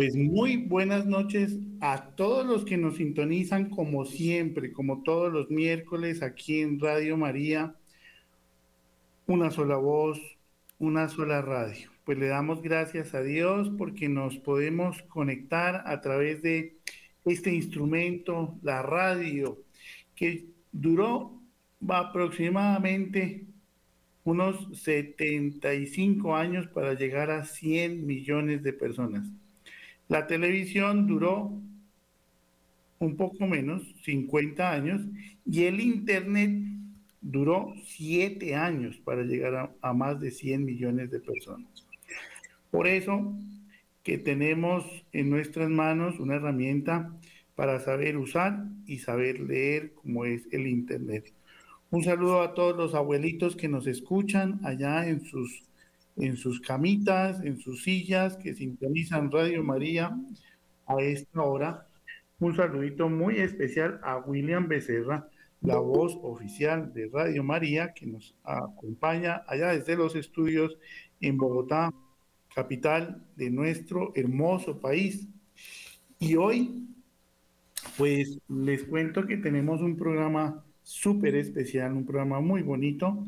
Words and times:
Pues 0.00 0.16
muy 0.16 0.56
buenas 0.56 1.04
noches 1.04 1.58
a 1.82 2.12
todos 2.16 2.46
los 2.46 2.64
que 2.64 2.78
nos 2.78 2.96
sintonizan 2.96 3.68
como 3.68 4.06
siempre, 4.06 4.72
como 4.72 5.02
todos 5.02 5.30
los 5.30 5.50
miércoles 5.50 6.22
aquí 6.22 6.62
en 6.62 6.80
Radio 6.80 7.18
María. 7.18 7.74
Una 9.26 9.50
sola 9.50 9.76
voz, 9.76 10.18
una 10.78 11.10
sola 11.10 11.42
radio. 11.42 11.90
Pues 12.06 12.16
le 12.16 12.28
damos 12.28 12.62
gracias 12.62 13.12
a 13.12 13.20
Dios 13.20 13.70
porque 13.76 14.08
nos 14.08 14.38
podemos 14.38 15.02
conectar 15.02 15.82
a 15.84 16.00
través 16.00 16.40
de 16.40 16.78
este 17.26 17.52
instrumento, 17.52 18.56
la 18.62 18.80
radio, 18.80 19.58
que 20.16 20.46
duró 20.72 21.42
aproximadamente 21.86 23.44
unos 24.24 24.66
75 24.80 26.34
años 26.34 26.68
para 26.68 26.94
llegar 26.94 27.30
a 27.30 27.44
100 27.44 28.06
millones 28.06 28.62
de 28.62 28.72
personas. 28.72 29.30
La 30.10 30.26
televisión 30.26 31.06
duró 31.06 31.52
un 32.98 33.16
poco 33.16 33.46
menos, 33.46 33.82
50 34.04 34.72
años, 34.72 35.02
y 35.46 35.62
el 35.66 35.80
Internet 35.80 36.50
duró 37.20 37.74
7 37.84 38.56
años 38.56 38.96
para 39.04 39.22
llegar 39.22 39.72
a, 39.80 39.92
más 39.92 40.18
de 40.18 40.32
100 40.32 40.64
millones 40.64 41.12
de 41.12 41.20
personas. 41.20 41.86
Por 42.72 42.88
eso 42.88 43.32
que 44.02 44.18
tenemos 44.18 44.84
en 45.12 45.30
nuestras 45.30 45.70
manos 45.70 46.18
una 46.18 46.34
herramienta 46.34 47.14
para 47.54 47.78
saber 47.78 48.16
usar 48.16 48.64
y 48.86 48.98
saber 48.98 49.38
leer 49.38 49.92
como 49.94 50.24
es 50.24 50.42
el 50.50 50.66
Internet. 50.66 51.32
Un 51.90 52.02
saludo 52.02 52.42
a 52.42 52.54
todos 52.54 52.76
los 52.76 52.96
abuelitos 52.96 53.54
que 53.54 53.68
nos 53.68 53.86
escuchan 53.86 54.58
allá 54.64 55.08
en 55.08 55.24
sus 55.24 55.69
en 56.16 56.36
sus 56.36 56.60
camitas, 56.60 57.42
en 57.42 57.58
sus 57.58 57.82
sillas, 57.82 58.36
que 58.36 58.54
sintonizan 58.54 59.30
Radio 59.30 59.62
María 59.62 60.16
a 60.86 61.00
esta 61.02 61.42
hora. 61.42 61.86
Un 62.38 62.56
saludito 62.56 63.08
muy 63.08 63.36
especial 63.36 64.00
a 64.02 64.18
William 64.18 64.66
Becerra, 64.68 65.28
la 65.62 65.78
voz 65.78 66.18
oficial 66.22 66.92
de 66.94 67.10
Radio 67.12 67.44
María, 67.44 67.92
que 67.92 68.06
nos 68.06 68.34
acompaña 68.44 69.42
allá 69.46 69.68
desde 69.68 69.96
los 69.96 70.16
estudios 70.16 70.76
en 71.20 71.36
Bogotá, 71.36 71.92
capital 72.54 73.22
de 73.36 73.50
nuestro 73.50 74.12
hermoso 74.14 74.80
país. 74.80 75.28
Y 76.18 76.36
hoy, 76.36 76.86
pues 77.96 78.38
les 78.48 78.84
cuento 78.84 79.26
que 79.26 79.36
tenemos 79.36 79.80
un 79.80 79.96
programa 79.96 80.64
súper 80.82 81.36
especial, 81.36 81.92
un 81.92 82.06
programa 82.06 82.40
muy 82.40 82.62
bonito 82.62 83.26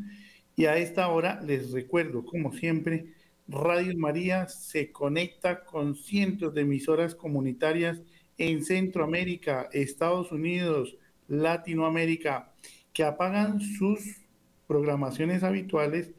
y 0.56 0.66
a 0.66 0.76
esta 0.76 1.08
hora 1.08 1.40
les 1.42 1.72
recuerdo, 1.72 2.24
como 2.24 2.52
siempre, 2.52 3.14
Radio 3.48 3.96
María 3.98 4.48
se 4.48 4.92
conecta 4.92 5.64
con 5.64 5.94
cientos 5.94 6.54
de 6.54 6.62
emisoras 6.62 7.14
comunitarias 7.14 8.02
en 8.38 8.64
Centroamérica, 8.64 9.68
Estados 9.72 10.32
Unidos, 10.32 10.96
Latinoamérica, 11.28 12.52
que 12.92 13.04
apagan 13.04 13.60
sus 13.60 14.22
programaciones 14.66 15.42
habituales 15.42 16.12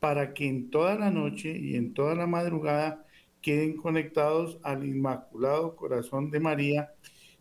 para 0.00 0.32
que 0.34 0.48
en 0.48 0.70
toda 0.70 0.96
la 0.96 1.10
noche 1.10 1.56
y 1.56 1.76
en 1.76 1.92
toda 1.94 2.14
la 2.14 2.26
madrugada 2.26 3.04
queden 3.42 3.76
conectados 3.76 4.58
al 4.62 4.84
Inmaculado 4.84 5.76
Corazón 5.76 6.30
de 6.30 6.40
María, 6.40 6.92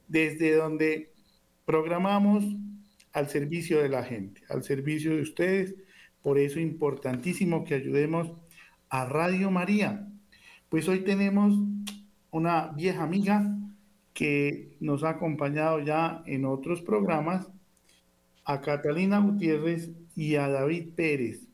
desde 0.08 0.56
donde 0.56 1.12
programamos 1.66 2.44
al 3.14 3.30
servicio 3.30 3.82
de 3.82 3.90
la 3.90 4.04
gente, 4.04 4.42
al 4.50 4.64
servicio 4.64 5.16
de 5.16 5.22
ustedes, 5.22 5.76
por 6.30 6.38
eso 6.38 6.60
es 6.60 6.66
importantísimo 6.68 7.66
que 7.66 7.74
ayudemos 7.74 8.32
a 8.92 9.06
Radio 9.06 9.50
María. 9.50 10.08
Pues 10.70 10.88
hoy 10.88 11.00
tenemos 11.00 11.56
una 12.30 12.68
vieja 12.68 13.02
amiga 13.02 13.58
que 14.14 14.78
nos 14.80 15.04
ha 15.04 15.10
acompañado 15.10 15.80
ya 15.80 16.22
en 16.28 16.46
otros 16.46 16.84
programas, 16.84 17.48
a 18.46 18.62
Catalina 18.62 19.18
Gutiérrez 19.18 19.90
y 20.16 20.36
a 20.36 20.48
David 20.50 20.90
Pérez. 20.96 21.48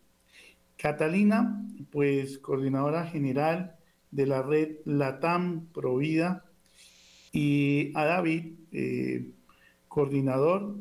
Catalina, 0.75 1.65
pues 1.89 2.37
coordinadora 2.39 3.05
general 3.05 3.77
de 4.11 4.25
la 4.25 4.41
red 4.41 4.79
Latam 4.83 5.67
Provida, 5.67 6.43
y 7.31 7.93
a 7.95 8.03
David, 8.03 8.55
eh, 8.73 9.25
coordinador 9.87 10.75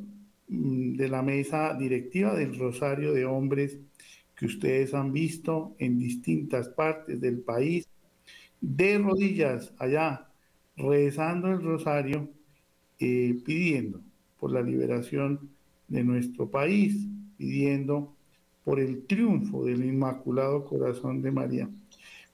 de 0.46 1.08
la 1.08 1.22
mesa 1.22 1.74
directiva 1.74 2.34
del 2.34 2.58
Rosario 2.58 3.12
de 3.12 3.24
Hombres 3.24 3.78
que 4.36 4.46
ustedes 4.46 4.94
han 4.94 5.12
visto 5.12 5.74
en 5.78 5.98
distintas 5.98 6.68
partes 6.68 7.20
del 7.20 7.38
país, 7.38 7.88
de 8.60 8.98
rodillas 8.98 9.72
allá, 9.78 10.28
rezando 10.76 11.48
el 11.48 11.62
rosario, 11.62 12.28
eh, 12.98 13.38
pidiendo 13.44 14.00
por 14.40 14.52
la 14.52 14.62
liberación 14.62 15.50
de 15.88 16.02
nuestro 16.02 16.50
país, 16.50 17.06
pidiendo 17.36 18.14
por 18.64 18.80
el 18.80 19.06
triunfo 19.06 19.64
del 19.64 19.84
Inmaculado 19.84 20.64
Corazón 20.64 21.22
de 21.22 21.30
María. 21.30 21.68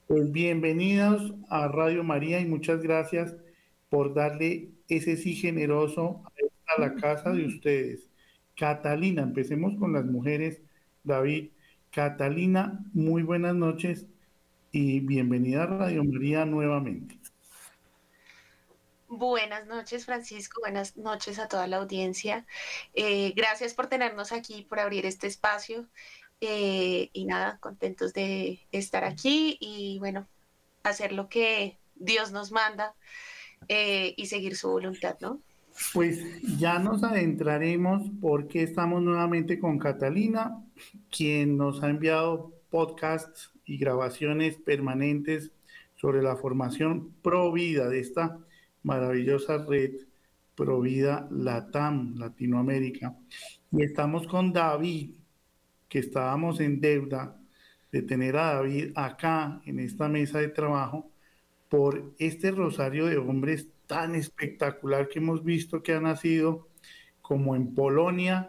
Pues 0.06 0.30
bienvenidos 0.32 1.34
a 1.48 1.68
Radio 1.68 2.02
María 2.02 2.40
y 2.40 2.46
muchas 2.46 2.82
gracias 2.82 3.36
por 3.88 4.14
darle 4.14 4.70
ese 4.88 5.16
sí 5.16 5.34
generoso 5.34 6.22
a 6.24 6.49
la 6.78 6.94
casa 6.94 7.30
de 7.30 7.46
ustedes. 7.46 8.08
Catalina, 8.56 9.22
empecemos 9.22 9.78
con 9.78 9.92
las 9.92 10.04
mujeres. 10.04 10.60
David, 11.02 11.50
Catalina, 11.90 12.84
muy 12.92 13.22
buenas 13.22 13.54
noches 13.54 14.06
y 14.72 15.00
bienvenida 15.00 15.64
a 15.64 15.66
Radio 15.66 16.04
María 16.04 16.44
nuevamente. 16.44 17.18
Buenas 19.08 19.66
noches, 19.66 20.04
Francisco. 20.04 20.60
Buenas 20.60 20.96
noches 20.96 21.40
a 21.40 21.48
toda 21.48 21.66
la 21.66 21.78
audiencia. 21.78 22.46
Eh, 22.94 23.32
gracias 23.34 23.74
por 23.74 23.88
tenernos 23.88 24.30
aquí, 24.30 24.62
por 24.62 24.78
abrir 24.78 25.04
este 25.04 25.26
espacio. 25.26 25.88
Eh, 26.40 27.10
y 27.12 27.24
nada, 27.24 27.58
contentos 27.58 28.12
de 28.12 28.66
estar 28.70 29.04
aquí 29.04 29.58
y 29.60 29.98
bueno, 29.98 30.28
hacer 30.84 31.12
lo 31.12 31.28
que 31.28 31.78
Dios 31.96 32.30
nos 32.30 32.52
manda 32.52 32.94
eh, 33.68 34.14
y 34.16 34.26
seguir 34.26 34.56
su 34.56 34.70
voluntad, 34.70 35.18
¿no? 35.20 35.42
Pues 35.92 36.20
ya 36.58 36.78
nos 36.78 37.02
adentraremos 37.02 38.10
porque 38.20 38.62
estamos 38.62 39.02
nuevamente 39.02 39.58
con 39.58 39.78
Catalina, 39.78 40.62
quien 41.10 41.56
nos 41.56 41.82
ha 41.82 41.90
enviado 41.90 42.52
podcasts 42.70 43.50
y 43.64 43.78
grabaciones 43.78 44.56
permanentes 44.56 45.50
sobre 45.96 46.22
la 46.22 46.36
formación 46.36 47.12
Provida 47.22 47.88
de 47.88 48.00
esta 48.00 48.38
maravillosa 48.82 49.64
red 49.66 49.92
Provida 50.54 51.26
Latam, 51.30 52.16
Latinoamérica. 52.16 53.16
Y 53.72 53.82
estamos 53.82 54.26
con 54.26 54.52
David, 54.52 55.14
que 55.88 55.98
estábamos 55.98 56.60
en 56.60 56.80
deuda 56.80 57.36
de 57.90 58.02
tener 58.02 58.36
a 58.36 58.54
David 58.54 58.92
acá 58.94 59.60
en 59.64 59.80
esta 59.80 60.08
mesa 60.08 60.38
de 60.38 60.48
trabajo 60.48 61.10
por 61.68 62.14
este 62.18 62.50
rosario 62.50 63.06
de 63.06 63.16
hombres 63.16 63.68
tan 63.90 64.14
espectacular 64.14 65.08
que 65.08 65.18
hemos 65.18 65.42
visto 65.42 65.82
que 65.82 65.94
ha 65.94 66.00
nacido 66.00 66.68
como 67.20 67.56
en 67.56 67.74
Polonia 67.74 68.48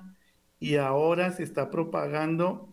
y 0.59 0.75
ahora 0.75 1.31
se 1.31 1.41
está 1.41 1.71
propagando 1.71 2.71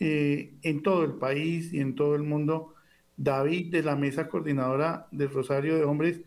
eh, 0.00 0.54
en 0.62 0.82
todo 0.82 1.04
el 1.04 1.16
país 1.16 1.70
y 1.74 1.80
en 1.80 1.94
todo 1.94 2.14
el 2.14 2.22
mundo. 2.22 2.74
David 3.18 3.70
de 3.70 3.82
la 3.82 3.94
Mesa 3.94 4.30
Coordinadora 4.30 5.06
del 5.10 5.28
Rosario 5.28 5.76
de 5.76 5.84
Hombres, 5.84 6.22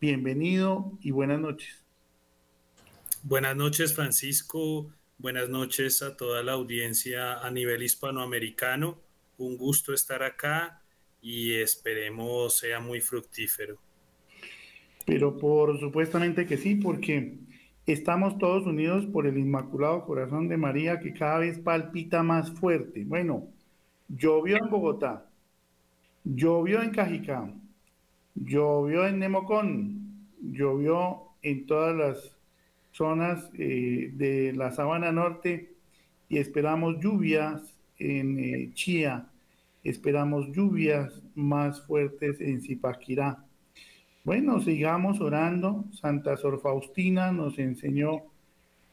bienvenido 0.00 0.96
y 1.02 1.10
buenas 1.10 1.38
noches. 1.38 1.84
Buenas 3.22 3.54
noches 3.54 3.94
Francisco, 3.94 4.90
buenas 5.18 5.50
noches 5.50 6.00
a 6.00 6.16
toda 6.16 6.42
la 6.42 6.52
audiencia 6.52 7.40
a 7.40 7.50
nivel 7.50 7.82
hispanoamericano. 7.82 8.98
Un 9.36 9.58
gusto 9.58 9.92
estar 9.92 10.22
acá 10.22 10.82
y 11.20 11.56
esperemos 11.56 12.56
sea 12.56 12.80
muy 12.80 13.02
fructífero. 13.02 13.89
Pero 15.10 15.36
por 15.36 15.80
supuestamente 15.80 16.46
que 16.46 16.56
sí, 16.56 16.76
porque 16.76 17.36
estamos 17.84 18.38
todos 18.38 18.64
unidos 18.64 19.06
por 19.06 19.26
el 19.26 19.38
Inmaculado 19.38 20.04
Corazón 20.04 20.46
de 20.46 20.56
María 20.56 21.00
que 21.00 21.12
cada 21.12 21.40
vez 21.40 21.58
palpita 21.58 22.22
más 22.22 22.52
fuerte. 22.52 23.04
Bueno, 23.04 23.48
llovió 24.06 24.56
en 24.56 24.70
Bogotá, 24.70 25.26
llovió 26.22 26.80
en 26.80 26.90
Cajicá, 26.90 27.52
llovió 28.36 29.04
en 29.04 29.18
Nemocón, 29.18 30.28
llovió 30.40 31.22
en 31.42 31.66
todas 31.66 31.96
las 31.96 32.36
zonas 32.92 33.50
eh, 33.54 34.12
de 34.14 34.52
la 34.52 34.70
sabana 34.70 35.10
norte 35.10 35.74
y 36.28 36.38
esperamos 36.38 37.00
lluvias 37.00 37.60
en 37.98 38.38
eh, 38.38 38.70
Chía, 38.74 39.26
esperamos 39.82 40.52
lluvias 40.52 41.20
más 41.34 41.84
fuertes 41.84 42.40
en 42.40 42.60
Zipaquirá. 42.60 43.44
Bueno, 44.22 44.60
sigamos 44.60 45.20
orando. 45.20 45.86
Santa 45.92 46.36
Sor 46.36 46.60
Faustina 46.60 47.32
nos 47.32 47.58
enseñó 47.58 48.22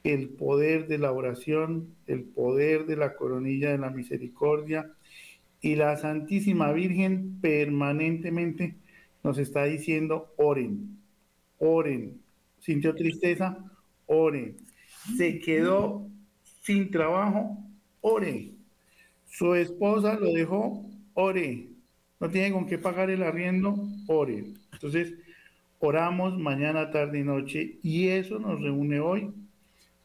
el 0.03 0.29
poder 0.29 0.87
de 0.87 0.97
la 0.97 1.11
oración, 1.11 1.95
el 2.07 2.23
poder 2.23 2.85
de 2.85 2.95
la 2.95 3.15
coronilla 3.15 3.71
de 3.71 3.77
la 3.77 3.89
misericordia 3.89 4.89
y 5.59 5.75
la 5.75 5.97
Santísima 5.97 6.71
Virgen 6.71 7.39
permanentemente 7.41 8.75
nos 9.21 9.37
está 9.37 9.65
diciendo 9.65 10.33
oren, 10.37 10.97
oren. 11.59 12.21
Sintió 12.59 12.95
tristeza, 12.95 13.57
oren. 14.05 14.55
Se 15.17 15.39
quedó 15.39 16.07
sin 16.61 16.89
trabajo, 16.89 17.57
ore. 18.01 18.51
Su 19.25 19.55
esposa 19.55 20.17
lo 20.17 20.31
dejó, 20.31 20.85
ore. 21.13 21.67
No 22.19 22.29
tiene 22.29 22.53
con 22.53 22.65
qué 22.65 22.77
pagar 22.77 23.09
el 23.09 23.23
arriendo, 23.23 23.75
ore. 24.07 24.45
Entonces, 24.77 25.15
oramos 25.79 26.37
mañana, 26.37 26.91
tarde 26.91 27.19
y 27.19 27.23
noche 27.23 27.79
y 27.81 28.09
eso 28.09 28.37
nos 28.39 28.61
reúne 28.61 28.99
hoy 28.99 29.31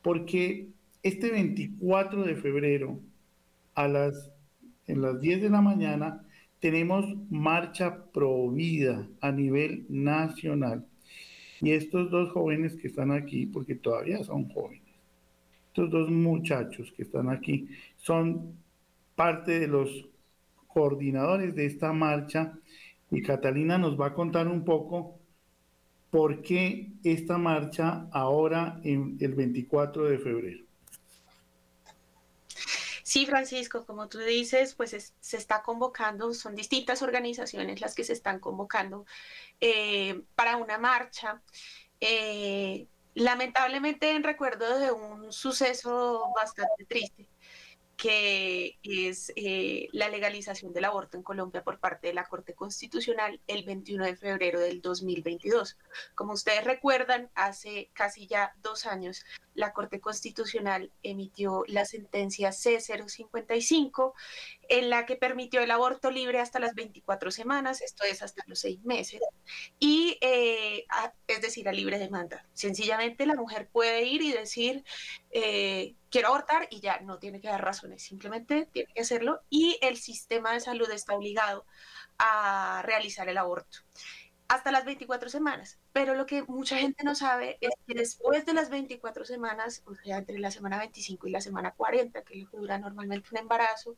porque 0.00 0.68
este 1.02 1.30
24 1.30 2.24
de 2.24 2.34
febrero 2.34 2.98
a 3.74 3.86
las 3.86 4.32
en 4.86 5.02
las 5.02 5.20
10 5.20 5.42
de 5.42 5.50
la 5.50 5.60
mañana 5.60 6.24
tenemos 6.60 7.06
marcha 7.30 8.04
pro 8.12 8.50
vida 8.50 9.08
a 9.20 9.32
nivel 9.32 9.84
nacional. 9.88 10.86
Y 11.60 11.70
estos 11.72 12.10
dos 12.10 12.32
jóvenes 12.32 12.76
que 12.76 12.88
están 12.88 13.12
aquí, 13.12 13.46
porque 13.46 13.74
todavía 13.74 14.22
son 14.24 14.48
jóvenes, 14.48 14.82
estos 15.68 15.90
dos 15.90 16.10
muchachos 16.10 16.92
que 16.96 17.02
están 17.02 17.28
aquí, 17.28 17.68
son 17.96 18.54
parte 19.14 19.60
de 19.60 19.68
los 19.68 20.08
coordinadores 20.66 21.54
de 21.54 21.66
esta 21.66 21.92
marcha 21.92 22.58
y 23.12 23.22
Catalina 23.22 23.76
nos 23.76 24.00
va 24.00 24.06
a 24.06 24.14
contar 24.14 24.48
un 24.48 24.64
poco 24.64 25.20
por 26.10 26.42
qué 26.42 26.92
esta 27.04 27.36
marcha 27.38 28.08
ahora 28.10 28.80
en 28.84 29.18
el 29.20 29.34
24 29.34 30.04
de 30.04 30.18
febrero. 30.18 30.64
Sí, 33.02 33.26
Francisco, 33.26 33.84
como 33.84 34.08
tú 34.08 34.18
dices, 34.18 34.74
pues 34.74 35.12
se 35.20 35.36
está 35.36 35.62
convocando, 35.62 36.32
son 36.32 36.56
distintas 36.56 37.02
organizaciones 37.02 37.82
las 37.82 37.94
que 37.94 38.04
se 38.04 38.14
están 38.14 38.40
convocando 38.40 39.04
eh, 39.60 40.22
para 40.34 40.56
una 40.56 40.78
marcha. 40.78 41.42
Eh, 42.00 42.86
lamentablemente 43.14 44.12
en 44.12 44.22
recuerdo 44.22 44.78
de 44.78 44.90
un 44.90 45.30
suceso 45.30 46.32
bastante 46.34 46.86
triste 46.86 47.28
que 48.02 48.80
es 48.82 49.32
eh, 49.36 49.88
la 49.92 50.08
legalización 50.08 50.72
del 50.72 50.86
aborto 50.86 51.16
en 51.16 51.22
Colombia 51.22 51.62
por 51.62 51.78
parte 51.78 52.08
de 52.08 52.14
la 52.14 52.24
Corte 52.24 52.52
Constitucional 52.52 53.40
el 53.46 53.62
21 53.62 54.04
de 54.04 54.16
febrero 54.16 54.58
del 54.58 54.82
2022. 54.82 55.78
Como 56.16 56.32
ustedes 56.32 56.64
recuerdan, 56.64 57.30
hace 57.36 57.90
casi 57.92 58.26
ya 58.26 58.56
dos 58.60 58.86
años 58.86 59.24
la 59.54 59.72
Corte 59.72 60.00
Constitucional 60.00 60.90
emitió 61.04 61.62
la 61.68 61.84
sentencia 61.84 62.50
C055 62.50 64.14
en 64.72 64.88
la 64.88 65.04
que 65.04 65.16
permitió 65.16 65.60
el 65.60 65.70
aborto 65.70 66.10
libre 66.10 66.40
hasta 66.40 66.58
las 66.58 66.74
24 66.74 67.30
semanas, 67.30 67.82
esto 67.82 68.04
es 68.04 68.22
hasta 68.22 68.42
los 68.46 68.58
seis 68.58 68.82
meses, 68.84 69.20
y 69.78 70.16
eh, 70.22 70.86
es 71.26 71.42
decir, 71.42 71.68
a 71.68 71.72
libre 71.72 71.98
demanda. 71.98 72.46
Sencillamente 72.54 73.26
la 73.26 73.34
mujer 73.34 73.68
puede 73.70 74.04
ir 74.04 74.22
y 74.22 74.32
decir, 74.32 74.82
eh, 75.30 75.94
quiero 76.10 76.28
abortar 76.28 76.68
y 76.70 76.80
ya 76.80 77.00
no 77.00 77.18
tiene 77.18 77.42
que 77.42 77.48
dar 77.48 77.62
razones, 77.62 78.02
simplemente 78.02 78.66
tiene 78.72 78.90
que 78.94 79.02
hacerlo 79.02 79.42
y 79.50 79.78
el 79.82 79.98
sistema 79.98 80.54
de 80.54 80.60
salud 80.60 80.90
está 80.90 81.14
obligado 81.14 81.66
a 82.16 82.80
realizar 82.86 83.28
el 83.28 83.36
aborto 83.36 83.80
hasta 84.52 84.70
las 84.70 84.84
24 84.84 85.30
semanas. 85.30 85.78
Pero 85.92 86.14
lo 86.14 86.26
que 86.26 86.42
mucha 86.42 86.76
gente 86.76 87.04
no 87.04 87.14
sabe 87.14 87.56
es 87.60 87.70
que 87.86 87.94
después 87.94 88.44
de 88.44 88.52
las 88.52 88.68
24 88.68 89.24
semanas, 89.24 89.82
o 89.86 89.94
sea, 89.94 90.18
entre 90.18 90.38
la 90.38 90.50
semana 90.50 90.78
25 90.78 91.26
y 91.26 91.30
la 91.30 91.40
semana 91.40 91.72
40, 91.72 92.22
que 92.22 92.34
es 92.34 92.44
lo 92.44 92.50
que 92.50 92.56
dura 92.58 92.78
normalmente 92.78 93.28
un 93.32 93.38
embarazo, 93.38 93.96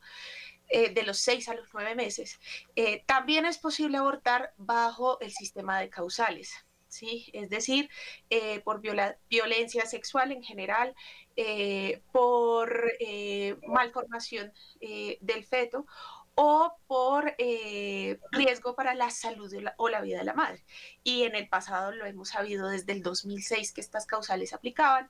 eh, 0.69 0.93
de 0.93 1.03
los 1.03 1.19
6 1.19 1.49
a 1.49 1.55
los 1.55 1.67
9 1.73 1.95
meses, 1.95 2.39
eh, 2.75 3.03
también 3.05 3.45
es 3.45 3.57
posible 3.57 3.97
abortar 3.97 4.53
bajo 4.57 5.19
el 5.21 5.31
sistema 5.31 5.79
de 5.79 5.89
causales. 5.89 6.53
¿Sí? 6.87 7.29
Es 7.33 7.49
decir, 7.49 7.89
eh, 8.29 8.61
por 8.61 8.79
violencia 8.79 9.85
sexual 9.85 10.31
en 10.31 10.41
general, 10.41 10.95
por 12.13 12.93
malformación 13.67 14.53
del 14.79 15.45
feto 15.45 15.85
o 16.35 16.77
por 16.87 17.35
riesgo 18.31 18.75
para 18.75 18.95
la 18.95 19.09
salud 19.09 19.53
o 19.75 19.89
la 19.89 19.99
vida 19.99 20.19
de 20.19 20.23
la 20.23 20.33
madre. 20.33 20.63
Y 21.03 21.23
en 21.23 21.35
el 21.35 21.49
pasado 21.49 21.91
lo 21.91 22.05
hemos 22.05 22.29
sabido 22.29 22.69
desde 22.69 22.93
el 22.93 23.03
2006 23.03 23.73
que 23.73 23.81
estas 23.81 24.05
causales 24.05 24.53
aplicaban. 24.53 25.09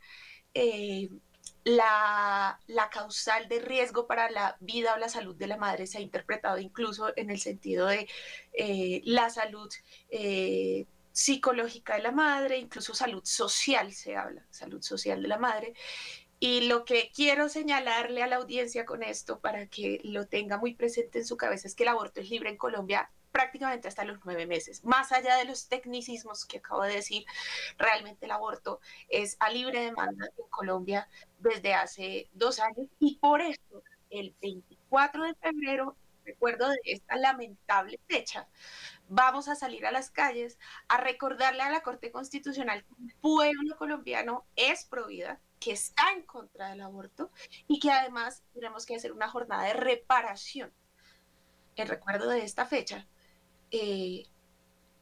La, 1.63 2.59
causal 2.91 3.47
de 3.47 3.59
riesgo 3.59 4.07
para 4.07 4.29
la 4.29 4.55
vida 4.59 4.93
o 4.93 4.97
la 4.97 5.09
salud 5.09 5.35
de 5.35 5.47
la 5.47 5.57
madre 5.57 5.87
se 5.87 5.97
ha 5.97 6.01
interpretado 6.01 6.59
incluso 6.59 7.11
en 7.17 7.29
el 7.29 7.39
sentido 7.39 7.87
de 7.87 8.07
eh, 8.53 9.01
la 9.05 9.29
salud 9.29 9.69
psicológica 11.11 11.95
de 11.95 12.03
la 12.03 12.11
madre, 12.11 12.57
incluso 12.57 12.93
salud 12.93 13.23
social 13.23 13.93
se 13.93 14.17
habla, 14.17 14.45
salud 14.49 14.81
social 14.81 15.21
de 15.21 15.27
la 15.29 15.37
madre. 15.37 15.73
Y 16.39 16.67
lo 16.67 16.83
que 16.83 17.09
quiero 17.15 17.47
señalarle 17.47 18.21
a 18.21 18.27
la 18.27 18.35
audiencia 18.35 18.85
con 18.85 19.01
esto, 19.01 19.39
para 19.39 19.67
que 19.67 20.01
lo 20.03 20.27
tenga 20.27 20.57
muy 20.57 20.73
presente 20.75 21.19
en 21.19 21.25
su 21.25 21.37
cabeza, 21.37 21.67
es 21.67 21.75
que 21.75 21.83
el 21.83 21.89
aborto 21.89 22.19
es 22.19 22.29
libre 22.29 22.49
en 22.49 22.57
Colombia 22.57 23.09
prácticamente 23.35 23.89
hasta 23.89 24.05
los 24.05 24.19
nueve 24.23 24.47
meses. 24.47 24.85
Más 24.85 25.11
allá 25.11 25.35
de 25.35 25.43
los 25.43 25.67
tecnicismos 25.67 26.45
que 26.45 26.59
acabo 26.59 26.83
de 26.83 26.93
decir, 26.93 27.25
realmente 27.77 28.27
el 28.27 28.31
aborto 28.31 28.79
es 29.09 29.35
a 29.41 29.49
libre 29.49 29.81
demanda 29.81 30.29
en 30.37 30.49
Colombia 30.49 31.09
desde 31.39 31.73
hace 31.73 32.29
dos 32.31 32.61
años 32.61 32.87
y 32.97 33.17
por 33.17 33.41
eso 33.41 33.83
el 34.09 34.33
24 34.41 35.25
de 35.25 35.35
febrero, 35.35 35.97
recuerdo 36.23 36.69
de 36.69 36.77
esta 36.85 37.17
lamentable 37.17 37.99
fecha, 38.07 38.47
vamos 39.09 39.49
a 39.49 39.55
salir 39.55 39.85
a 39.85 39.91
las 39.91 40.11
calles 40.11 40.57
a 40.87 40.95
recordarle 40.95 41.61
a 41.61 41.71
la 41.71 41.83
Corte 41.83 42.13
Constitucional 42.13 42.85
que 42.85 43.03
el 43.03 43.15
pueblo 43.15 43.75
colombiano 43.75 44.45
es 44.55 44.85
pro 44.85 45.07
vida, 45.07 45.41
que 45.59 45.73
está 45.73 46.13
en 46.13 46.21
contra 46.23 46.69
del 46.69 46.79
aborto 46.79 47.31
y 47.67 47.81
que 47.81 47.91
además 47.91 48.43
tenemos 48.53 48.85
que 48.85 48.95
hacer 48.95 49.11
una 49.11 49.27
jornada 49.27 49.63
de 49.63 49.73
reparación 49.73 50.71
en 51.75 51.89
recuerdo 51.89 52.29
de 52.29 52.45
esta 52.45 52.65
fecha 52.65 53.05
eh, 53.77 54.23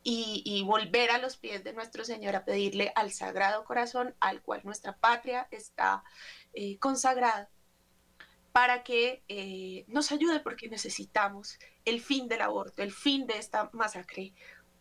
y, 0.06 0.64
volver 0.66 1.12
a 1.12 1.18
los 1.18 1.38
pies 1.38 1.64
de 1.64 1.74
nuestro 1.74 2.04
Señor 2.04 2.36
a 2.36 2.44
pedirle 2.44 2.92
al 2.96 3.12
Sagrado 3.12 3.64
Corazón, 3.64 4.16
al 4.20 4.42
cual 4.42 4.62
nuestra 4.64 4.98
patria 4.98 5.48
está 5.52 6.04
eh, 6.54 6.78
consagrada, 6.80 7.50
para 8.52 8.84
que 8.84 9.24
eh, 9.30 9.86
nos 9.88 10.12
ayude 10.12 10.40
porque 10.42 10.68
necesitamos 10.68 11.58
el 11.86 12.02
fin 12.02 12.28
del 12.28 12.42
aborto, 12.42 12.84
el 12.84 12.92
fin 12.92 13.28
de 13.28 13.38
esta 13.38 13.70
masacre 13.74 14.34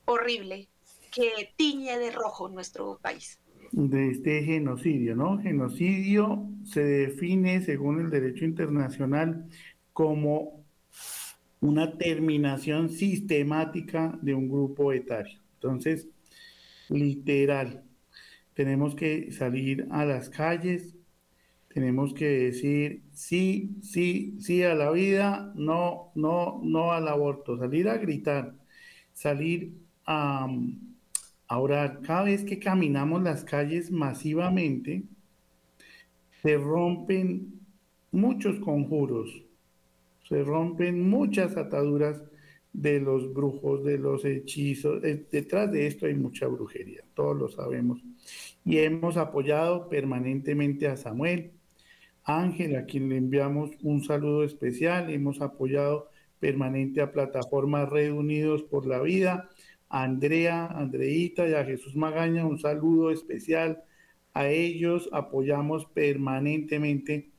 horrible 0.06 0.68
que 1.12 1.52
tiñe 1.56 1.98
de 1.98 2.10
rojo 2.10 2.48
nuestro 2.48 2.98
país 3.00 3.38
de 3.72 4.10
este 4.10 4.42
genocidio, 4.42 5.16
¿no? 5.16 5.38
Genocidio 5.38 6.46
se 6.62 6.84
define, 6.84 7.62
según 7.62 8.00
el 8.00 8.10
derecho 8.10 8.44
internacional, 8.44 9.46
como 9.94 10.61
una 11.62 11.96
terminación 11.96 12.90
sistemática 12.90 14.18
de 14.20 14.34
un 14.34 14.48
grupo 14.48 14.92
etario. 14.92 15.38
Entonces, 15.54 16.08
literal, 16.88 17.84
tenemos 18.52 18.96
que 18.96 19.30
salir 19.30 19.86
a 19.90 20.04
las 20.04 20.28
calles, 20.28 20.96
tenemos 21.68 22.14
que 22.14 22.26
decir 22.26 23.04
sí, 23.12 23.76
sí, 23.80 24.36
sí 24.40 24.62
a 24.64 24.74
la 24.74 24.90
vida, 24.90 25.52
no, 25.54 26.10
no, 26.16 26.60
no 26.64 26.92
al 26.92 27.06
aborto, 27.06 27.56
salir 27.56 27.88
a 27.88 27.96
gritar, 27.96 28.54
salir 29.12 29.72
a... 30.04 30.48
Ahora, 31.46 32.00
cada 32.00 32.24
vez 32.24 32.44
que 32.44 32.58
caminamos 32.58 33.22
las 33.22 33.44
calles 33.44 33.90
masivamente, 33.90 35.04
se 36.42 36.56
rompen 36.56 37.60
muchos 38.10 38.58
conjuros, 38.58 39.44
se 40.28 40.42
rompen 40.42 41.08
muchas 41.08 41.56
ataduras 41.56 42.22
de 42.72 43.00
los 43.00 43.32
brujos, 43.32 43.84
de 43.84 43.98
los 43.98 44.24
hechizos. 44.24 45.02
Eh, 45.04 45.26
detrás 45.30 45.70
de 45.70 45.86
esto 45.86 46.06
hay 46.06 46.14
mucha 46.14 46.46
brujería, 46.46 47.02
todos 47.14 47.36
lo 47.36 47.48
sabemos. 47.48 48.02
Y 48.64 48.78
hemos 48.78 49.16
apoyado 49.16 49.88
permanentemente 49.88 50.88
a 50.88 50.96
Samuel, 50.96 51.52
Ángel, 52.24 52.76
a 52.76 52.86
quien 52.86 53.08
le 53.08 53.16
enviamos 53.16 53.70
un 53.82 54.04
saludo 54.04 54.44
especial. 54.44 55.10
Hemos 55.10 55.40
apoyado 55.40 56.08
permanente 56.38 57.00
a 57.00 57.12
plataformas 57.12 57.88
Reunidos 57.88 58.62
por 58.62 58.86
la 58.86 59.00
Vida, 59.00 59.50
Andrea, 59.88 60.66
Andreita 60.66 61.48
y 61.48 61.54
a 61.54 61.64
Jesús 61.64 61.94
Magaña, 61.96 62.46
un 62.46 62.58
saludo 62.58 63.10
especial 63.10 63.84
a 64.34 64.48
ellos 64.48 65.08
apoyamos 65.12 65.86
permanentemente 65.86 67.31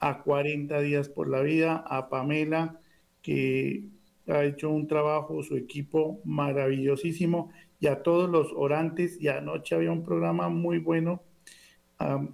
a 0.00 0.22
40 0.22 0.80
días 0.80 1.08
por 1.08 1.28
la 1.28 1.40
vida, 1.40 1.84
a 1.86 2.08
Pamela, 2.08 2.80
que 3.22 3.84
ha 4.28 4.44
hecho 4.44 4.70
un 4.70 4.86
trabajo, 4.86 5.42
su 5.42 5.56
equipo 5.56 6.20
maravillosísimo, 6.24 7.50
y 7.80 7.86
a 7.86 8.02
todos 8.02 8.28
los 8.28 8.52
orantes. 8.54 9.20
Y 9.20 9.28
anoche 9.28 9.74
había 9.74 9.92
un 9.92 10.04
programa 10.04 10.48
muy 10.48 10.78
bueno, 10.78 11.22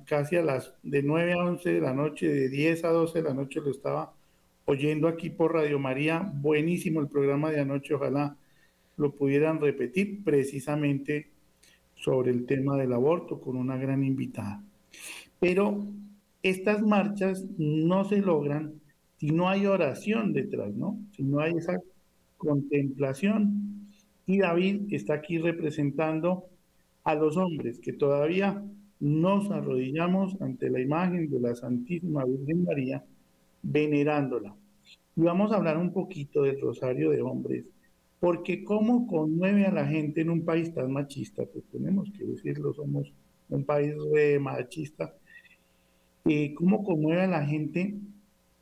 casi 0.07 0.37
a 0.37 0.43
las 0.43 0.75
de 0.83 1.03
9 1.03 1.33
a 1.33 1.39
11 1.39 1.73
de 1.73 1.81
la 1.81 1.95
noche, 1.95 2.29
de 2.29 2.49
10 2.49 2.85
a 2.85 2.89
12 2.91 3.23
de 3.23 3.29
la 3.29 3.35
noche 3.35 3.61
lo 3.61 3.71
estaba 3.71 4.13
oyendo 4.67 5.09
aquí 5.09 5.31
por 5.31 5.55
Radio 5.55 5.79
María. 5.79 6.21
Buenísimo 6.35 7.01
el 7.01 7.09
programa 7.09 7.51
de 7.51 7.61
anoche, 7.61 7.95
ojalá 7.95 8.37
lo 8.97 9.13
pudieran 9.13 9.61
repetir 9.61 10.23
precisamente 10.23 11.31
sobre 11.95 12.31
el 12.31 12.47
tema 12.47 12.77
del 12.77 12.93
aborto 12.93 13.41
con 13.41 13.57
una 13.57 13.77
gran 13.77 14.05
invitada. 14.05 14.63
Pero 15.41 15.87
estas 16.45 16.83
marchas 16.83 17.47
no 17.57 18.05
se 18.05 18.21
logran 18.21 18.75
si 19.17 19.31
no 19.31 19.49
hay 19.49 19.65
oración 19.65 20.35
detrás, 20.35 20.75
¿no? 20.75 21.01
Si 21.17 21.23
no 21.23 21.41
hay 21.41 21.55
esa 21.55 21.81
contemplación. 22.37 23.89
Y 24.27 24.39
David 24.39 24.93
está 24.93 25.15
aquí 25.15 25.39
representando 25.39 26.45
a 27.03 27.15
los 27.15 27.39
hombres 27.39 27.81
que 27.81 27.95
todavía 27.95 28.63
nos 29.01 29.51
arrodillamos 29.51 30.39
ante 30.43 30.69
la 30.69 30.81
imagen 30.81 31.31
de 31.31 31.41
la 31.41 31.55
Santísima 31.55 32.25
Virgen 32.27 32.65
María, 32.65 33.03
venerándola. 33.63 34.55
Y 35.17 35.23
vamos 35.23 35.51
a 35.51 35.57
hablar 35.57 35.79
un 35.79 35.95
poquito 35.95 36.43
del 36.43 36.61
rosario 36.61 37.11
de 37.11 37.23
hombres, 37.23 37.65
porque 38.21 38.65
cómo 38.65 39.07
conmueve 39.07 39.65
a 39.65 39.73
la 39.73 39.87
gente 39.87 40.21
en 40.21 40.29
un 40.29 40.45
país 40.45 40.75
tan 40.75 40.93
machista, 40.93 41.45
pues 41.47 41.65
tenemos 41.73 42.11
que 42.11 42.25
decirlo, 42.25 42.75
somos 42.75 43.11
un 43.49 43.65
país 43.65 43.95
re 44.13 44.39
machista, 44.39 45.15
eh, 46.27 46.55
cómo 46.55 46.85
conmueve 46.85 47.23
a 47.23 47.27
la 47.27 47.45
gente 47.45 47.95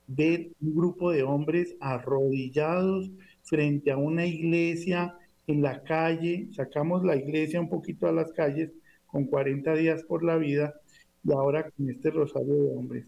ver 0.06 0.50
un 0.60 0.74
grupo 0.74 1.12
de 1.12 1.22
hombres 1.22 1.76
arrodillados 1.80 3.10
frente 3.42 3.90
a 3.90 3.96
una 3.96 4.26
iglesia 4.26 5.16
en 5.46 5.62
la 5.62 5.82
calle, 5.82 6.48
sacamos 6.52 7.04
la 7.04 7.16
iglesia 7.16 7.60
un 7.60 7.68
poquito 7.68 8.06
a 8.06 8.12
las 8.12 8.32
calles 8.32 8.70
con 9.06 9.26
40 9.26 9.74
días 9.74 10.02
por 10.04 10.24
la 10.24 10.36
vida 10.36 10.74
y 11.24 11.32
ahora 11.32 11.70
con 11.70 11.88
este 11.88 12.10
rosario 12.10 12.54
de 12.54 12.70
hombres. 12.70 13.06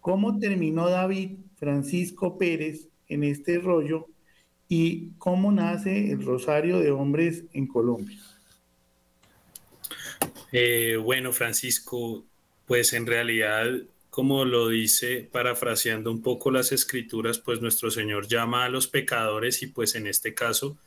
¿Cómo 0.00 0.38
terminó 0.38 0.88
David 0.88 1.32
Francisco 1.56 2.38
Pérez 2.38 2.88
en 3.08 3.24
este 3.24 3.58
rollo 3.58 4.06
y 4.68 5.10
cómo 5.18 5.52
nace 5.52 6.10
el 6.12 6.24
rosario 6.24 6.78
de 6.78 6.90
hombres 6.90 7.44
en 7.52 7.66
Colombia? 7.66 8.18
Eh, 10.52 10.96
bueno, 10.96 11.32
Francisco, 11.32 12.24
pues 12.66 12.92
en 12.92 13.06
realidad 13.06 13.66
como 14.16 14.46
lo 14.46 14.68
dice, 14.68 15.28
parafraseando 15.30 16.10
un 16.10 16.22
poco 16.22 16.50
las 16.50 16.72
escrituras, 16.72 17.38
pues 17.38 17.60
nuestro 17.60 17.90
Señor 17.90 18.28
llama 18.28 18.64
a 18.64 18.70
los 18.70 18.86
pecadores 18.88 19.62
y 19.62 19.66
pues 19.66 19.94
en 19.94 20.06
este 20.06 20.32
caso 20.32 20.78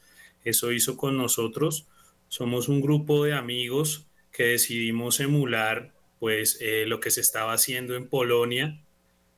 eso 0.43 0.71
hizo 0.71 0.97
con 0.97 1.15
nosotros. 1.15 1.85
Somos 2.27 2.69
un 2.69 2.81
grupo 2.81 3.23
de 3.23 3.33
amigos 3.33 4.07
que 4.31 4.45
decidimos 4.45 5.19
emular 5.19 5.91
pues 6.17 6.57
eh, 6.59 6.85
lo 6.87 6.99
que 6.99 7.11
se 7.11 7.21
estaba 7.21 7.53
haciendo 7.53 7.95
en 7.95 8.07
Polonia, 8.07 8.81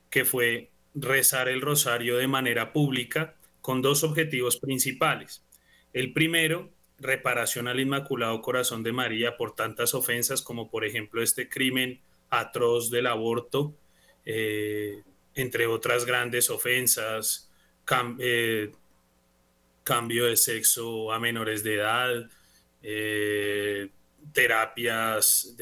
que 0.08 0.24
fue 0.24 0.70
rezar 0.94 1.50
el 1.50 1.60
rosario 1.60 2.16
de 2.16 2.28
manera 2.28 2.72
pública 2.72 3.34
con 3.60 3.82
dos 3.82 4.04
objetivos 4.04 4.56
principales. 4.56 5.42
El 5.92 6.14
primero, 6.14 6.70
reparación 6.98 7.68
al 7.68 7.78
Inmaculado 7.78 8.40
Corazón 8.40 8.82
de 8.82 8.92
María 8.92 9.36
por 9.36 9.54
tantas 9.54 9.92
ofensas 9.92 10.40
como 10.40 10.70
por 10.70 10.86
ejemplo 10.86 11.22
este 11.22 11.50
crimen 11.50 12.00
atroz 12.32 12.90
del 12.90 13.06
aborto 13.06 13.74
eh, 14.24 15.02
entre 15.34 15.66
otras 15.66 16.04
grandes 16.04 16.50
ofensas, 16.50 17.50
eh, 18.18 18.70
cambio 19.82 20.26
de 20.26 20.36
sexo 20.36 21.12
a 21.12 21.18
menores 21.18 21.62
de 21.62 21.74
edad, 21.74 22.30
eh, 22.82 23.88
terapias 24.32 25.56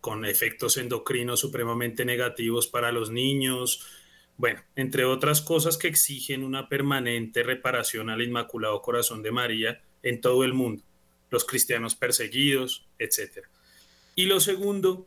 con 0.00 0.24
efectos 0.24 0.76
endocrinos 0.76 1.40
supremamente 1.40 2.04
negativos 2.04 2.66
para 2.68 2.92
los 2.92 3.10
niños, 3.10 3.84
bueno, 4.36 4.62
entre 4.76 5.04
otras 5.04 5.42
cosas 5.42 5.76
que 5.76 5.88
exigen 5.88 6.44
una 6.44 6.68
permanente 6.68 7.42
reparación 7.42 8.10
al 8.10 8.22
Inmaculado 8.22 8.80
Corazón 8.82 9.22
de 9.22 9.32
María 9.32 9.82
en 10.02 10.20
todo 10.20 10.44
el 10.44 10.52
mundo, 10.52 10.82
los 11.30 11.44
cristianos 11.44 11.94
perseguidos, 11.94 12.86
etc. 12.98 13.46
Y 14.14 14.26
lo 14.26 14.40
segundo 14.40 15.06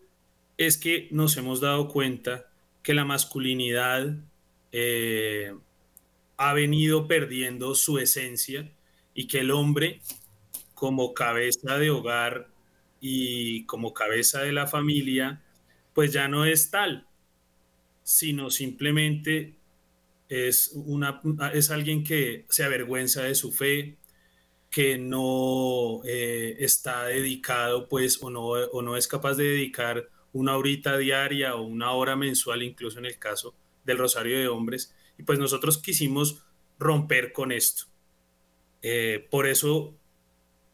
es 0.59 0.77
que 0.77 1.07
nos 1.11 1.37
hemos 1.37 1.61
dado 1.61 1.87
cuenta 1.87 2.51
que 2.83 2.93
la 2.93 3.05
masculinidad 3.05 4.17
eh, 4.73 5.55
ha 6.35 6.53
venido 6.53 7.07
perdiendo 7.07 7.75
su 7.75 7.97
esencia 7.97 8.69
y 9.13 9.27
que 9.27 9.39
el 9.39 9.51
hombre 9.51 10.01
como 10.73 11.13
cabeza 11.13 11.77
de 11.77 11.89
hogar 11.89 12.49
y 12.99 13.65
como 13.67 13.93
cabeza 13.93 14.41
de 14.41 14.51
la 14.51 14.67
familia, 14.67 15.41
pues 15.93 16.11
ya 16.11 16.27
no 16.27 16.43
es 16.43 16.69
tal, 16.69 17.07
sino 18.03 18.49
simplemente 18.49 19.55
es, 20.27 20.73
una, 20.73 21.21
es 21.53 21.71
alguien 21.71 22.03
que 22.03 22.45
se 22.49 22.65
avergüenza 22.65 23.23
de 23.23 23.35
su 23.35 23.53
fe, 23.53 23.95
que 24.69 24.97
no 24.97 26.01
eh, 26.03 26.57
está 26.59 27.05
dedicado, 27.05 27.87
pues, 27.87 28.21
o 28.21 28.29
no, 28.29 28.47
o 28.47 28.81
no 28.81 28.97
es 28.97 29.07
capaz 29.07 29.35
de 29.35 29.45
dedicar 29.45 30.09
una 30.33 30.55
horita 30.57 30.97
diaria 30.97 31.55
o 31.55 31.63
una 31.63 31.91
hora 31.91 32.15
mensual, 32.15 32.63
incluso 32.63 32.99
en 32.99 33.05
el 33.05 33.17
caso 33.17 33.55
del 33.83 33.97
Rosario 33.97 34.37
de 34.37 34.47
Hombres. 34.47 34.95
Y 35.17 35.23
pues 35.23 35.39
nosotros 35.39 35.77
quisimos 35.77 36.43
romper 36.77 37.31
con 37.33 37.51
esto. 37.51 37.85
Eh, 38.81 39.27
por 39.29 39.47
eso 39.47 39.95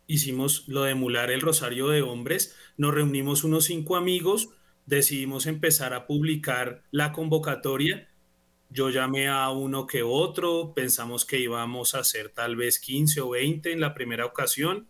hicimos 0.07 0.67
lo 0.67 0.83
de 0.83 0.91
emular 0.91 1.31
el 1.31 1.41
Rosario 1.41 1.89
de 1.89 2.01
Hombres. 2.01 2.55
Nos 2.77 2.93
reunimos 2.93 3.43
unos 3.43 3.65
cinco 3.65 3.95
amigos, 3.95 4.49
decidimos 4.85 5.47
empezar 5.47 5.93
a 5.93 6.05
publicar 6.05 6.83
la 6.91 7.11
convocatoria. 7.11 8.09
Yo 8.69 8.89
llamé 8.89 9.27
a 9.27 9.49
uno 9.49 9.87
que 9.87 10.03
otro, 10.03 10.73
pensamos 10.75 11.25
que 11.25 11.39
íbamos 11.39 11.95
a 11.95 11.99
hacer 11.99 12.29
tal 12.29 12.55
vez 12.55 12.79
15 12.79 13.21
o 13.21 13.29
20 13.29 13.71
en 13.71 13.79
la 13.79 13.93
primera 13.93 14.25
ocasión. 14.25 14.87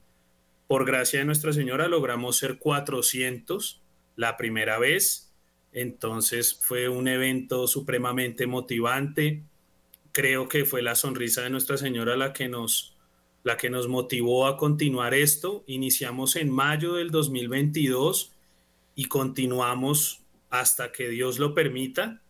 Por 0.67 0.86
gracia 0.86 1.19
de 1.19 1.25
Nuestra 1.25 1.53
Señora 1.53 1.88
logramos 1.88 2.38
ser 2.38 2.57
400 2.57 3.85
la 4.15 4.38
primera 4.38 4.79
vez. 4.79 5.34
Entonces 5.72 6.57
fue 6.62 6.88
un 6.88 7.07
evento 7.07 7.67
supremamente 7.67 8.48
motivante. 8.48 9.43
Creo 10.12 10.48
que 10.48 10.65
fue 10.65 10.81
la 10.81 10.95
sonrisa 10.95 11.41
de 11.41 11.50
Nuestra 11.50 11.77
Señora 11.77 12.15
la 12.15 12.31
que 12.31 12.48
nos, 12.48 12.95
la 13.43 13.57
que 13.57 13.69
nos 13.69 13.88
motivó 13.88 14.48
a 14.48 14.57
continuar 14.57 15.13
esto. 15.13 15.63
Iniciamos 15.67 16.38
en 16.38 16.50
mayo 16.50 16.93
del 16.93 17.12
2022 17.12 18.31
y 18.95 19.05
continuamos 19.05 20.22
hasta 20.50 20.91
que 20.93 21.10
Dios 21.10 21.38
lo 21.38 21.53
permita, 21.53 22.22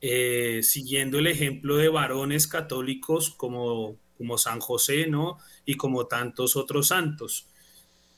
eh, 0.00 0.60
siguiendo 0.62 1.18
el 1.18 1.26
ejemplo 1.26 1.76
de 1.76 1.90
varones 1.90 2.46
católicos 2.46 3.28
como, 3.28 3.98
como 4.16 4.38
San 4.38 4.60
José, 4.60 5.06
¿no? 5.06 5.36
Y 5.66 5.74
como 5.74 6.06
tantos 6.06 6.56
otros 6.56 6.88
santos. 6.88 7.49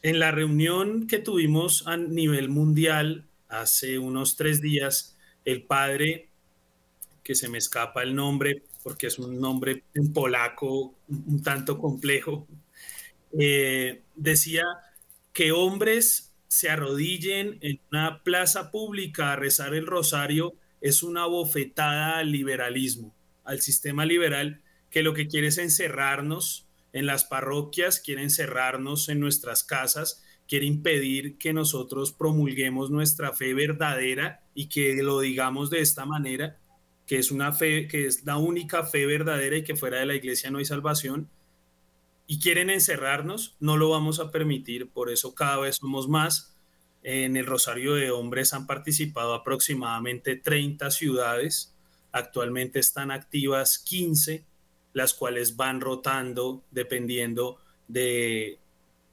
En 0.02 0.18
la 0.18 0.30
reunión 0.32 1.06
que 1.06 1.18
tuvimos 1.18 1.86
a 1.86 1.96
nivel 1.96 2.48
mundial 2.48 3.24
hace 3.48 3.98
unos 3.98 4.36
tres 4.36 4.60
días, 4.60 5.16
el 5.44 5.62
padre, 5.62 6.28
que 7.22 7.34
se 7.34 7.48
me 7.48 7.58
escapa 7.58 8.02
el 8.02 8.14
nombre 8.14 8.62
porque 8.82 9.06
es 9.06 9.18
un 9.18 9.40
nombre 9.40 9.84
en 9.94 10.12
polaco 10.12 10.94
un 11.08 11.42
tanto 11.42 11.78
complejo, 11.78 12.46
eh, 13.38 14.02
decía 14.16 14.64
que 15.32 15.52
hombres 15.52 16.32
se 16.48 16.68
arrodillen 16.68 17.58
en 17.60 17.80
una 17.90 18.22
plaza 18.22 18.70
pública 18.70 19.32
a 19.32 19.36
rezar 19.36 19.74
el 19.74 19.86
rosario 19.86 20.54
es 20.80 21.02
una 21.02 21.26
bofetada 21.26 22.18
al 22.18 22.32
liberalismo, 22.32 23.14
al 23.44 23.60
sistema 23.60 24.04
liberal 24.04 24.60
que 24.90 25.02
lo 25.02 25.14
que 25.14 25.28
quiere 25.28 25.46
es 25.46 25.58
encerrarnos 25.58 26.66
en 26.92 27.06
las 27.06 27.24
parroquias, 27.24 28.00
quiere 28.00 28.22
encerrarnos 28.22 29.08
en 29.08 29.20
nuestras 29.20 29.64
casas, 29.64 30.22
quiere 30.46 30.66
impedir 30.66 31.38
que 31.38 31.52
nosotros 31.52 32.12
promulguemos 32.12 32.90
nuestra 32.90 33.32
fe 33.32 33.54
verdadera 33.54 34.42
y 34.54 34.66
que 34.66 34.94
lo 35.02 35.20
digamos 35.20 35.70
de 35.70 35.80
esta 35.80 36.04
manera, 36.04 36.58
que 37.06 37.18
es 37.18 37.30
una 37.30 37.52
fe, 37.52 37.88
que 37.88 38.06
es 38.06 38.24
la 38.24 38.36
única 38.36 38.84
fe 38.84 39.06
verdadera 39.06 39.56
y 39.56 39.64
que 39.64 39.76
fuera 39.76 39.98
de 39.98 40.06
la 40.06 40.14
iglesia 40.14 40.50
no 40.50 40.58
hay 40.58 40.64
salvación, 40.64 41.30
y 42.26 42.38
quieren 42.38 42.70
encerrarnos, 42.70 43.56
no 43.60 43.76
lo 43.76 43.90
vamos 43.90 44.20
a 44.20 44.30
permitir, 44.30 44.90
por 44.90 45.10
eso 45.10 45.34
cada 45.34 45.58
vez 45.58 45.76
somos 45.76 46.08
más. 46.08 46.54
En 47.02 47.36
el 47.36 47.46
Rosario 47.46 47.94
de 47.94 48.10
Hombres 48.10 48.54
han 48.54 48.66
participado 48.66 49.34
aproximadamente 49.34 50.36
30 50.36 50.90
ciudades, 50.92 51.74
actualmente 52.12 52.78
están 52.78 53.10
activas 53.10 53.78
15 53.78 54.46
las 54.92 55.14
cuales 55.14 55.56
van 55.56 55.80
rotando 55.80 56.64
dependiendo 56.70 57.58
de, 57.88 58.58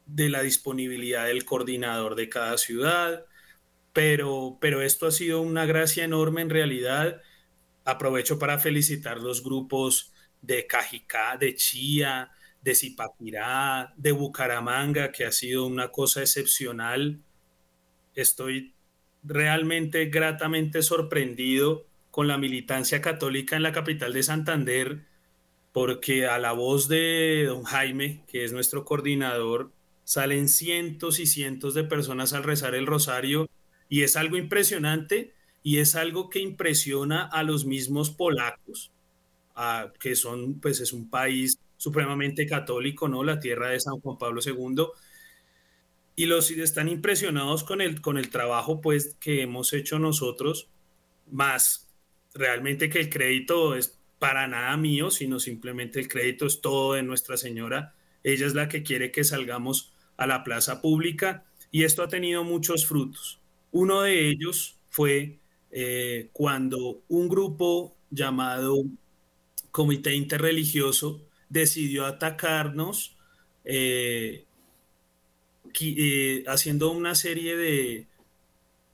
de 0.05 0.29
la 0.29 0.41
disponibilidad 0.41 1.27
del 1.27 1.45
coordinador 1.45 2.15
de 2.15 2.29
cada 2.29 2.57
ciudad. 2.57 3.25
pero, 3.93 4.57
pero 4.61 4.81
esto 4.81 5.07
ha 5.07 5.11
sido 5.11 5.41
una 5.41 5.65
gracia 5.65 6.03
enorme 6.05 6.41
en 6.41 6.49
realidad. 6.49 7.21
Aprovecho 7.85 8.39
para 8.39 8.59
felicitar 8.59 9.19
los 9.19 9.43
grupos 9.43 10.13
de 10.41 10.67
Cajicá, 10.67 11.37
de 11.37 11.55
Chía, 11.55 12.31
de 12.61 12.75
Zipapirá, 12.75 13.93
de 13.97 14.11
Bucaramanga, 14.11 15.11
que 15.11 15.25
ha 15.25 15.31
sido 15.31 15.65
una 15.65 15.89
cosa 15.91 16.21
excepcional. 16.21 17.21
Estoy 18.15 18.75
realmente 19.23 20.05
gratamente 20.07 20.81
sorprendido 20.81 21.87
con 22.11 22.27
la 22.27 22.37
militancia 22.37 23.01
católica 23.01 23.55
en 23.55 23.63
la 23.63 23.71
capital 23.71 24.13
de 24.13 24.23
Santander, 24.23 25.05
porque 25.71 26.25
a 26.27 26.39
la 26.39 26.51
voz 26.51 26.87
de 26.87 27.45
don 27.47 27.63
Jaime, 27.63 28.23
que 28.27 28.43
es 28.43 28.53
nuestro 28.53 28.85
coordinador, 28.85 29.71
salen 30.03 30.49
cientos 30.49 31.19
y 31.19 31.27
cientos 31.27 31.73
de 31.73 31.83
personas 31.83 32.33
al 32.33 32.43
rezar 32.43 32.73
el 32.73 32.87
rosario 32.87 33.49
y 33.89 34.01
es 34.01 34.15
algo 34.15 34.37
impresionante 34.37 35.33
y 35.61 35.77
es 35.77 35.95
algo 35.95 36.29
que 36.29 36.39
impresiona 36.39 37.23
a 37.23 37.43
los 37.43 37.65
mismos 37.65 38.09
polacos, 38.09 38.91
que 39.99 40.15
son, 40.15 40.59
pues 40.59 40.79
es 40.79 40.93
un 40.93 41.09
país 41.09 41.59
supremamente 41.77 42.45
católico, 42.45 43.07
¿no? 43.07 43.23
La 43.23 43.39
tierra 43.39 43.69
de 43.69 43.79
San 43.79 43.99
Juan 43.99 44.17
Pablo 44.17 44.41
II. 44.43 44.87
Y 46.15 46.25
los 46.25 46.51
están 46.51 46.89
impresionados 46.89 47.63
con 47.63 47.81
el, 47.81 48.01
con 48.01 48.17
el 48.17 48.29
trabajo, 48.29 48.81
pues, 48.81 49.15
que 49.19 49.41
hemos 49.41 49.73
hecho 49.73 49.99
nosotros, 49.99 50.69
más 51.31 51.87
realmente 52.33 52.89
que 52.89 52.99
el 52.99 53.09
crédito 53.09 53.75
es 53.75 53.98
para 54.19 54.47
nada 54.47 54.75
mío, 54.77 55.09
sino 55.09 55.39
simplemente 55.39 55.99
el 55.99 56.07
crédito 56.07 56.45
es 56.45 56.61
todo 56.61 56.93
de 56.93 57.03
Nuestra 57.03 57.37
Señora. 57.37 57.95
Ella 58.23 58.45
es 58.45 58.53
la 58.53 58.67
que 58.67 58.83
quiere 58.83 59.11
que 59.11 59.23
salgamos 59.23 59.93
a 60.17 60.27
la 60.27 60.43
plaza 60.43 60.81
pública 60.81 61.45
y 61.71 61.83
esto 61.83 62.03
ha 62.03 62.09
tenido 62.09 62.43
muchos 62.43 62.85
frutos. 62.85 63.39
Uno 63.71 64.01
de 64.01 64.27
ellos 64.29 64.77
fue 64.89 65.39
eh, 65.71 66.29
cuando 66.33 67.01
un 67.07 67.29
grupo 67.29 67.95
llamado 68.09 68.83
Comité 69.71 70.15
Interreligioso 70.15 71.21
decidió 71.47 72.05
atacarnos 72.05 73.15
eh, 73.63 74.45
eh, 75.79 76.43
haciendo 76.47 76.91
una 76.91 77.15
serie 77.15 77.55
de, 77.55 78.07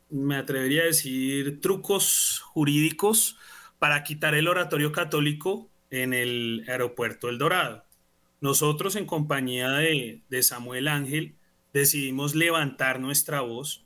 me 0.10 0.36
atrevería 0.36 0.84
a 0.84 0.88
decir, 0.88 1.62
trucos 1.62 2.42
jurídicos 2.44 3.38
para 3.80 4.04
quitar 4.04 4.36
el 4.36 4.48
oratorio 4.48 4.92
católico 4.92 5.70
en 5.90 6.14
el 6.14 6.66
aeropuerto 6.68 7.30
El 7.30 7.38
Dorado. 7.38 7.86
Nosotros 8.42 8.96
en 8.96 9.06
compañía 9.06 9.72
de, 9.72 10.22
Samuel 10.42 10.88
Ángel 10.88 11.36
decidimos 11.74 12.36
levantar 12.36 13.00
nuestra 13.00 13.42
voz, 13.42 13.84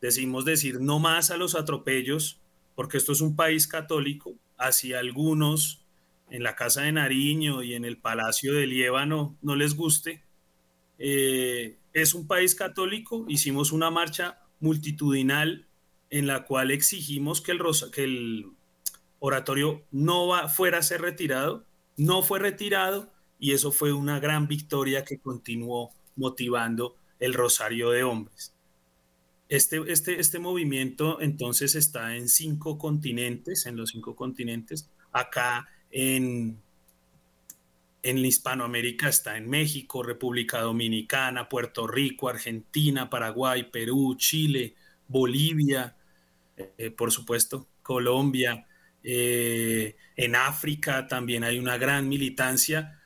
decidimos 0.00 0.44
decir 0.44 0.80
no 0.80 0.98
más 0.98 1.30
a 1.30 1.36
los 1.36 1.54
atropellos, 1.54 2.40
porque 2.74 2.96
esto 2.96 3.12
es 3.12 3.20
un 3.20 3.36
país 3.36 3.66
católico, 3.66 4.34
así 4.56 4.94
algunos 4.94 5.84
en 6.30 6.42
la 6.42 6.56
Casa 6.56 6.82
de 6.82 6.92
Nariño 6.92 7.62
y 7.62 7.74
en 7.74 7.84
el 7.84 7.98
Palacio 7.98 8.54
de 8.54 8.66
Liébano 8.66 9.36
no 9.42 9.56
les 9.56 9.74
guste. 9.74 10.22
Eh, 10.98 11.76
es 11.92 12.14
un 12.14 12.26
país 12.26 12.54
católico, 12.54 13.24
hicimos 13.28 13.72
una 13.72 13.90
marcha 13.90 14.38
multitudinal 14.60 15.66
en 16.10 16.26
la 16.26 16.44
cual 16.44 16.70
exigimos 16.70 17.40
que 17.40 17.52
el 17.52 18.46
oratorio 19.20 19.84
no 19.92 20.26
va, 20.26 20.48
fuera 20.48 20.78
a 20.78 20.82
ser 20.82 21.00
retirado, 21.02 21.64
no 21.96 22.22
fue 22.22 22.40
retirado 22.40 23.12
y 23.38 23.52
eso 23.52 23.70
fue 23.70 23.92
una 23.92 24.18
gran 24.18 24.48
victoria 24.48 25.04
que 25.04 25.18
continuó 25.18 25.90
motivando 26.16 26.96
el 27.20 27.34
Rosario 27.34 27.90
de 27.90 28.02
Hombres. 28.02 28.54
Este, 29.48 29.80
este, 29.88 30.20
este 30.20 30.38
movimiento 30.38 31.20
entonces 31.20 31.74
está 31.74 32.16
en 32.16 32.28
cinco 32.28 32.78
continentes, 32.78 33.66
en 33.66 33.76
los 33.76 33.90
cinco 33.90 34.14
continentes. 34.14 34.88
Acá 35.12 35.68
en, 35.90 36.60
en 38.02 38.18
Hispanoamérica 38.18 39.08
está 39.08 39.36
en 39.36 39.50
México, 39.50 40.02
República 40.02 40.60
Dominicana, 40.60 41.48
Puerto 41.48 41.86
Rico, 41.86 42.28
Argentina, 42.28 43.10
Paraguay, 43.10 43.64
Perú, 43.70 44.14
Chile, 44.16 44.74
Bolivia, 45.08 45.96
eh, 46.56 46.90
por 46.90 47.10
supuesto, 47.10 47.66
Colombia. 47.82 48.66
Eh, 49.02 49.96
en 50.16 50.36
África 50.36 51.06
también 51.06 51.44
hay 51.44 51.58
una 51.58 51.78
gran 51.78 52.08
militancia 52.08 53.00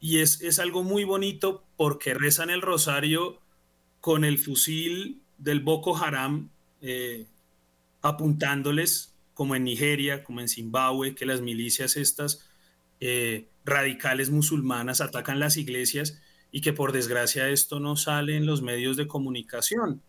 y 0.00 0.18
es, 0.18 0.40
es 0.40 0.58
algo 0.58 0.82
muy 0.82 1.04
bonito 1.04 1.64
porque 1.76 2.14
rezan 2.14 2.50
el 2.50 2.60
rosario 2.60 3.40
con 4.00 4.24
el 4.24 4.38
fusil 4.38 5.22
del 5.38 5.60
Boko 5.60 5.96
Haram 5.96 6.50
eh, 6.80 7.26
apuntándoles 8.00 9.14
como 9.34 9.54
en 9.54 9.64
Nigeria, 9.64 10.24
como 10.24 10.40
en 10.40 10.48
Zimbabue, 10.48 11.14
que 11.14 11.24
las 11.24 11.40
milicias 11.40 11.96
estas 11.96 12.48
eh, 13.00 13.48
radicales 13.64 14.30
musulmanas 14.30 15.00
atacan 15.00 15.38
las 15.38 15.56
iglesias 15.56 16.20
y 16.50 16.60
que 16.60 16.72
por 16.72 16.92
desgracia 16.92 17.48
esto 17.48 17.80
no 17.80 17.96
sale 17.96 18.36
en 18.36 18.44
los 18.44 18.60
medios 18.60 18.96
de 18.96 19.06
comunicación. 19.06 20.02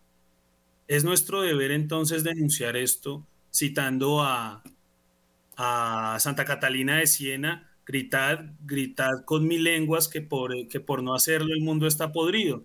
Es 0.87 1.03
nuestro 1.03 1.41
deber 1.41 1.71
entonces 1.71 2.23
denunciar 2.23 2.75
esto 2.75 3.25
citando 3.51 4.23
a, 4.23 4.63
a 5.57 6.17
Santa 6.19 6.45
Catalina 6.45 6.97
de 6.97 7.07
Siena, 7.07 7.69
gritad, 7.85 8.45
gritad 8.65 9.23
con 9.25 9.47
mil 9.47 9.63
lenguas 9.63 10.07
que 10.07 10.21
por, 10.21 10.67
que 10.67 10.79
por 10.79 11.03
no 11.03 11.15
hacerlo 11.15 11.53
el 11.53 11.61
mundo 11.61 11.87
está 11.87 12.11
podrido. 12.11 12.63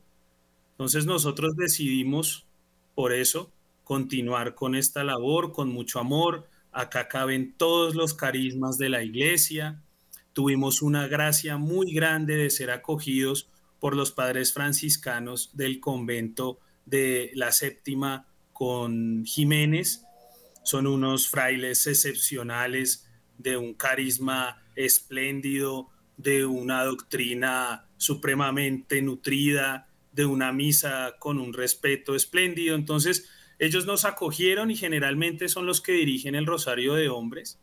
Entonces 0.72 1.06
nosotros 1.06 1.56
decidimos 1.56 2.46
por 2.94 3.12
eso 3.12 3.52
continuar 3.84 4.54
con 4.54 4.74
esta 4.74 5.02
labor 5.02 5.52
con 5.52 5.70
mucho 5.70 5.98
amor. 5.98 6.48
Acá 6.72 7.08
caben 7.08 7.54
todos 7.56 7.94
los 7.94 8.14
carismas 8.14 8.78
de 8.78 8.90
la 8.90 9.02
iglesia. 9.02 9.82
Tuvimos 10.32 10.82
una 10.82 11.08
gracia 11.08 11.56
muy 11.56 11.92
grande 11.92 12.36
de 12.36 12.50
ser 12.50 12.70
acogidos 12.70 13.48
por 13.80 13.96
los 13.96 14.12
padres 14.12 14.52
franciscanos 14.52 15.56
del 15.56 15.80
convento 15.80 16.58
de 16.86 17.30
la 17.34 17.50
séptima 17.50 18.26
con 18.52 19.24
Jiménez. 19.24 20.04
Son 20.68 20.86
unos 20.86 21.30
frailes 21.30 21.86
excepcionales 21.86 23.08
de 23.38 23.56
un 23.56 23.72
carisma 23.72 24.62
espléndido, 24.76 25.88
de 26.18 26.44
una 26.44 26.84
doctrina 26.84 27.86
supremamente 27.96 29.00
nutrida, 29.00 29.88
de 30.12 30.26
una 30.26 30.52
misa 30.52 31.14
con 31.18 31.40
un 31.40 31.54
respeto 31.54 32.14
espléndido. 32.14 32.74
Entonces, 32.74 33.30
ellos 33.58 33.86
nos 33.86 34.04
acogieron 34.04 34.70
y 34.70 34.76
generalmente 34.76 35.48
son 35.48 35.64
los 35.64 35.80
que 35.80 35.92
dirigen 35.92 36.34
el 36.34 36.44
Rosario 36.44 36.92
de 36.92 37.08
Hombres. 37.08 37.58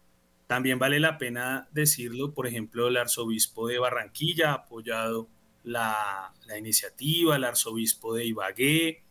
También 0.47 0.79
vale 0.79 0.99
la 0.99 1.19
pena 1.19 1.69
decirlo, 1.73 2.33
por 2.33 2.47
ejemplo, 2.47 2.87
el 2.87 2.97
arzobispo 2.97 3.67
de 3.67 3.77
Barranquilla 3.77 4.49
ha 4.49 4.53
apoyado 4.53 5.29
la, 5.63 6.33
iniciativa, 6.57 7.35
el 7.35 7.43
arzobispo 7.43 8.15
de 8.15 8.25
Ibagué, 8.25 9.03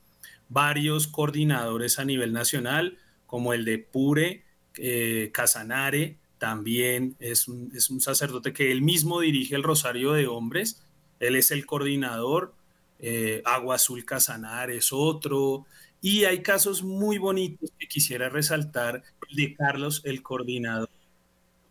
varios 0.48 1.06
coordinadores 1.06 2.00
a 2.00 2.04
nivel 2.04 2.32
nacional, 2.32 2.98
como 3.26 3.52
el 3.52 3.64
de 3.64 3.78
Pure, 3.78 4.44
eh, 4.76 5.30
Casanare, 5.32 6.18
también 6.38 7.16
es 7.20 7.48
un, 7.48 7.70
es 7.74 7.90
un, 7.90 8.00
sacerdote 8.00 8.52
que 8.52 8.70
él 8.70 8.82
mismo 8.82 9.20
dirige 9.20 9.54
el 9.54 9.62
Rosario 9.62 10.12
de 10.12 10.26
Hombres, 10.26 10.82
él 11.20 11.36
es 11.36 11.50
el 11.50 11.64
coordinador, 11.64 12.54
eh, 12.98 13.42
Agua 13.44 13.76
Azul 13.76 14.04
Casanare 14.04 14.76
es 14.76 14.92
otro, 14.92 15.66
y 16.00 16.24
hay 16.24 16.42
casos 16.42 16.82
muy 16.82 17.18
bonitos 17.18 17.70
que 17.78 17.88
quisiera 17.88 18.28
resaltar, 18.28 19.02
de 19.30 19.54
Carlos, 19.54 20.02
el 20.04 20.22
coordinador 20.22 20.90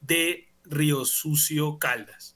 de 0.01 0.47
Río 0.65 1.05
Sucio 1.05 1.77
Caldas. 1.77 2.35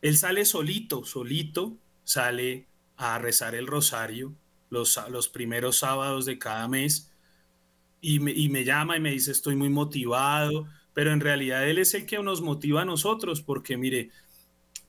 Él 0.00 0.16
sale 0.16 0.44
solito, 0.44 1.04
solito, 1.04 1.76
sale 2.04 2.66
a 2.96 3.18
rezar 3.18 3.54
el 3.54 3.66
rosario 3.66 4.34
los, 4.70 5.00
los 5.10 5.28
primeros 5.28 5.78
sábados 5.78 6.26
de 6.26 6.38
cada 6.38 6.68
mes 6.68 7.10
y 8.04 8.48
me, 8.50 8.64
llama 8.64 8.98
y 8.98 9.00
me 9.00 9.12
dice 9.12 9.32
estoy 9.32 9.56
muy 9.56 9.70
motivado, 9.70 10.68
pero 10.92 11.10
en 11.10 11.20
realidad 11.20 11.66
él 11.66 11.78
es 11.78 11.94
el 11.94 12.04
que 12.04 12.22
nos 12.22 12.42
motiva 12.42 12.82
a 12.82 12.84
nosotros, 12.84 13.40
porque 13.40 13.78
mire, 13.78 14.10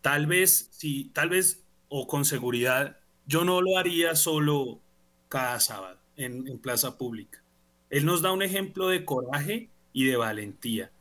tal 0.01 0.27
vez, 0.27 0.67
si, 0.71 1.05
tal 1.05 1.29
vez, 1.29 1.63
o 1.87 2.07
con 2.07 2.25
seguridad, 2.25 2.97
yo 3.25 3.45
no 3.45 3.61
lo 3.61 3.77
haría 3.77 4.15
solo 4.15 4.81
cada 5.29 5.61
sábado 5.61 5.97
en, 6.17 6.59
plaza 6.59 6.97
pública. 6.97 7.41
Él 7.89 8.05
nos 8.05 8.21
da 8.21 8.33
un 8.33 8.41
ejemplo 8.41 8.89
de 8.89 9.05
coraje 9.05 9.69
y 9.93 10.03
de 10.05 10.17
valentía. 10.17 10.91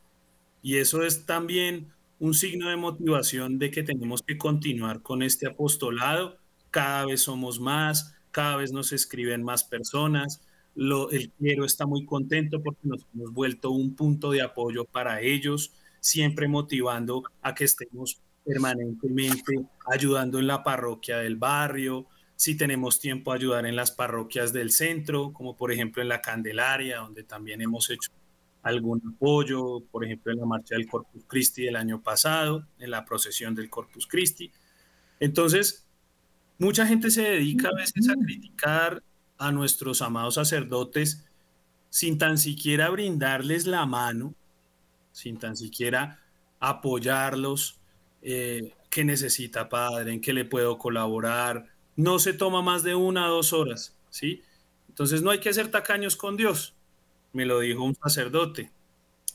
Y 0.63 0.77
eso 0.77 1.03
es 1.03 1.25
también 1.25 1.91
un 2.19 2.33
signo 2.33 2.69
de 2.69 2.77
motivación 2.77 3.59
de 3.59 3.71
que 3.71 3.83
tenemos 3.83 4.21
que 4.21 4.37
continuar 4.37 5.01
con 5.01 5.21
este 5.21 5.47
apostolado. 5.47 6.37
Cada 6.71 7.05
vez 7.07 7.23
somos 7.23 7.59
más, 7.59 8.15
cada 8.31 8.55
vez 8.55 8.71
nos 8.71 8.93
escriben 8.93 9.43
más 9.43 9.65
personas. 9.65 10.41
Lo, 10.75 11.09
el 11.09 11.31
clero 11.31 11.65
está 11.65 11.85
muy 11.85 12.05
contento 12.05 12.61
porque 12.61 12.81
nos 12.83 13.05
hemos 13.13 13.33
vuelto 13.33 13.71
un 13.71 13.95
punto 13.95 14.31
de 14.31 14.41
apoyo 14.41 14.85
para 14.85 15.21
ellos, 15.21 15.73
siempre 15.99 16.47
motivando 16.47 17.23
a 17.41 17.55
que 17.55 17.63
estemos 17.63 18.19
permanentemente 18.43 19.65
ayudando 19.87 20.37
en 20.37 20.47
la 20.47 20.63
parroquia 20.63 21.17
del 21.17 21.35
barrio, 21.37 22.07
si 22.35 22.55
tenemos 22.55 22.99
tiempo 22.99 23.31
ayudar 23.31 23.65
en 23.65 23.75
las 23.75 23.91
parroquias 23.91 24.51
del 24.51 24.71
centro, 24.71 25.31
como 25.33 25.55
por 25.55 25.71
ejemplo 25.71 26.01
en 26.01 26.09
la 26.09 26.21
Candelaria, 26.21 26.97
donde 26.97 27.23
también 27.23 27.61
hemos 27.61 27.89
hecho 27.89 28.11
algún 28.61 29.01
apoyo, 29.07 29.83
por 29.91 30.03
ejemplo 30.03 30.31
en 30.31 30.39
la 30.39 30.45
marcha 30.45 30.75
del 30.75 30.87
Corpus 30.87 31.23
Christi 31.27 31.63
del 31.63 31.75
año 31.75 32.01
pasado, 32.01 32.67
en 32.79 32.91
la 32.91 33.05
procesión 33.05 33.55
del 33.55 33.69
Corpus 33.69 34.05
Christi. 34.07 34.51
Entonces, 35.19 35.85
mucha 36.57 36.85
gente 36.85 37.09
se 37.09 37.21
dedica 37.21 37.69
a 37.69 37.75
veces 37.75 38.09
a 38.09 38.15
criticar 38.15 39.01
a 39.37 39.51
nuestros 39.51 40.01
amados 40.01 40.35
sacerdotes 40.35 41.25
sin 41.89 42.17
tan 42.17 42.37
siquiera 42.37 42.89
brindarles 42.89 43.65
la 43.67 43.85
mano, 43.85 44.33
sin 45.11 45.37
tan 45.37 45.55
siquiera 45.55 46.19
apoyarlos, 46.59 47.79
eh, 48.21 48.73
que 48.89 49.05
necesita 49.05 49.69
padre, 49.69 50.11
en 50.11 50.19
qué 50.19 50.33
le 50.33 50.45
puedo 50.45 50.77
colaborar. 50.77 51.67
No 51.95 52.19
se 52.19 52.33
toma 52.33 52.61
más 52.61 52.83
de 52.83 52.95
una 52.95 53.29
o 53.29 53.35
dos 53.35 53.53
horas, 53.53 53.95
¿sí? 54.09 54.41
Entonces 54.89 55.21
no 55.21 55.31
hay 55.31 55.39
que 55.39 55.53
ser 55.53 55.69
tacaños 55.69 56.15
con 56.15 56.37
Dios, 56.37 56.73
me 57.31 57.45
lo 57.45 57.59
dijo 57.59 57.83
un 57.83 57.95
sacerdote, 57.95 58.71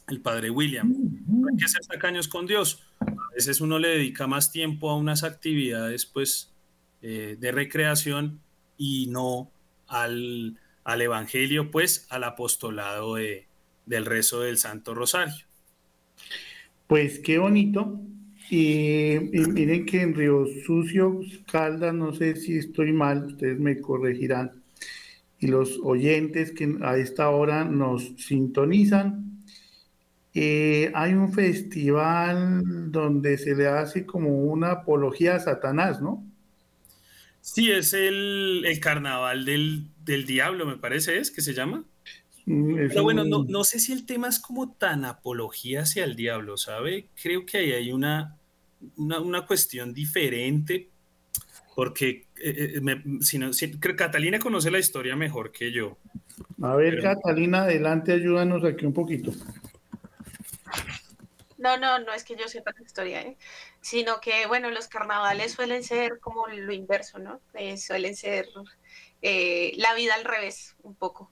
el 0.08 0.20
padre 0.20 0.50
William. 0.50 0.92
No 1.26 1.48
hay 1.48 1.56
que 1.56 1.68
ser 1.68 1.80
tacaños 1.86 2.28
con 2.28 2.46
Dios. 2.46 2.82
A 3.00 3.34
veces 3.34 3.60
uno 3.60 3.78
le 3.78 3.88
dedica 3.88 4.26
más 4.26 4.50
tiempo 4.52 4.90
a 4.90 4.96
unas 4.96 5.22
actividades, 5.22 6.06
pues, 6.06 6.52
eh, 7.02 7.36
de 7.38 7.52
recreación 7.52 8.40
y 8.76 9.06
no 9.08 9.50
al, 9.90 10.56
al 10.84 11.02
Evangelio, 11.02 11.70
pues, 11.70 12.06
al 12.08 12.24
apostolado 12.24 13.16
de, 13.16 13.46
del 13.86 14.06
rezo 14.06 14.40
del 14.40 14.56
Santo 14.56 14.94
Rosario. 14.94 15.44
Pues 16.86 17.18
qué 17.18 17.38
bonito. 17.38 18.00
Y, 18.50 19.16
miren 19.32 19.86
que 19.86 20.02
en 20.02 20.14
Río 20.14 20.44
Sucio, 20.64 21.20
Caldas, 21.50 21.94
no 21.94 22.12
sé 22.12 22.34
si 22.36 22.56
estoy 22.56 22.92
mal, 22.92 23.26
ustedes 23.26 23.60
me 23.60 23.80
corregirán. 23.80 24.62
Y 25.38 25.46
los 25.46 25.78
oyentes 25.82 26.52
que 26.52 26.76
a 26.82 26.96
esta 26.96 27.30
hora 27.30 27.64
nos 27.64 28.12
sintonizan, 28.16 29.40
eh, 30.34 30.90
hay 30.94 31.14
un 31.14 31.32
festival 31.32 32.90
donde 32.90 33.38
se 33.38 33.54
le 33.54 33.68
hace 33.68 34.06
como 34.06 34.44
una 34.44 34.70
apología 34.72 35.36
a 35.36 35.40
Satanás, 35.40 36.00
¿no? 36.00 36.24
Sí, 37.40 37.70
es 37.70 37.94
el, 37.94 38.64
carnaval 38.80 39.44
del, 39.44 39.86
del, 40.04 40.26
diablo, 40.26 40.66
me 40.66 40.76
parece, 40.76 41.18
es 41.18 41.30
que 41.30 41.40
se 41.40 41.54
llama. 41.54 41.84
Mm, 42.46 42.88
Pero 42.88 43.02
bueno, 43.02 43.24
no, 43.24 43.44
no, 43.44 43.64
sé 43.64 43.78
si 43.78 43.92
el 43.92 44.06
tema 44.06 44.28
es 44.28 44.38
como 44.38 44.72
tan 44.72 45.04
apología 45.04 45.82
hacia 45.82 46.04
el 46.04 46.16
diablo, 46.16 46.56
¿sabe? 46.56 47.08
Creo 47.20 47.46
que 47.46 47.58
ahí 47.58 47.72
hay 47.72 47.92
una, 47.92 48.36
una, 48.96 49.46
cuestión 49.46 49.94
diferente, 49.94 50.88
porque 51.74 52.26
eh, 52.42 52.80
eh, 52.84 53.02
si 53.20 53.38
no, 53.38 53.50
Catalina 53.96 54.38
conoce 54.38 54.70
la 54.70 54.78
historia 54.78 55.16
mejor 55.16 55.52
que 55.52 55.72
yo. 55.72 55.98
A 56.62 56.76
ver, 56.76 57.00
Catalina, 57.00 57.62
adelante, 57.62 58.12
ayúdanos 58.12 58.64
aquí 58.64 58.84
un 58.84 58.92
poquito. 58.92 59.32
No, 61.60 61.76
no, 61.76 61.98
no 61.98 62.12
es 62.14 62.24
que 62.24 62.36
yo 62.36 62.48
sepa 62.48 62.72
la 62.76 62.82
historia, 62.84 63.20
¿eh? 63.22 63.36
sino 63.82 64.20
que, 64.20 64.46
bueno, 64.46 64.70
los 64.70 64.88
carnavales 64.88 65.52
suelen 65.52 65.82
ser 65.84 66.18
como 66.20 66.46
lo 66.48 66.72
inverso, 66.72 67.18
¿no? 67.18 67.40
suelen 67.76 68.16
ser 68.16 68.46
la 69.22 69.94
vida 69.94 70.14
al 70.14 70.24
revés, 70.24 70.74
un 70.82 70.94
poco. 70.96 71.30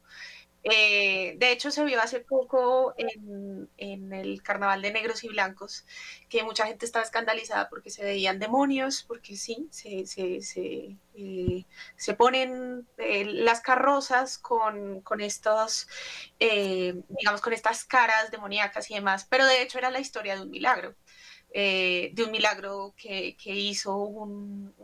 Eh, 0.65 1.35
de 1.39 1.53
hecho, 1.53 1.71
se 1.71 1.85
vio 1.85 2.01
hace 2.01 2.21
poco 2.21 2.95
en, 2.97 3.69
el 4.13 4.43
Carnaval 4.43 4.83
de 4.83 4.93
Negros 4.93 5.23
y 5.25 5.29
Blancos 5.29 5.87
que 6.29 6.43
mucha 6.43 6.67
gente 6.67 6.85
estaba 6.85 7.05
escandalizada 7.05 7.69
porque 7.69 7.91
se 7.91 8.05
veían 8.05 8.39
demonios, 8.39 9.05
porque 9.05 9.37
sí, 9.37 9.69
se, 9.71 10.07
se, 10.07 10.97
eh, 11.15 11.65
ponen 12.17 12.87
eh, 12.99 13.25
las 13.25 13.61
carrozas 13.61 14.39
con, 14.39 15.03
estos, 15.21 15.89
digamos, 16.39 17.41
con 17.41 17.53
estas 17.53 17.85
caras 17.85 18.31
demoníacas 18.31 18.91
y 18.91 18.95
demás, 18.95 19.27
pero 19.29 19.47
de 19.47 19.63
hecho 19.63 19.79
era 19.79 19.91
la 19.91 20.01
historia 20.01 20.35
de 20.37 20.43
un 20.43 20.51
milagro, 20.51 20.97
de 21.53 22.23
un 22.25 22.31
milagro 22.31 22.95
que, 22.97 23.37
hizo 23.45 23.97
un, 23.97 24.75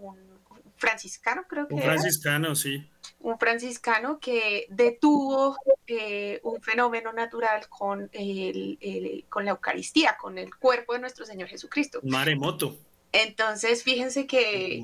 franciscano, 0.87 1.45
creo 1.49 1.69
que. 1.69 1.75
Un 1.75 1.83
franciscano, 1.83 2.55
sí 2.55 2.91
un 3.25 3.39
franciscano 3.39 4.19
que 4.21 4.67
detuvo 4.69 5.57
eh, 5.87 6.41
un 6.43 6.61
fenómeno 6.61 7.13
natural 7.13 7.67
con, 7.71 8.11
el, 8.13 9.25
con 9.31 9.47
la 9.47 9.53
Eucaristía, 9.53 10.17
con 10.21 10.37
el 10.37 10.55
cuerpo 10.55 10.93
de 10.93 11.01
nuestro 11.01 11.25
Señor 11.25 11.49
Jesucristo. 11.49 12.01
Maremoto. 12.03 12.79
Entonces, 13.13 13.85
fíjense 13.85 14.27
que 14.27 14.83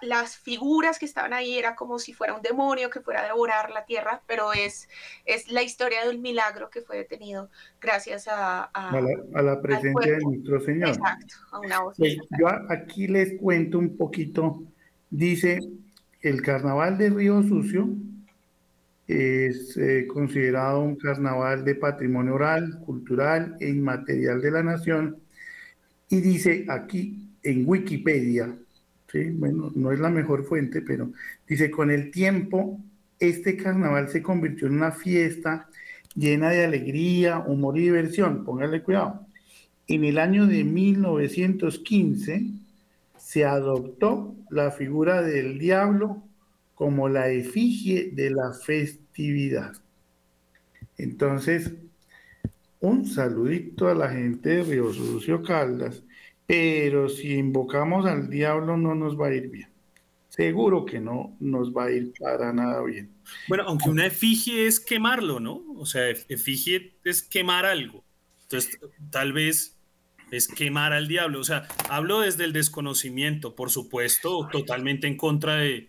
las 0.00 0.36
figuras 0.36 1.00
que 1.00 1.06
estaban 1.06 1.32
ahí 1.32 1.58
era 1.58 1.74
como 1.74 1.98
si 1.98 2.14
fuera 2.14 2.34
un 2.34 2.40
demonio 2.40 2.88
que 2.88 3.00
fuera 3.00 3.20
a 3.22 3.26
devorar 3.26 3.70
la 3.70 3.84
tierra, 3.84 4.22
pero 4.28 4.52
es, 4.52 4.88
es 5.24 5.50
la 5.50 5.62
historia 5.62 6.04
de 6.04 6.14
un 6.14 6.22
milagro 6.22 6.70
que 6.70 6.82
fue 6.82 6.96
detenido 6.96 7.50
gracias 7.80 8.28
a, 8.28 8.62
a, 8.62 9.00
la, 9.42 9.60
presencia 9.60 10.12
de 10.12 10.18
nuestro 10.20 10.60
Señor. 10.60 10.90
Exacto, 10.90 11.34
a 11.50 11.58
una 11.58 11.80
voz. 11.80 11.96
yo 11.98 12.46
aquí 12.70 13.08
les 13.08 13.36
cuento 13.40 13.76
un 13.78 13.96
poquito. 13.96 14.62
Dice 15.12 15.60
el 16.22 16.40
carnaval 16.40 16.96
de 16.96 17.10
Río 17.10 17.42
Sucio 17.42 17.86
es 19.06 19.76
eh, 19.76 20.06
considerado 20.06 20.80
un 20.80 20.96
carnaval 20.96 21.66
de 21.66 21.74
patrimonio 21.74 22.36
oral, 22.36 22.78
cultural 22.86 23.54
e 23.60 23.68
inmaterial 23.68 24.40
de 24.40 24.50
la 24.50 24.62
nación. 24.62 25.18
Y 26.08 26.22
dice 26.22 26.64
aquí 26.66 27.28
en 27.42 27.68
Wikipedia, 27.68 28.56
bueno, 29.34 29.70
no 29.74 29.92
es 29.92 30.00
la 30.00 30.08
mejor 30.08 30.46
fuente, 30.46 30.80
pero 30.80 31.12
dice, 31.46 31.70
con 31.70 31.90
el 31.90 32.10
tiempo, 32.10 32.80
este 33.20 33.54
carnaval 33.58 34.08
se 34.08 34.22
convirtió 34.22 34.66
en 34.66 34.76
una 34.76 34.92
fiesta 34.92 35.68
llena 36.14 36.48
de 36.48 36.64
alegría, 36.64 37.40
humor 37.40 37.76
y 37.76 37.82
diversión. 37.82 38.46
Póngale 38.46 38.82
cuidado. 38.82 39.26
En 39.88 40.04
el 40.04 40.16
año 40.16 40.46
de 40.46 40.64
1915, 40.64 42.61
se 43.32 43.46
adoptó 43.46 44.36
la 44.50 44.70
figura 44.70 45.22
del 45.22 45.58
diablo 45.58 46.22
como 46.74 47.08
la 47.08 47.30
efigie 47.30 48.10
de 48.12 48.28
la 48.28 48.52
festividad. 48.52 49.72
Entonces, 50.98 51.72
un 52.80 53.06
saludito 53.06 53.88
a 53.88 53.94
la 53.94 54.10
gente 54.10 54.50
de 54.50 54.64
Río 54.64 54.92
Sucio 54.92 55.42
Caldas, 55.42 56.02
pero 56.46 57.08
si 57.08 57.32
invocamos 57.32 58.04
al 58.04 58.28
diablo 58.28 58.76
no 58.76 58.94
nos 58.94 59.18
va 59.18 59.28
a 59.28 59.34
ir 59.34 59.48
bien. 59.48 59.70
Seguro 60.28 60.84
que 60.84 61.00
no 61.00 61.34
nos 61.40 61.72
va 61.72 61.84
a 61.84 61.90
ir 61.90 62.12
para 62.20 62.52
nada 62.52 62.82
bien. 62.82 63.08
Bueno, 63.48 63.64
aunque 63.66 63.88
una 63.88 64.04
efigie 64.04 64.66
es 64.66 64.78
quemarlo, 64.78 65.40
¿no? 65.40 65.64
O 65.78 65.86
sea, 65.86 66.10
efigie 66.10 66.98
es 67.02 67.22
quemar 67.22 67.64
algo. 67.64 68.04
Entonces, 68.42 68.78
tal 69.08 69.32
vez 69.32 69.74
es 70.32 70.48
quemar 70.48 70.92
al 70.92 71.06
diablo. 71.06 71.38
O 71.40 71.44
sea, 71.44 71.68
hablo 71.88 72.20
desde 72.20 72.44
el 72.44 72.52
desconocimiento, 72.52 73.54
por 73.54 73.70
supuesto, 73.70 74.48
totalmente 74.50 75.06
en 75.06 75.16
contra 75.16 75.56
de, 75.56 75.88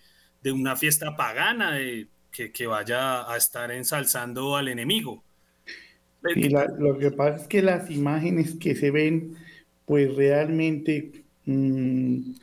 una 0.52 0.76
fiesta 0.76 1.16
pagana 1.16 1.72
de, 1.72 2.08
que, 2.30 2.68
vaya 2.68 3.32
a 3.32 3.38
estar 3.38 3.72
ensalzando 3.72 4.58
al 4.58 4.68
enemigo. 4.68 5.24
Y 6.36 6.50
lo 6.50 6.98
que 7.00 7.12
pasa 7.12 7.44
es 7.44 7.48
que 7.48 7.62
las 7.62 7.90
imágenes 7.90 8.56
que 8.56 8.76
se 8.76 8.92
ven, 8.92 9.36
pues 9.86 10.14
realmente 10.14 11.24
mm, 11.46 12.34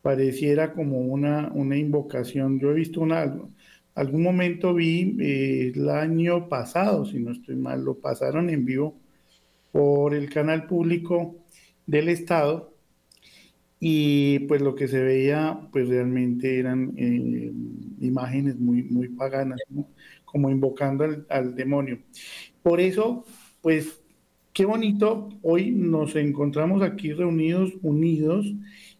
pareciera 0.00 0.72
como 0.72 1.00
una, 1.00 1.50
una 1.52 1.76
invocación. 1.76 2.58
Yo 2.58 2.70
he 2.70 2.74
visto 2.74 3.00
una, 3.02 3.34
algún 3.94 4.22
momento 4.22 4.72
vi 4.72 5.14
eh, 5.20 5.72
el 5.74 5.90
año 5.90 6.48
pasado, 6.48 7.04
si 7.04 7.18
no 7.18 7.32
estoy 7.32 7.56
mal, 7.56 7.84
lo 7.84 7.98
pasaron 7.98 8.48
en 8.48 8.64
vivo 8.64 8.98
por 9.72 10.14
el 10.14 10.30
canal 10.30 10.66
público 10.66 11.39
del 11.90 12.08
Estado 12.08 12.72
y 13.80 14.40
pues 14.40 14.60
lo 14.62 14.76
que 14.76 14.86
se 14.86 15.02
veía 15.02 15.58
pues 15.72 15.88
realmente 15.88 16.58
eran 16.58 16.92
eh, 16.96 17.50
imágenes 18.00 18.58
muy, 18.58 18.84
muy 18.84 19.08
paganas, 19.08 19.58
como 20.24 20.50
invocando 20.50 21.04
al, 21.28 21.54
demonio. 21.56 21.98
Por 22.62 22.80
eso, 22.80 23.24
pues 23.60 24.00
qué 24.52 24.64
bonito, 24.66 25.30
hoy 25.42 25.72
nos 25.72 26.14
encontramos 26.14 26.82
aquí 26.82 27.12
reunidos, 27.12 27.72
unidos, 27.82 28.46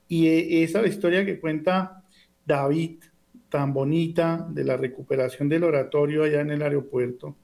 y 0.08 0.26
e, 0.26 0.64
esa 0.64 0.84
historia 0.84 1.24
que 1.24 1.38
cuenta 1.38 2.02
David, 2.44 3.02
tan 3.50 3.72
bonita, 3.72 4.48
de 4.50 4.64
la 4.64 4.76
recuperación 4.76 5.48
del 5.48 5.64
oratorio 5.64 6.24
allá 6.24 6.40
en 6.40 6.50
el 6.50 6.62
aeropuerto, 6.62 7.36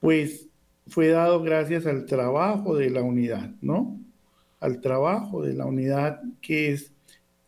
pues 0.00 0.48
fue 0.86 1.08
dado 1.08 1.42
gracias 1.42 1.86
al 1.86 2.06
trabajo 2.06 2.76
de 2.76 2.90
la 2.90 3.02
unidad, 3.02 3.52
¿no? 3.60 3.98
Al 4.62 4.80
trabajo 4.80 5.42
de 5.42 5.54
la 5.54 5.66
unidad, 5.66 6.22
que 6.40 6.72
es 6.72 6.92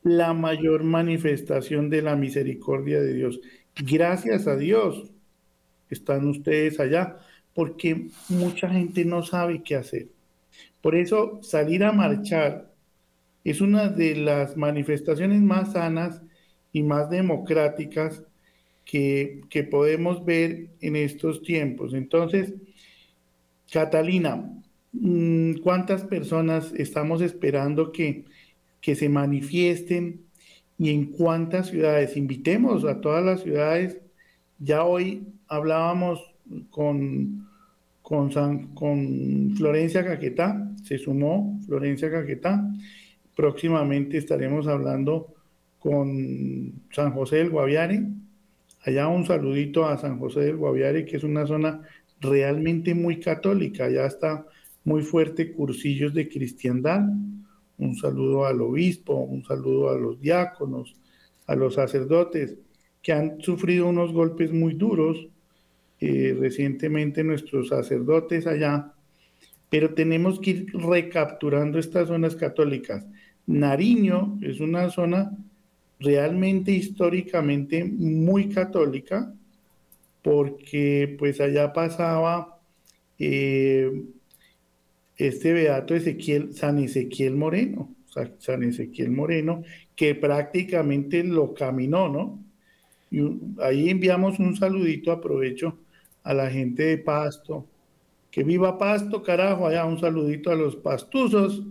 la 0.02 0.34
mayor 0.34 0.84
manifestación 0.84 1.88
de 1.88 2.02
la 2.02 2.16
misericordia 2.16 3.00
de 3.00 3.14
Dios. 3.14 3.40
Gracias 3.74 4.46
a 4.46 4.56
Dios 4.56 5.10
están 5.88 6.26
ustedes 6.28 6.78
allá, 6.80 7.18
porque 7.54 8.08
mucha 8.28 8.68
gente 8.68 9.04
no 9.04 9.22
sabe 9.22 9.62
qué 9.62 9.76
hacer. 9.76 10.08
Por 10.82 10.94
eso 10.94 11.38
salir 11.42 11.84
a 11.84 11.92
marchar 11.92 12.70
es 13.44 13.60
una 13.60 13.88
de 13.88 14.16
las 14.16 14.56
manifestaciones 14.56 15.40
más 15.40 15.72
sanas 15.72 16.22
y 16.72 16.82
más 16.82 17.10
democráticas 17.10 18.22
que, 18.84 19.40
podemos 19.70 20.24
ver 20.24 20.70
en 20.80 20.96
estos 20.96 21.42
tiempos. 21.42 21.94
Entonces, 21.94 22.54
Catalina, 23.70 24.62
¿cuántas 25.62 26.04
personas 26.04 26.72
estamos 26.76 27.20
esperando 27.20 27.92
que, 27.92 28.24
que 28.80 28.94
se 28.94 29.08
manifiesten 29.08 30.22
y 30.78 30.90
en 30.90 31.06
cuántas 31.06 31.68
ciudades? 31.68 32.16
Invitemos 32.16 32.84
a 32.84 33.00
todas 33.00 33.24
las 33.24 33.42
ciudades. 33.42 34.00
Ya 34.58 34.84
hoy 34.84 35.26
hablábamos 35.48 36.34
con, 36.70 37.48
con, 38.02 38.30
con 38.74 39.54
Florencia 39.56 40.04
Caquetá, 40.04 40.70
se 40.82 40.98
sumó 40.98 41.58
Florencia 41.66 42.10
Caquetá. 42.10 42.64
Próximamente 43.36 44.18
estaremos 44.18 44.68
hablando 44.68 45.34
con 45.78 46.82
San 46.90 47.12
José 47.12 47.36
del 47.36 47.50
Guaviare. 47.50 48.06
Allá 48.84 49.08
un 49.08 49.26
saludito 49.26 49.86
a 49.86 49.96
San 49.96 50.18
José 50.18 50.40
del 50.40 50.56
Guaviare, 50.56 51.04
que 51.04 51.16
es 51.16 51.24
una 51.24 51.46
zona 51.46 51.82
realmente 52.20 52.94
muy 52.94 53.18
católica. 53.18 53.86
Allá 53.86 54.06
está 54.06 54.46
muy 54.84 55.02
fuerte 55.02 55.52
cursillos 55.52 56.14
de 56.14 56.28
cristiandad. 56.28 57.02
Un 57.78 57.96
saludo 57.96 58.46
al 58.46 58.60
obispo, 58.60 59.14
un 59.14 59.44
saludo 59.44 59.90
a 59.90 59.98
los 59.98 60.20
diáconos, 60.20 60.94
a 61.46 61.54
los 61.54 61.74
sacerdotes 61.74 62.56
que 63.02 63.12
han 63.12 63.40
sufrido 63.40 63.86
unos 63.88 64.12
golpes 64.12 64.52
muy 64.52 64.74
duros 64.74 65.28
eh, 66.00 66.36
recientemente 66.38 67.22
nuestros 67.24 67.68
sacerdotes 67.68 68.46
allá, 68.46 68.92
pero 69.68 69.94
tenemos 69.94 70.40
que 70.40 70.50
ir 70.50 70.72
recapturando 70.74 71.78
estas 71.78 72.08
zonas 72.08 72.36
católicas. 72.36 73.06
Nariño 73.46 74.38
es 74.42 74.60
una 74.60 74.90
zona 74.90 75.36
realmente 76.00 76.72
históricamente 76.72 77.84
muy 77.84 78.48
católica, 78.48 79.32
porque 80.22 81.16
pues 81.18 81.40
allá 81.40 81.72
pasaba 81.72 82.58
eh, 83.18 84.04
este 85.16 85.52
beato 85.52 85.94
Ezequiel, 85.94 86.54
San 86.54 86.78
Ezequiel 86.78 87.34
Moreno, 87.34 87.94
San 88.38 88.62
Ezequiel 88.62 89.10
Moreno, 89.10 89.62
que 89.96 90.14
prácticamente 90.14 91.22
lo 91.24 91.54
caminó, 91.54 92.08
¿no? 92.08 92.44
Y 93.10 93.20
ahí 93.62 93.90
enviamos 93.90 94.38
un 94.38 94.56
saludito, 94.56 95.12
aprovecho, 95.12 95.78
a 96.22 96.34
la 96.34 96.50
gente 96.50 96.84
de 96.84 96.98
Pasto, 96.98 97.68
que 98.30 98.42
viva 98.42 98.78
Pasto, 98.78 99.22
carajo, 99.22 99.66
allá 99.66 99.84
un 99.84 100.00
saludito 100.00 100.50
a 100.50 100.56
los 100.56 100.74
pastuzos 100.76 101.62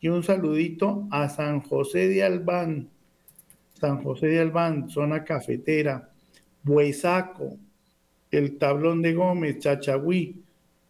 y 0.00 0.08
un 0.08 0.22
saludito 0.22 1.08
a 1.10 1.28
San 1.28 1.60
José 1.60 2.08
de 2.08 2.22
Albán, 2.22 2.90
San 3.72 4.02
José 4.02 4.26
de 4.26 4.40
Albán, 4.40 4.88
zona 4.88 5.24
cafetera, 5.24 6.10
Buesaco, 6.62 7.58
el 8.30 8.58
Tablón 8.58 9.02
de 9.02 9.14
Gómez, 9.14 9.58
Chachagüí. 9.58 10.43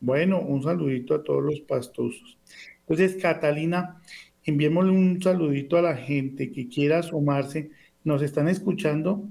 Bueno, 0.05 0.43
un 0.43 0.62
saludito 0.62 1.14
a 1.14 1.23
todos 1.23 1.43
los 1.43 1.61
pastosos. 1.61 2.37
Entonces, 2.81 3.17
Catalina, 3.17 4.03
enviémosle 4.45 4.90
un 4.90 5.23
saludito 5.23 5.79
a 5.79 5.83
la 5.83 5.97
gente 5.97 6.53
que 6.53 6.69
quiera 6.69 7.03
sumarse. 7.03 7.71
Nos 8.05 8.21
están 8.21 8.49
escuchando, 8.49 9.27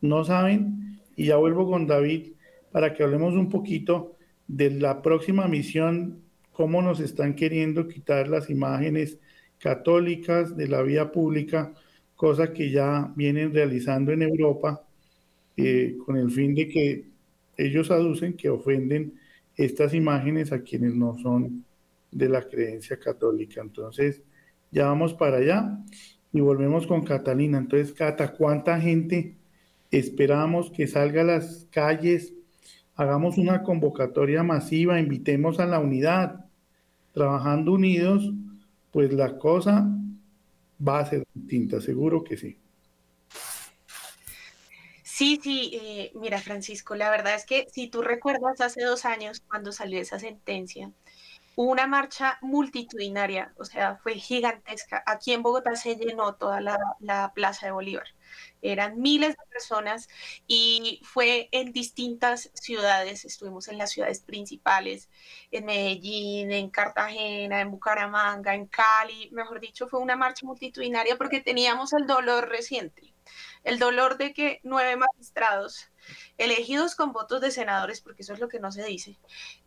no 0.00 0.24
saben, 0.24 0.98
y 1.14 1.26
ya 1.26 1.36
vuelvo 1.36 1.70
con 1.70 1.86
David 1.86 2.32
para 2.72 2.92
que 2.92 3.04
hablemos 3.04 3.34
un 3.34 3.48
poquito 3.48 4.16
de 4.48 4.72
la 4.72 5.00
próxima 5.00 5.46
misión, 5.46 6.20
cómo 6.50 6.82
nos 6.82 6.98
están 6.98 7.36
queriendo 7.36 7.86
quitar 7.86 8.26
las 8.26 8.50
imágenes 8.50 9.20
católicas 9.60 10.56
de 10.56 10.66
la 10.66 10.82
vía 10.82 11.12
pública 11.12 11.72
cosa 12.16 12.52
que 12.52 12.68
ya 12.68 13.12
vienen 13.14 13.54
realizando 13.54 14.10
en 14.10 14.22
Europa 14.22 14.82
eh, 15.56 15.96
con 16.04 16.16
el 16.16 16.32
fin 16.32 16.52
de 16.56 16.68
que 16.68 17.04
ellos 17.56 17.92
aducen 17.92 18.32
que 18.32 18.50
ofenden 18.50 19.19
estas 19.64 19.92
imágenes 19.92 20.52
a 20.52 20.62
quienes 20.62 20.94
no 20.94 21.18
son 21.18 21.64
de 22.10 22.28
la 22.28 22.48
creencia 22.48 22.98
católica. 22.98 23.60
Entonces, 23.60 24.22
ya 24.70 24.86
vamos 24.86 25.14
para 25.14 25.36
allá 25.36 25.78
y 26.32 26.40
volvemos 26.40 26.86
con 26.86 27.02
Catalina. 27.02 27.58
Entonces, 27.58 27.92
Cata, 27.92 28.32
¿cuánta 28.32 28.80
gente 28.80 29.36
esperamos 29.90 30.70
que 30.70 30.86
salga 30.86 31.22
a 31.22 31.24
las 31.24 31.66
calles? 31.70 32.32
Hagamos 32.96 33.38
una 33.38 33.62
convocatoria 33.62 34.42
masiva, 34.42 35.00
invitemos 35.00 35.60
a 35.60 35.66
la 35.66 35.78
unidad. 35.78 36.46
Trabajando 37.12 37.72
unidos, 37.72 38.32
pues 38.92 39.12
la 39.12 39.36
cosa 39.36 39.86
va 40.86 41.00
a 41.00 41.06
ser 41.06 41.24
distinta, 41.34 41.80
seguro 41.80 42.22
que 42.24 42.36
sí. 42.36 42.59
Sí, 45.20 45.38
sí, 45.42 45.70
eh, 45.74 46.12
mira 46.14 46.40
Francisco, 46.40 46.94
la 46.94 47.10
verdad 47.10 47.34
es 47.34 47.44
que 47.44 47.66
si 47.70 47.88
tú 47.88 48.00
recuerdas 48.00 48.58
hace 48.62 48.82
dos 48.82 49.04
años 49.04 49.40
cuando 49.46 49.70
salió 49.70 50.00
esa 50.00 50.18
sentencia, 50.18 50.92
una 51.56 51.86
marcha 51.86 52.38
multitudinaria, 52.42 53.52
o 53.58 53.64
sea, 53.66 53.96
fue 54.02 54.14
gigantesca. 54.14 55.02
Aquí 55.06 55.32
en 55.34 55.42
Bogotá 55.42 55.76
se 55.76 55.96
llenó 55.96 56.36
toda 56.36 56.60
la 56.62 57.32
Plaza 57.34 57.66
de 57.66 57.72
Bolívar. 57.72 58.06
Eran 58.62 59.00
miles 59.00 59.30
de 59.36 59.44
personas 59.52 60.08
y 60.46 61.00
fue 61.04 61.50
en 61.52 61.72
distintas 61.72 62.50
ciudades, 62.54 63.24
estuvimos 63.26 63.68
en 63.68 63.78
las 63.78 63.90
ciudades 63.92 64.20
principales, 64.20 65.10
en 65.50 65.66
Medellín, 65.66 66.50
en 66.52 66.70
Cartagena, 66.70 67.60
en 67.60 67.70
Bucaramanga, 67.70 68.54
en 68.54 68.66
Cali, 68.68 69.30
mejor 69.32 69.60
dicho, 69.60 69.86
fue 69.88 70.00
una 70.00 70.16
marcha 70.16 70.46
multitudinaria 70.46 71.16
porque 71.18 71.40
teníamos 71.42 71.92
el 71.92 72.06
dolor 72.06 72.48
reciente, 72.48 73.09
el 73.64 73.78
dolor 73.78 74.16
de 74.16 74.32
que 74.32 74.60
nueve 74.62 74.96
magistrados 74.96 75.90
elegidos 76.38 76.94
con 76.94 77.12
votos 77.12 77.40
de 77.40 77.50
senadores, 77.50 78.00
porque 78.00 78.22
eso 78.22 78.32
es 78.32 78.40
lo 78.40 78.48
que 78.48 78.60
no 78.60 78.72
se 78.72 78.84
dice, 78.84 79.18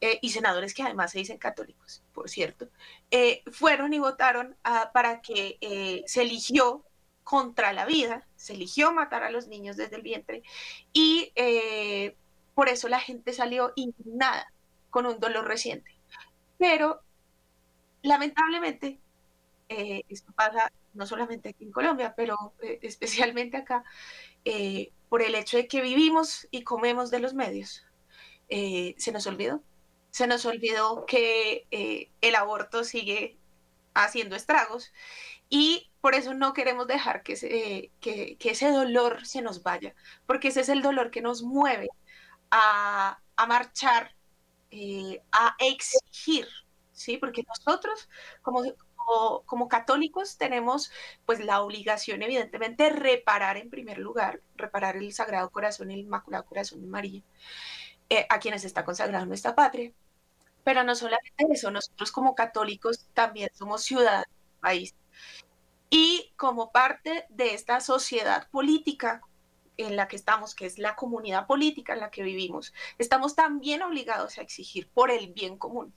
eh, 0.02 0.20
y 0.22 0.30
senadores 0.30 0.74
que 0.74 0.84
además 0.84 1.12
se 1.12 1.20
dicen 1.20 1.38
católicos, 1.38 2.04
por 2.14 2.30
cierto, 2.30 2.68
eh, 3.12 3.44
fueron 3.52 3.94
y 3.94 4.00
votaron 4.00 4.56
ah, 4.64 4.92
para 4.94 5.22
que 5.22 5.58
eh, 5.62 6.04
se 6.08 6.24
eligió 6.24 6.84
contra 7.24 7.72
la 7.72 7.86
vida, 7.86 8.28
se 8.36 8.54
eligió 8.54 8.92
matar 8.92 9.24
a 9.24 9.32
los 9.32 9.48
niños 9.48 9.78
desde 9.78 9.96
el 9.96 10.02
vientre 10.02 10.44
y 10.92 11.32
por 12.54 12.68
eso 12.68 12.90
la 12.90 13.00
gente 13.00 13.32
salió 13.32 13.72
indignada 13.76 14.52
con 14.90 15.06
un 15.06 15.20
dolor 15.20 15.48
reciente. 15.48 15.90
Pero 16.58 17.02
lamentablemente, 18.02 19.00
esto 19.70 20.34
pasa 20.34 20.70
no 20.94 21.06
solamente 21.06 21.50
aquí 21.50 21.66
en 21.66 21.72
Colombia, 21.72 22.14
pero 22.16 22.54
eh, 22.62 22.80
especialmente 22.82 23.58
acá, 23.58 23.84
por 25.10 25.22
el 25.22 25.36
hecho 25.36 25.58
de 25.58 25.68
que 25.68 25.82
vivimos 25.82 26.48
y 26.52 26.64
comemos 26.64 27.12
de 27.12 27.20
los 27.20 27.34
medios. 27.34 27.86
se 28.50 29.12
nos 29.12 29.28
olvidó. 29.28 29.62
Se 30.12 30.28
nos 30.28 30.46
olvidó 30.46 31.06
que 31.06 31.68
el 32.22 32.36
aborto 32.36 32.84
sigue 32.84 33.38
haciendo 33.94 34.36
estragos 34.36 34.92
y 35.50 35.92
por 36.02 36.16
eso 36.16 36.34
no 36.34 36.54
queremos 36.54 36.88
dejar 36.88 37.24
que, 37.24 37.34
ese 38.40 38.72
dolor 38.72 39.26
se 39.26 39.42
nos 39.42 39.64
vaya, 39.64 39.96
porque 40.26 40.50
ese 40.50 40.62
es 40.62 40.70
el 40.70 40.82
dolor 40.82 41.12
que 41.12 41.22
nos 41.22 41.44
mueve 41.44 41.90
a, 42.52 43.20
marchar, 43.48 44.16
eh, 44.72 45.22
a 45.32 45.56
exigir, 45.60 46.48
¿sí? 46.92 47.18
Porque 47.18 47.44
nosotros 47.48 48.10
como, 48.42 48.64
como, 49.46 49.68
católicos 49.68 50.38
tenemos 50.38 50.92
pues 51.26 51.44
la 51.44 51.62
obligación 51.62 52.22
evidentemente 52.22 52.84
de 52.84 52.90
reparar 52.92 53.58
en 53.58 53.70
primer 53.70 53.98
lugar, 53.98 54.42
reparar 54.56 54.98
el 54.98 55.14
Sagrado 55.14 55.50
Corazón 55.50 55.92
el 55.92 56.00
Inmaculado 56.00 56.46
Corazón 56.46 56.82
de 56.82 56.88
María, 56.88 57.22
eh, 58.10 58.26
a 58.30 58.40
quienes 58.40 58.66
está 58.66 58.86
consagrado 58.86 59.26
nuestra 59.26 59.56
patria. 59.56 59.92
Pero 60.64 60.84
no 60.84 60.96
solamente 60.96 61.46
eso, 61.52 61.72
nosotros 61.72 62.12
como 62.12 62.36
católicos 62.36 63.08
también 63.14 63.50
somos 63.54 63.84
ciudadanos 63.84 64.28
del 64.28 64.60
país 64.62 64.96
y 65.96 66.34
como 66.38 66.72
parte 66.72 67.26
de 67.30 67.54
esta 67.54 67.80
sociedad 67.80 68.50
política 68.50 69.22
en 69.78 69.96
la 69.96 70.08
que 70.08 70.16
estamos, 70.16 70.56
que 70.56 70.66
es 70.66 70.80
la 70.80 70.96
comunidad 70.96 71.46
política 71.46 71.94
en 71.94 72.00
la 72.00 72.10
que 72.10 72.24
vivimos, 72.24 72.74
estamos 72.98 73.36
también 73.36 73.84
obligados 73.84 74.40
a 74.40 74.42
exigir 74.42 74.88
por 74.90 75.12
el 75.12 75.32
bien 75.34 75.56
común. 75.56 75.94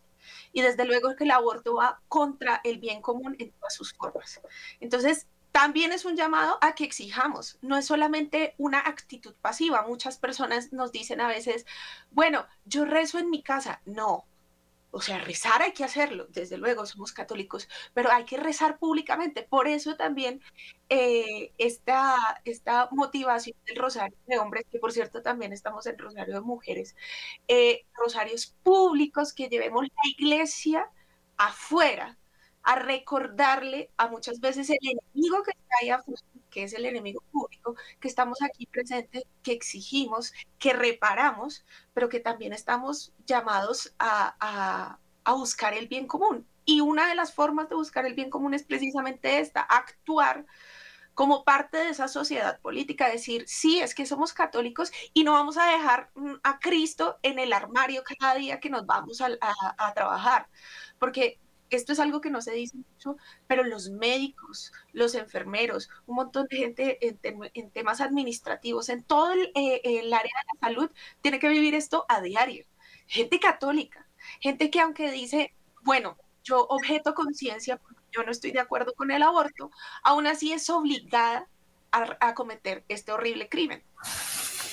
Y 0.52 0.62
desde 0.62 0.84
luego 0.84 1.14
que 1.16 1.24
el 1.24 1.30
aborto 1.30 1.76
va 1.76 2.00
contra 2.08 2.60
el 2.64 2.78
bien 2.78 3.02
común 3.02 3.36
en 3.38 3.52
todas 3.52 3.74
sus 3.74 3.92
formas. 3.92 4.40
Entonces, 4.80 5.26
también 5.52 5.90
es 5.92 6.04
un 6.04 6.16
llamado 6.16 6.58
a 6.60 6.74
que 6.74 6.84
exijamos, 6.84 7.58
no 7.62 7.78
es 7.78 7.86
solamente 7.86 8.54
una 8.58 8.80
actitud 8.80 9.34
pasiva. 9.40 9.86
Muchas 9.88 10.18
personas 10.18 10.70
nos 10.72 10.92
dicen 10.92 11.18
a 11.22 11.28
veces, 11.28 11.64
bueno, 12.10 12.46
yo 12.66 12.84
rezo 12.84 13.18
en 13.18 13.30
mi 13.30 13.42
casa. 13.42 13.80
No, 13.86 14.26
o 14.90 15.00
sea, 15.00 15.18
rezar 15.18 15.62
hay 15.62 15.72
que 15.72 15.84
hacerlo, 15.84 16.26
desde 16.30 16.56
luego, 16.56 16.86
somos 16.86 17.12
católicos, 17.12 17.68
pero 17.94 18.10
hay 18.10 18.24
que 18.24 18.36
rezar 18.38 18.78
públicamente. 18.78 19.42
Por 19.42 19.68
eso 19.68 19.96
también 19.96 20.40
eh, 20.88 21.52
esta, 21.58 22.16
motivación 22.92 23.56
del 23.66 23.76
rosario 23.76 24.16
de 24.26 24.38
hombres, 24.38 24.64
que 24.70 24.78
por 24.78 24.92
cierto 24.92 25.22
también 25.22 25.52
estamos 25.52 25.86
en 25.86 25.98
rosario 25.98 26.34
de 26.34 26.40
mujeres, 26.40 26.96
eh, 27.48 27.84
rosarios 27.94 28.54
públicos 28.62 29.32
que 29.32 29.48
llevemos 29.48 29.84
la 29.84 30.10
iglesia 30.10 30.90
afuera 31.36 32.18
a 32.62 32.76
recordarle 32.76 33.90
a 33.96 34.08
muchas 34.08 34.40
veces 34.40 34.70
el 34.70 34.78
enemigo 34.82 35.42
que 35.42 35.52
está 35.52 35.76
ahí 35.82 35.90
afuera 35.90 36.22
que 36.56 36.62
es 36.62 36.72
el 36.72 36.86
enemigo 36.86 37.22
público, 37.30 37.76
que 38.00 38.08
estamos 38.08 38.40
aquí 38.40 38.64
presentes, 38.64 39.24
que 39.42 39.52
exigimos, 39.52 40.32
que 40.58 40.72
reparamos, 40.72 41.66
pero 41.92 42.08
que 42.08 42.18
también 42.18 42.54
estamos 42.54 43.12
llamados 43.26 43.94
a, 43.98 44.96
a 45.24 45.32
buscar 45.34 45.74
el 45.74 45.86
bien 45.86 46.06
común. 46.06 46.48
Y 46.64 46.80
una 46.80 47.08
de 47.08 47.14
las 47.14 47.34
formas 47.34 47.68
de 47.68 47.74
buscar 47.74 48.06
el 48.06 48.14
bien 48.14 48.30
común 48.30 48.54
es 48.54 48.62
precisamente 48.62 49.38
esta, 49.38 49.60
actuar 49.60 50.46
como 51.12 51.44
parte 51.44 51.76
de 51.76 51.90
esa 51.90 52.08
sociedad 52.08 52.58
política, 52.60 53.10
decir, 53.10 53.44
sí, 53.46 53.80
es 53.80 53.94
que 53.94 54.06
somos 54.06 54.32
católicos 54.32 54.92
y 55.12 55.24
no 55.24 55.32
vamos 55.32 55.58
a 55.58 55.66
dejar 55.66 56.10
mm, 56.14 56.36
a 56.42 56.58
Cristo 56.58 57.18
en 57.22 57.38
el 57.38 57.52
armario 57.52 58.02
cada 58.18 58.34
día 58.34 58.60
que 58.60 58.70
nos 58.70 58.86
vamos 58.86 59.20
a, 59.20 59.92
trabajar, 59.94 60.48
porque 60.98 61.38
esto 61.70 61.92
es 61.92 62.00
algo 62.00 62.20
que 62.20 62.30
no 62.30 62.40
se 62.40 62.52
dice 62.52 62.76
mucho, 62.76 63.16
pero 63.46 63.64
los 63.64 63.90
médicos, 63.90 64.72
los 64.92 65.14
enfermeros, 65.14 65.90
un 66.06 66.16
montón 66.16 66.46
de 66.48 66.56
gente 66.56 66.98
en, 67.00 67.70
temas 67.70 68.00
administrativos, 68.00 68.88
en 68.88 69.02
todo 69.02 69.32
el, 69.32 69.50
eh, 69.54 69.80
el, 69.84 70.12
área 70.12 70.32
de 70.32 70.54
la 70.54 70.68
salud, 70.68 70.90
tiene 71.22 71.38
que 71.38 71.48
vivir 71.48 71.74
esto 71.74 72.04
a 72.08 72.20
diario. 72.20 72.66
Gente 73.06 73.40
católica, 73.40 74.06
gente 74.40 74.70
que 74.70 74.80
aunque 74.80 75.10
dice, 75.10 75.52
bueno, 75.82 76.16
yo 76.44 76.66
objeto 76.68 77.14
conciencia 77.14 77.76
porque 77.76 78.02
yo 78.12 78.22
no 78.22 78.30
estoy 78.30 78.52
de 78.52 78.60
acuerdo 78.60 78.94
con 78.94 79.10
el 79.10 79.22
aborto, 79.22 79.70
aún 80.02 80.26
así 80.26 80.52
es 80.52 80.70
obligada 80.70 81.48
a, 81.90 82.34
cometer 82.34 82.84
este 82.88 83.12
horrible 83.12 83.48
crimen. 83.48 83.82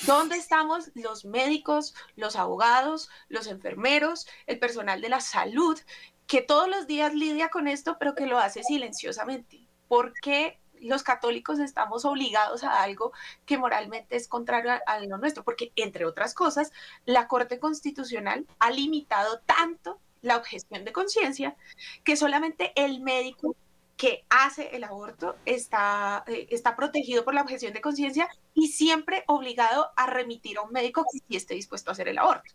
¿Dónde 0.06 0.36
estamos 0.36 0.90
los 0.94 1.24
médicos, 1.24 1.94
los 2.16 2.36
abogados, 2.36 3.08
los 3.28 3.46
enfermeros, 3.46 4.26
el 4.46 4.58
personal 4.58 5.00
de 5.00 5.08
la 5.08 5.20
salud, 5.20 5.78
que 6.26 6.42
todos 6.42 6.68
los 6.68 6.86
días 6.86 7.14
lidia 7.14 7.48
con 7.48 7.68
esto, 7.68 7.96
pero 7.98 8.14
que 8.14 8.26
lo 8.26 8.38
hace 8.38 8.62
silenciosamente? 8.62 9.66
¿Por 9.88 10.12
qué 10.14 10.60
los 10.80 11.02
católicos 11.02 11.58
estamos 11.58 12.04
obligados 12.04 12.64
a 12.64 12.82
algo 12.82 13.12
que 13.46 13.58
moralmente 13.58 14.16
es 14.16 14.28
contrario 14.28 14.72
a, 14.72 14.80
a, 14.86 15.00
lo 15.00 15.18
nuestro? 15.18 15.44
Porque, 15.44 15.72
entre 15.76 16.04
otras 16.04 16.34
cosas, 16.34 16.72
la 17.04 17.28
Corte 17.28 17.58
Constitucional 17.58 18.46
ha 18.58 18.70
limitado 18.70 19.40
tanto 19.40 20.00
la 20.22 20.36
objeción 20.38 20.84
de 20.84 20.92
conciencia, 20.92 21.54
que 22.02 22.16
solamente 22.16 22.72
el 22.76 23.00
médico 23.00 23.54
que 23.96 24.24
hace 24.28 24.74
el 24.74 24.84
aborto 24.84 25.36
está, 25.44 26.24
eh, 26.26 26.48
está 26.50 26.74
protegido 26.74 27.24
por 27.24 27.34
la 27.34 27.42
objeción 27.42 27.72
de 27.72 27.80
conciencia 27.80 28.28
y 28.52 28.68
siempre 28.68 29.24
obligado 29.28 29.90
a 29.96 30.06
remitir 30.06 30.58
a 30.58 30.62
un 30.62 30.72
médico 30.72 31.04
que 31.10 31.18
sí 31.18 31.36
esté 31.36 31.54
dispuesto 31.54 31.90
a 31.90 31.92
hacer 31.92 32.08
el 32.08 32.18
aborto. 32.18 32.52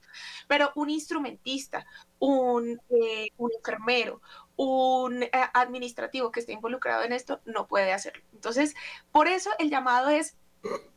Pero 0.48 0.72
un 0.76 0.90
instrumentista, 0.90 1.86
un, 2.20 2.82
eh, 2.90 3.30
enfermero, 3.38 4.22
un 4.58 5.24
eh, 5.24 5.32
administrativo 5.54 6.32
que 6.32 6.42
esté 6.42 6.52
involucrado 6.52 7.04
en 7.04 7.14
esto 7.14 7.40
no 7.46 7.68
puede 7.68 7.94
hacerlo. 7.94 8.24
Entonces, 8.34 8.76
por 9.12 9.28
eso 9.28 9.50
el 9.60 9.70
llamado 9.70 10.10
es 10.10 10.36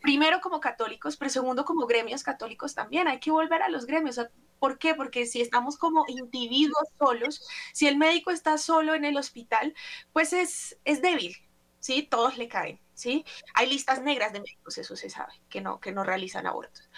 primero 0.00 0.40
como 0.40 0.60
católicos, 0.60 1.16
pero 1.16 1.30
segundo 1.30 1.64
como 1.64 1.86
gremios 1.86 2.24
católicos 2.24 2.74
también. 2.74 3.06
Hay 3.06 3.20
que 3.20 3.30
volver 3.30 3.62
a 3.62 3.68
los 3.68 3.86
gremios. 3.86 4.18
¿Por 4.62 4.78
qué? 4.78 4.94
Porque 4.94 5.26
si 5.26 5.40
estamos 5.40 5.76
como 5.76 6.04
individuos 6.06 6.88
solos, 6.96 7.42
si 7.72 7.88
el 7.88 7.98
médico 7.98 8.30
está 8.30 8.58
solo 8.58 8.94
en 8.94 9.04
el 9.04 9.16
hospital, 9.16 9.74
pues 10.12 10.32
es, 10.32 10.78
es 10.84 11.02
débil, 11.02 11.34
¿sí? 11.80 12.04
Todos 12.04 12.38
le 12.38 12.46
caen, 12.46 12.78
¿sí? 12.94 13.24
Hay 13.54 13.68
listas 13.68 14.02
negras 14.02 14.32
de 14.32 14.38
médicos, 14.38 14.78
eso 14.78 14.94
se 14.94 15.10
sabe, 15.10 15.32
que 15.48 15.60
no, 15.60 15.80
que 15.80 15.90
no 15.90 16.04
realizan 16.04 16.46
abortos. 16.46 16.88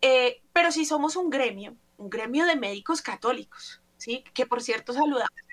Eh, 0.00 0.40
pero 0.54 0.72
si 0.72 0.86
somos 0.86 1.14
un 1.14 1.28
gremio, 1.28 1.76
un 1.98 2.08
gremio 2.08 2.46
de 2.46 2.56
médicos 2.56 3.02
católicos, 3.02 3.82
¿sí? 3.98 4.24
Que 4.32 4.46
por 4.46 4.62
cierto 4.62 4.94
saludamos 4.94 5.49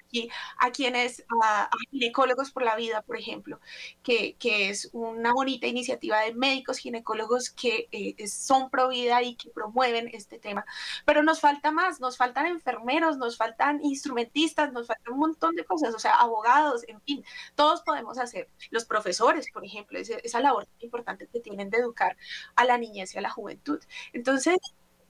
a 0.60 0.72
quienes, 0.72 1.24
a, 1.43 1.70
ginecólogos 1.91 2.52
por 2.52 2.63
la 2.63 2.76
vida, 2.76 3.02
por 3.02 3.17
ejemplo, 3.17 3.60
que, 4.04 4.36
que, 4.38 4.70
es 4.70 4.89
una 4.93 5.34
bonita 5.34 5.67
iniciativa 5.67 6.22
de 6.22 6.34
médicos 6.34 6.78
ginecólogos 6.78 7.50
que 7.50 7.88
eh, 7.91 8.28
son 8.28 8.70
pro 8.70 8.89
vida 8.89 9.22
y 9.24 9.36
que 9.36 9.50
promueven 9.50 10.10
este 10.13 10.39
tema. 10.39 10.65
Pero 11.06 11.24
nos 11.24 11.39
falta 11.39 11.72
más, 11.72 12.00
nos 12.00 12.17
faltan 12.17 12.46
enfermeros, 12.48 13.17
nos 13.17 13.38
faltan 13.38 13.80
instrumentistas, 13.84 14.72
nos 14.74 14.88
faltan 14.88 15.13
un 15.13 15.20
montón 15.20 15.56
de 15.56 15.65
cosas, 15.65 15.93
o 15.96 16.00
sea, 16.00 16.15
abogados, 16.15 16.84
en 16.88 17.02
fin, 17.02 17.24
todos 17.56 17.82
podemos 17.82 18.17
hacer. 18.17 18.50
Los 18.72 18.86
profesores, 18.86 19.48
por 19.52 19.65
ejemplo, 19.65 20.00
esa 20.00 20.39
labor 20.39 20.67
importante 20.80 21.28
que 21.28 21.39
tienen 21.39 21.70
de 21.70 21.78
educar 21.80 22.17
a 22.56 22.65
la 22.65 22.78
niñez 22.78 23.13
y 23.15 23.17
a 23.17 23.22
la 23.22 23.30
juventud. 23.30 23.80
Entonces, 24.13 24.58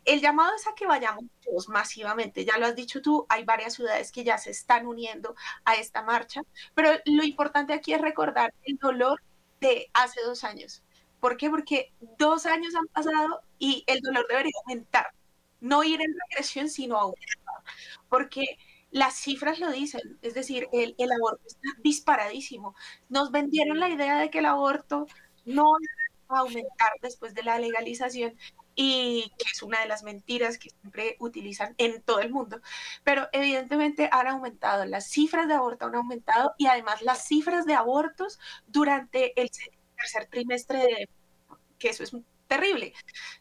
el 0.08 0.22
llamado 0.22 0.56
es 0.56 0.66
a 0.68 0.74
que 0.74 0.88
vayamos 0.88 1.26
todos 1.44 1.70
masivamente. 1.70 2.46
Ya 2.46 2.58
lo 2.58 2.66
has 2.66 2.76
dicho 2.76 3.02
tú, 3.02 3.26
hay 3.30 3.44
varias 3.44 3.74
ciudades 3.74 4.12
que 4.12 4.24
ya 4.24 4.38
se 4.38 4.52
están 4.52 4.88
uniendo 4.88 5.36
a 5.66 5.76
esta 5.76 6.02
marcha, 6.02 6.42
pero 6.74 6.92
lo 7.06 7.24
importante 7.24 7.74
aquí 7.74 7.94
es 7.94 8.02
recordar 8.02 8.54
el 8.64 8.78
dolor 8.78 9.22
de 9.60 9.90
hace 9.94 10.22
dos 10.24 10.44
años. 10.46 10.82
¿Por 11.20 11.36
qué? 11.36 11.50
Porque 11.50 11.94
dos 12.18 12.46
años 12.46 12.74
han 12.74 12.88
pasado 12.88 13.42
y 13.60 13.84
el 13.88 14.00
dolor 14.02 14.26
debería 14.30 14.54
aumentar, 14.66 15.08
no 15.60 15.84
ir 15.84 16.02
en 16.02 16.16
regresión, 16.30 16.70
sino 16.70 16.98
aumentar, 16.98 17.64
porque 18.08 18.58
las 18.92 19.16
cifras 19.16 19.60
lo 19.60 19.72
dicen, 19.72 20.18
es 20.22 20.34
decir, 20.34 20.70
el, 20.72 20.96
el 20.98 21.12
aborto 21.12 21.42
está 21.46 21.70
disparadísimo. 21.84 22.76
Nos 23.10 23.32
vendieron 23.32 23.80
la 23.80 23.90
idea 23.90 24.18
de 24.20 24.30
que 24.30 24.40
el 24.40 24.46
aborto 24.46 25.06
no 25.46 25.72
va 26.32 26.38
a 26.38 26.42
aumentar 26.42 26.92
después 27.02 27.34
de 27.34 27.44
la 27.44 27.60
legalización 27.60 28.38
y 28.80 29.34
que 29.40 29.46
es 29.52 29.64
una 29.64 29.82
de 29.82 29.88
las 29.88 30.04
mentiras 30.04 30.60
que 30.60 30.70
siempre 30.70 31.18
utilizan 31.20 31.74
en 31.80 32.02
todo 32.04 32.20
el 32.22 32.32
mundo. 32.32 32.62
Pero 33.04 33.28
evidentemente 33.34 34.08
han 34.12 34.28
aumentado, 34.28 34.86
las 34.86 35.10
cifras 35.10 35.48
de 35.48 35.56
aborto 35.56 35.88
han 35.88 35.96
aumentado 35.96 36.54
y 36.60 36.68
además 36.68 37.02
las 37.02 37.28
cifras 37.28 37.66
de 37.66 37.74
abortos 37.74 38.40
durante 38.68 39.40
el 39.42 39.50
tercer 39.98 40.28
trimestre, 40.28 40.78
de, 40.78 41.10
que 41.80 41.90
eso 41.90 42.04
es 42.04 42.16
terrible. 42.48 42.94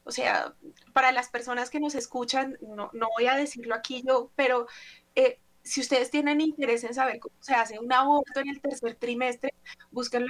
O 0.04 0.10
sea, 0.10 0.54
para 0.94 1.12
las 1.12 1.28
personas 1.28 1.68
que 1.68 1.80
nos 1.80 1.94
escuchan, 1.94 2.56
no, 2.62 2.90
no 2.94 3.08
voy 3.16 3.26
a 3.26 3.36
decirlo 3.36 3.74
aquí 3.76 4.02
yo, 4.04 4.32
pero... 4.34 4.66
Eh, 5.14 5.38
si 5.62 5.80
ustedes 5.80 6.12
tienen 6.12 6.40
interés 6.40 6.84
en 6.84 6.94
saber 6.94 7.18
cómo 7.18 7.34
se 7.40 7.52
hace 7.52 7.80
un 7.80 7.92
aborto 7.92 8.38
en 8.38 8.50
el 8.50 8.60
tercer 8.60 8.94
trimestre, 8.94 9.52
búsquenlo. 9.90 10.28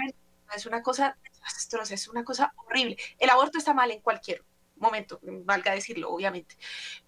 Es 0.54 0.64
una 0.64 0.82
cosa 0.82 1.18
desastrosa, 1.22 1.92
es 1.92 2.08
una 2.08 2.24
cosa 2.24 2.54
horrible. 2.56 2.96
El 3.18 3.28
aborto 3.28 3.58
está 3.58 3.74
mal 3.74 3.90
en 3.90 4.00
cualquier 4.00 4.42
momento, 4.76 5.20
valga 5.22 5.72
decirlo, 5.72 6.10
obviamente, 6.10 6.56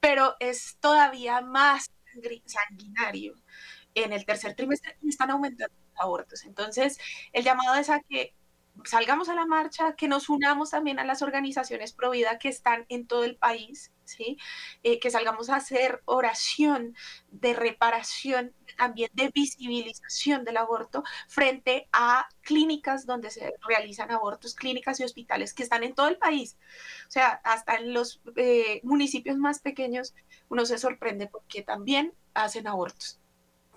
pero 0.00 0.36
es 0.40 0.76
todavía 0.80 1.40
más 1.40 1.92
sanguinario 2.46 3.34
en 3.94 4.12
el 4.12 4.24
tercer 4.24 4.54
trimestre 4.54 4.96
están 5.08 5.30
aumentando 5.30 5.74
los 5.90 6.00
abortos. 6.00 6.44
Entonces, 6.44 6.98
el 7.32 7.44
llamado 7.44 7.74
es 7.76 7.90
a 7.90 8.00
que 8.00 8.34
salgamos 8.84 9.28
a 9.28 9.34
la 9.34 9.46
marcha, 9.46 9.94
que 9.94 10.08
nos 10.08 10.28
unamos 10.28 10.70
también 10.70 10.98
a 10.98 11.04
las 11.04 11.22
organizaciones 11.22 11.92
pro 11.92 12.10
vida 12.10 12.38
que 12.38 12.48
están 12.48 12.86
en 12.88 13.06
todo 13.06 13.24
el 13.24 13.36
país, 13.36 13.92
¿sí? 14.04 14.38
Eh, 14.82 15.00
que 15.00 15.10
salgamos 15.10 15.50
a 15.50 15.56
hacer 15.56 16.02
oración 16.04 16.94
de 17.30 17.54
reparación, 17.54 18.54
también 18.78 19.10
de 19.12 19.28
visibilización 19.28 20.44
del 20.44 20.56
aborto 20.56 21.02
frente 21.26 21.88
a 21.92 22.28
clínicas 22.40 23.04
donde 23.04 23.30
se 23.30 23.54
realizan 23.68 24.10
abortos, 24.10 24.54
clínicas 24.54 25.00
y 25.00 25.04
hospitales 25.04 25.52
que 25.52 25.64
están 25.64 25.82
en 25.82 25.94
todo 25.94 26.08
el 26.08 26.16
país. 26.16 26.56
O 27.08 27.10
sea, 27.10 27.40
hasta 27.44 27.76
en 27.76 27.92
los 27.92 28.22
eh, 28.36 28.80
municipios 28.84 29.36
más 29.36 29.58
pequeños 29.60 30.14
uno 30.48 30.64
se 30.64 30.78
sorprende 30.78 31.26
porque 31.26 31.62
también 31.62 32.14
hacen 32.34 32.66
abortos. 32.66 33.20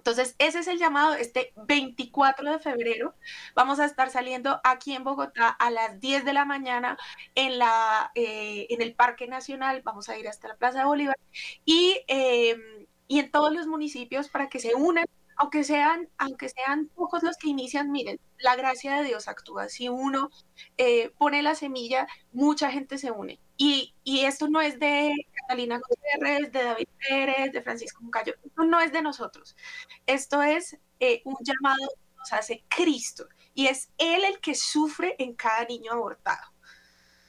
Entonces, 0.02 0.36
ese 0.40 0.60
es 0.60 0.68
el 0.68 0.80
llamado. 0.80 1.14
Este 1.14 1.54
24 1.68 2.52
de 2.54 2.60
febrero 2.60 3.14
vamos 3.54 3.80
a 3.80 3.86
estar 3.86 4.10
saliendo 4.10 4.60
aquí 4.64 4.96
en 4.96 5.04
Bogotá 5.04 5.50
a 5.50 5.70
las 5.70 6.00
10 6.00 6.26
de 6.26 6.34
la 6.34 6.44
mañana 6.44 6.98
en, 7.36 7.60
la, 7.60 8.12
eh, 8.16 8.66
en 8.72 8.82
el 8.82 8.96
Parque 8.96 9.28
Nacional. 9.28 9.84
Vamos 9.84 10.10
a 10.10 10.18
ir 10.18 10.28
hasta 10.28 10.48
la 10.48 10.56
Plaza 10.56 10.80
de 10.80 10.86
Bolívar 10.86 11.20
y, 11.66 12.02
em, 12.08 12.81
y 13.12 13.20
en 13.20 13.30
todos 13.30 13.52
los 13.52 13.68
municipios 13.68 14.30
para 14.30 14.48
que 14.48 14.60
se 14.60 14.74
unan 14.74 15.04
aunque 15.36 15.66
sean, 15.66 16.08
aunque 16.18 16.48
sean 16.48 16.88
pocos 16.96 17.24
los 17.24 17.36
que 17.36 17.50
inician, 17.50 17.92
miren, 17.92 18.22
la 18.38 18.56
gracia 18.56 18.96
de 18.96 19.04
Dios 19.04 19.28
actúa. 19.28 19.68
Si 19.68 19.90
uno 19.90 20.30
eh, 20.78 21.12
pone 21.18 21.42
la 21.42 21.56
semilla, 21.56 22.08
mucha 22.32 22.72
gente 22.72 22.98
se 22.98 23.12
une. 23.12 23.40
Y, 23.58 23.94
esto 24.06 24.48
no 24.50 24.62
es 24.62 24.80
de 24.80 25.14
Catalina 25.34 25.80
Gutiérrez, 25.80 26.52
de 26.54 26.64
David 26.64 26.88
Pérez, 27.00 27.52
de 27.52 27.62
Francisco 27.62 28.02
Mucayo, 28.02 28.34
esto 28.46 28.64
no 28.64 28.80
es 28.80 28.92
de 28.94 29.02
nosotros. 29.02 29.58
Esto 30.06 30.42
es 30.42 30.78
eh, 31.00 31.22
un 31.26 31.36
llamado 31.42 31.90
que 31.90 32.18
nos 32.18 32.32
hace 32.34 32.64
Cristo 32.70 33.28
y 33.54 33.68
es 33.68 33.90
Él 33.98 34.24
el 34.24 34.40
que 34.40 34.56
sufre 34.56 35.16
en 35.18 35.34
cada 35.34 35.66
niño 35.66 35.92
abortado. 35.92 36.54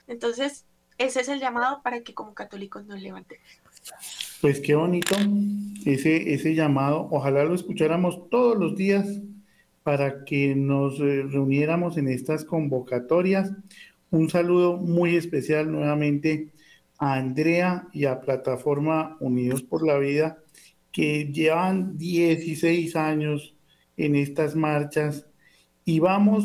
Entonces, 0.07 0.67
ese 0.99 1.23
es 1.23 1.29
el 1.29 1.41
llamado 1.41 1.83
para 1.83 2.03
que 2.03 2.15
como 2.15 2.35
católicos 2.35 2.85
nos 2.85 3.01
levantemos. 3.01 3.62
Pues 4.41 4.61
qué 4.61 4.75
bonito 4.75 5.15
ese, 5.85 6.35
ese 6.35 6.55
llamado. 6.55 7.09
Ojalá 7.11 7.45
lo 7.45 7.55
escucháramos 7.55 8.29
todos 8.31 8.59
los 8.59 8.77
días 8.77 9.07
para 9.83 10.25
que 10.25 10.55
nos 10.55 11.01
eh, 11.01 11.23
reuniéramos 11.23 11.97
en 11.97 12.09
estas 12.09 12.45
convocatorias. 12.45 13.53
Un 14.11 14.29
saludo 14.31 14.77
muy 14.77 15.17
especial 15.17 15.71
nuevamente 15.71 16.53
a 16.99 17.15
Andrea 17.15 17.89
y 17.93 18.05
a 18.05 18.21
Plataforma 18.21 19.17
Unidos 19.21 19.63
por 19.63 19.85
la 19.87 19.99
Vida, 19.99 20.39
que 20.93 21.25
llevan 21.33 21.99
16 21.99 22.95
años 22.97 23.57
en 23.97 24.15
estas 24.15 24.55
marchas 24.55 25.27
y 25.85 25.99
vamos 25.99 26.45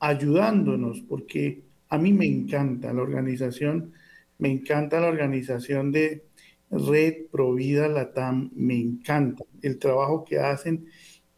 ayudándonos, 0.00 1.02
porque 1.02 1.62
a 1.88 1.98
mí 1.98 2.12
me 2.12 2.26
encanta 2.26 2.92
la 2.92 3.02
organización, 3.02 3.92
me 4.38 4.50
encanta 4.50 4.98
la 4.98 5.08
organización 5.08 5.92
de 5.92 6.24
Red 6.72 7.26
Provida 7.30 7.86
Latam, 7.86 8.50
me 8.54 8.74
encanta 8.74 9.44
el 9.60 9.78
trabajo 9.78 10.24
que 10.24 10.38
hacen 10.38 10.86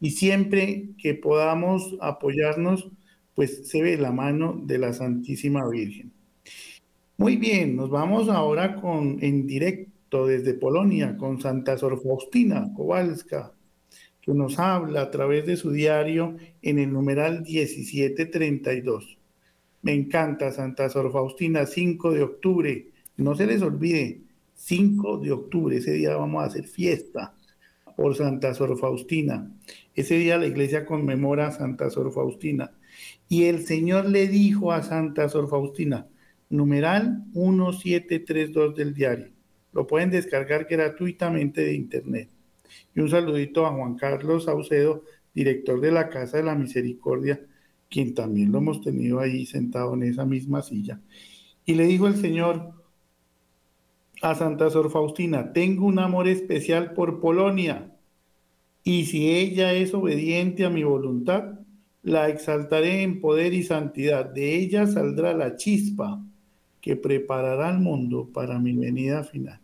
y 0.00 0.12
siempre 0.12 0.90
que 0.96 1.14
podamos 1.14 1.96
apoyarnos, 2.00 2.90
pues 3.34 3.68
se 3.68 3.82
ve 3.82 3.96
la 3.98 4.12
mano 4.12 4.60
de 4.64 4.78
la 4.78 4.92
Santísima 4.92 5.68
Virgen. 5.68 6.12
Muy 7.16 7.36
bien, 7.36 7.76
nos 7.76 7.90
vamos 7.90 8.28
ahora 8.28 8.80
con 8.80 9.18
en 9.22 9.46
directo 9.46 10.26
desde 10.26 10.54
Polonia 10.54 11.16
con 11.16 11.40
Santa 11.40 11.76
Sor 11.76 12.00
Faustina 12.00 12.72
Kowalska, 12.74 13.52
que 14.20 14.32
nos 14.32 14.58
habla 14.58 15.02
a 15.02 15.10
través 15.10 15.46
de 15.46 15.56
su 15.56 15.70
diario 15.70 16.36
en 16.62 16.78
el 16.78 16.92
numeral 16.92 17.42
1732. 17.42 19.18
Me 19.82 19.92
encanta 19.92 20.52
Santa 20.52 20.88
Sor 20.88 21.12
Faustina, 21.12 21.66
5 21.66 22.12
de 22.12 22.22
octubre. 22.22 22.88
No 23.16 23.34
se 23.34 23.46
les 23.46 23.62
olvide, 23.62 24.23
5 24.64 25.18
de 25.18 25.30
octubre, 25.30 25.76
ese 25.76 25.92
día 25.92 26.16
vamos 26.16 26.42
a 26.42 26.46
hacer 26.46 26.66
fiesta 26.66 27.34
por 27.98 28.16
Santa 28.16 28.54
Sor 28.54 28.78
Faustina. 28.78 29.54
Ese 29.94 30.16
día 30.16 30.38
la 30.38 30.46
iglesia 30.46 30.86
conmemora 30.86 31.48
a 31.48 31.52
Santa 31.52 31.90
Sor 31.90 32.10
Faustina. 32.14 32.72
Y 33.28 33.44
el 33.44 33.66
Señor 33.66 34.08
le 34.08 34.26
dijo 34.26 34.72
a 34.72 34.82
Santa 34.82 35.28
Sor 35.28 35.50
Faustina, 35.50 36.06
numeral 36.48 37.24
1732 37.34 38.74
del 38.74 38.94
diario. 38.94 39.32
Lo 39.74 39.86
pueden 39.86 40.08
descargar 40.08 40.64
gratuitamente 40.64 41.60
de 41.60 41.74
internet. 41.74 42.30
Y 42.94 43.00
un 43.00 43.10
saludito 43.10 43.66
a 43.66 43.72
Juan 43.74 43.96
Carlos 43.96 44.44
Saucedo, 44.44 45.04
director 45.34 45.78
de 45.78 45.92
la 45.92 46.08
Casa 46.08 46.38
de 46.38 46.44
la 46.44 46.54
Misericordia, 46.54 47.38
quien 47.90 48.14
también 48.14 48.50
lo 48.50 48.58
hemos 48.58 48.80
tenido 48.80 49.20
ahí 49.20 49.44
sentado 49.44 49.92
en 49.92 50.04
esa 50.04 50.24
misma 50.24 50.62
silla. 50.62 51.02
Y 51.66 51.74
le 51.74 51.84
dijo 51.84 52.06
el 52.06 52.16
Señor 52.16 52.83
a 54.24 54.34
Santa 54.34 54.70
Sor 54.70 54.90
Faustina, 54.90 55.52
tengo 55.52 55.84
un 55.84 55.98
amor 55.98 56.28
especial 56.28 56.94
por 56.94 57.20
Polonia, 57.20 57.94
y 58.82 59.04
si 59.04 59.28
ella 59.30 59.74
es 59.74 59.92
obediente 59.92 60.64
a 60.64 60.70
mi 60.70 60.82
voluntad, 60.82 61.60
la 62.02 62.30
exaltaré 62.30 63.02
en 63.02 63.20
poder 63.20 63.52
y 63.52 63.62
santidad. 63.62 64.24
De 64.24 64.56
ella 64.56 64.86
saldrá 64.86 65.34
la 65.34 65.56
chispa 65.56 66.22
que 66.80 66.96
preparará 66.96 67.68
al 67.68 67.80
mundo 67.80 68.30
para 68.32 68.58
mi 68.58 68.74
venida 68.74 69.24
final. 69.24 69.60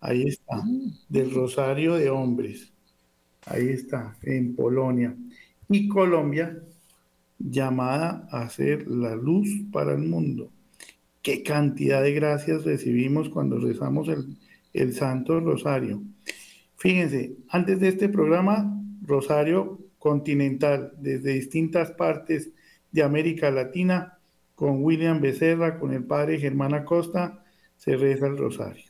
Ahí 0.00 0.24
está, 0.24 0.62
del 1.08 1.32
Rosario 1.32 1.94
de 1.94 2.10
Hombres. 2.10 2.72
Ahí 3.46 3.68
está, 3.68 4.16
en 4.22 4.56
Polonia. 4.56 5.16
Y 5.68 5.86
Colombia, 5.86 6.60
llamada 7.38 8.26
a 8.30 8.48
ser 8.48 8.88
la 8.88 9.14
luz 9.14 9.48
para 9.72 9.92
el 9.92 10.02
mundo. 10.02 10.50
Qué 11.24 11.42
cantidad 11.42 12.02
de 12.02 12.12
gracias 12.12 12.64
recibimos 12.64 13.30
cuando 13.30 13.58
rezamos 13.58 14.08
el, 14.08 14.36
el 14.74 14.92
Santo 14.92 15.40
Rosario. 15.40 16.02
Fíjense, 16.76 17.38
antes 17.48 17.80
de 17.80 17.88
este 17.88 18.10
programa, 18.10 18.78
Rosario 19.00 19.78
Continental, 19.98 20.92
desde 20.98 21.32
distintas 21.32 21.92
partes 21.92 22.50
de 22.92 23.02
América 23.02 23.50
Latina, 23.50 24.18
con 24.54 24.84
William 24.84 25.22
Becerra, 25.22 25.78
con 25.78 25.94
el 25.94 26.04
padre 26.04 26.38
Germán 26.38 26.74
Acosta, 26.74 27.42
se 27.78 27.96
reza 27.96 28.26
el 28.26 28.36
Rosario. 28.36 28.84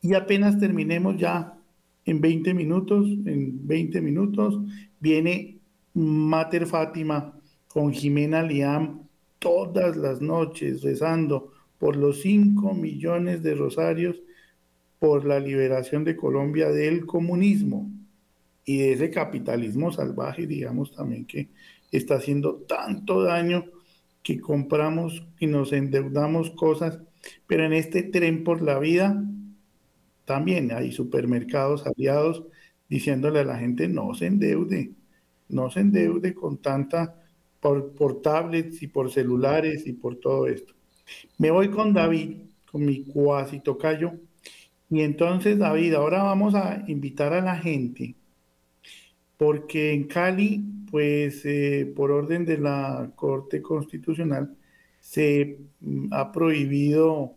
Y 0.00 0.14
apenas 0.14 0.60
terminemos 0.60 1.16
ya 1.16 1.58
en 2.04 2.20
20 2.20 2.54
minutos, 2.54 3.08
en 3.08 3.66
20 3.66 4.00
minutos, 4.02 4.60
viene 5.00 5.58
Mater 5.94 6.64
Fátima 6.64 7.36
con 7.66 7.92
Jimena 7.92 8.44
Liam 8.44 9.00
todas 9.40 9.96
las 9.96 10.20
noches 10.20 10.82
rezando 10.82 11.55
por 11.78 11.96
los 11.96 12.22
5 12.22 12.74
millones 12.74 13.42
de 13.42 13.54
rosarios 13.54 14.16
por 14.98 15.24
la 15.24 15.40
liberación 15.40 16.04
de 16.04 16.16
Colombia 16.16 16.68
del 16.70 17.06
comunismo 17.06 17.90
y 18.64 18.78
de 18.78 18.92
ese 18.92 19.10
capitalismo 19.10 19.92
salvaje, 19.92 20.46
digamos 20.46 20.92
también 20.92 21.26
que 21.26 21.48
está 21.92 22.16
haciendo 22.16 22.56
tanto 22.56 23.22
daño 23.22 23.64
que 24.22 24.40
compramos 24.40 25.24
y 25.38 25.46
nos 25.46 25.72
endeudamos 25.72 26.50
cosas, 26.50 26.98
pero 27.46 27.64
en 27.64 27.72
este 27.72 28.02
tren 28.02 28.42
por 28.42 28.62
la 28.62 28.78
vida 28.78 29.22
también 30.24 30.72
hay 30.72 30.90
supermercados 30.90 31.86
aliados 31.86 32.42
diciéndole 32.88 33.40
a 33.40 33.44
la 33.44 33.58
gente 33.58 33.88
no 33.88 34.14
se 34.14 34.26
endeude, 34.26 34.90
no 35.48 35.70
se 35.70 35.80
endeude 35.80 36.34
con 36.34 36.58
tanta 36.58 37.22
por, 37.60 37.92
por 37.92 38.22
tablets 38.22 38.82
y 38.82 38.88
por 38.88 39.12
celulares 39.12 39.86
y 39.86 39.92
por 39.92 40.16
todo 40.16 40.46
esto. 40.46 40.75
Me 41.38 41.50
voy 41.50 41.70
con 41.70 41.92
David, 41.92 42.38
con 42.70 42.84
mi 42.84 43.04
cuasi 43.04 43.60
tocayo. 43.60 44.12
Y 44.90 45.00
entonces, 45.02 45.58
David, 45.58 45.94
ahora 45.94 46.22
vamos 46.22 46.54
a 46.54 46.84
invitar 46.88 47.32
a 47.32 47.40
la 47.40 47.56
gente, 47.58 48.14
porque 49.36 49.92
en 49.92 50.04
Cali, 50.04 50.64
pues 50.90 51.44
eh, 51.44 51.92
por 51.96 52.10
orden 52.10 52.44
de 52.44 52.58
la 52.58 53.10
Corte 53.16 53.62
Constitucional, 53.62 54.56
se 55.00 55.58
mm, 55.80 56.12
ha 56.12 56.32
prohibido 56.32 57.34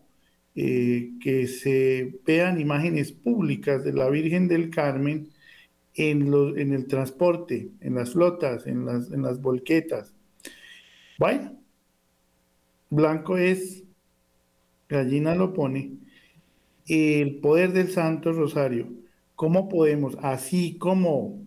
eh, 0.54 1.12
que 1.22 1.46
se 1.46 2.20
vean 2.26 2.60
imágenes 2.60 3.12
públicas 3.12 3.84
de 3.84 3.92
la 3.92 4.08
Virgen 4.10 4.48
del 4.48 4.70
Carmen 4.70 5.30
en, 5.94 6.32
en 6.56 6.72
el 6.72 6.86
transporte, 6.86 7.70
en 7.80 7.94
las 7.94 8.12
flotas, 8.12 8.66
en 8.66 8.86
las, 8.86 9.10
en 9.12 9.22
las 9.22 9.40
volquetas. 9.40 10.14
Blanco 12.90 13.38
es, 13.38 13.84
gallina 14.88 15.34
lo 15.34 15.54
pone, 15.54 15.92
el 16.86 17.36
poder 17.36 17.72
del 17.72 17.90
Santo 17.90 18.32
Rosario. 18.32 18.88
¿Cómo 19.36 19.68
podemos, 19.68 20.16
así 20.20 20.76
como 20.76 21.40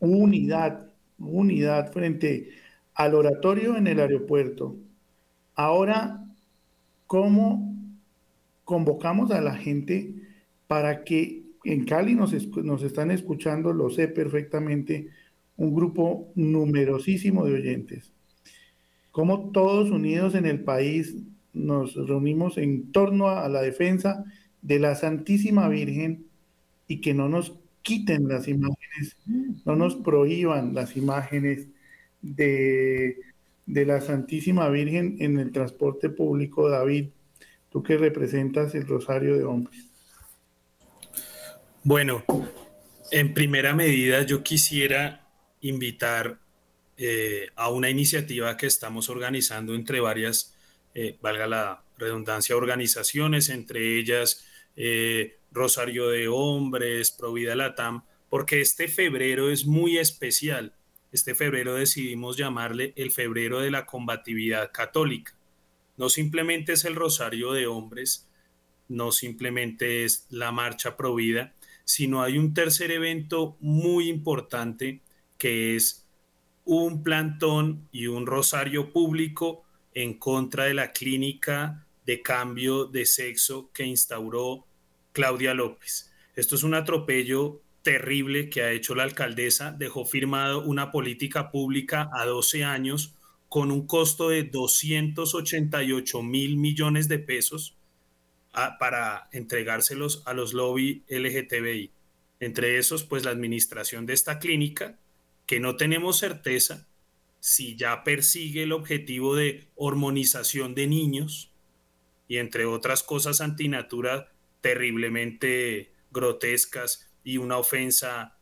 unidad, 0.00 0.90
unidad 1.18 1.92
frente 1.92 2.50
al 2.94 3.14
oratorio 3.14 3.76
en 3.76 3.86
el 3.86 4.00
aeropuerto, 4.00 4.76
ahora, 5.54 6.24
cómo 7.06 7.74
convocamos 8.64 9.30
a 9.30 9.40
la 9.40 9.54
gente 9.54 10.14
para 10.66 11.04
que 11.04 11.44
en 11.64 11.84
Cali 11.84 12.14
nos, 12.14 12.32
nos 12.56 12.82
están 12.82 13.10
escuchando, 13.10 13.72
lo 13.72 13.90
sé 13.90 14.08
perfectamente, 14.08 15.08
un 15.56 15.74
grupo 15.74 16.30
numerosísimo 16.34 17.44
de 17.46 17.54
oyentes. 17.54 18.12
Como 19.10 19.50
todos 19.50 19.90
unidos 19.90 20.34
en 20.34 20.46
el 20.46 20.60
país 20.60 21.16
nos 21.52 21.94
reunimos 21.94 22.58
en 22.58 22.92
torno 22.92 23.28
a, 23.28 23.48
la 23.48 23.62
defensa 23.62 24.24
de 24.62 24.78
la 24.78 24.94
Santísima 24.94 25.68
Virgen 25.68 26.26
y 26.86 27.00
que 27.00 27.14
no 27.14 27.28
nos 27.28 27.54
quiten 27.82 28.28
las 28.28 28.48
imágenes, 28.48 29.16
no 29.64 29.76
nos 29.76 29.96
prohíban 29.96 30.74
las 30.74 30.96
imágenes 30.96 31.68
de, 32.22 33.16
de 33.66 33.86
la 33.86 34.00
Santísima 34.00 34.68
Virgen 34.68 35.16
en 35.20 35.38
el 35.38 35.52
transporte 35.52 36.10
público, 36.10 36.68
David 36.68 37.06
tú 37.70 37.82
que 37.82 37.96
representas 37.96 38.74
el 38.74 38.86
Rosario 38.86 39.36
de 39.36 39.44
Hombres. 39.44 39.86
Bueno, 41.82 42.24
en 43.10 43.34
primera 43.34 43.74
medida 43.74 44.22
yo 44.22 44.42
quisiera 44.42 45.26
invitar 45.60 46.38
eh, 46.98 47.50
a 47.54 47.70
una 47.70 47.88
iniciativa 47.88 48.56
que 48.56 48.66
estamos 48.66 49.08
organizando 49.08 49.76
entre 49.76 50.00
varias, 50.00 50.56
eh, 50.94 51.16
valga 51.22 51.46
la 51.46 51.84
redundancia, 51.96 52.56
organizaciones, 52.56 53.50
entre 53.50 53.98
ellas 53.98 54.44
eh, 54.74 55.38
Rosario 55.52 56.08
de 56.08 56.26
Hombres, 56.26 57.12
Provida 57.12 57.54
Latam, 57.54 58.02
porque 58.28 58.60
este 58.60 58.88
febrero 58.88 59.48
es 59.48 59.64
muy 59.64 59.96
especial. 59.96 60.74
Este 61.12 61.36
febrero 61.36 61.74
decidimos 61.74 62.36
llamarle 62.36 62.92
el 62.96 63.12
febrero 63.12 63.60
de 63.60 63.70
la 63.70 63.86
combatividad 63.86 64.72
católica. 64.72 65.34
No 65.96 66.08
simplemente 66.08 66.72
es 66.72 66.84
el 66.84 66.96
rosario 66.96 67.52
de 67.52 67.68
hombres, 67.68 68.28
no 68.88 69.12
simplemente 69.12 70.04
es 70.04 70.26
la 70.30 70.50
marcha 70.50 70.96
provida, 70.96 71.54
sino 71.84 72.22
hay 72.22 72.38
un 72.38 72.54
tercer 72.54 72.90
evento 72.90 73.56
muy 73.60 74.08
importante 74.08 75.00
que 75.38 75.76
es 75.76 76.07
un 76.70 77.02
plantón 77.02 77.88
y 77.92 78.08
un 78.08 78.26
rosario 78.26 78.92
público 78.92 79.64
en 79.94 80.18
contra 80.18 80.64
de 80.64 80.74
la 80.74 80.92
clínica 80.92 81.86
de 82.04 82.20
cambio 82.20 82.84
de 82.84 83.06
sexo 83.06 83.70
que 83.72 83.84
instauró 83.84 84.66
Claudia 85.12 85.54
López. 85.54 86.12
Esto 86.36 86.56
es 86.56 86.64
un 86.64 86.74
atropello 86.74 87.62
terrible 87.80 88.50
que 88.50 88.62
ha 88.62 88.72
hecho 88.72 88.94
la 88.94 89.04
alcaldesa. 89.04 89.72
Dejó 89.72 90.04
firmado 90.04 90.62
una 90.62 90.92
política 90.92 91.50
pública 91.50 92.10
a 92.12 92.26
12 92.26 92.64
años 92.64 93.14
con 93.48 93.72
un 93.72 93.86
costo 93.86 94.28
de 94.28 94.42
288 94.42 96.22
mil 96.22 96.58
millones 96.58 97.08
de 97.08 97.18
pesos 97.18 97.78
para 98.78 99.30
entregárselos 99.32 100.22
a 100.26 100.34
los 100.34 100.52
lobby 100.52 101.02
LGTBI. 101.08 101.92
Entre 102.40 102.76
esos, 102.76 103.04
pues 103.04 103.24
la 103.24 103.30
administración 103.30 104.04
de 104.04 104.12
esta 104.12 104.38
clínica, 104.38 104.98
que 105.48 105.58
no 105.58 105.76
tenemos 105.76 106.18
certeza 106.18 106.86
si 107.40 107.74
ya 107.74 108.04
persigue 108.04 108.64
el 108.64 108.72
objetivo 108.72 109.34
de 109.34 109.66
hormonización 109.74 110.76
de 110.76 110.86
niños 110.86 111.50
y 112.28 112.36
entre 112.36 112.66
otras 112.66 113.02
cosas 113.02 113.40
antinatura 113.40 114.30
terriblemente 114.60 115.90
grotescas 116.10 117.10
y 117.24 117.38
una 117.38 117.56
ofensa 117.56 118.36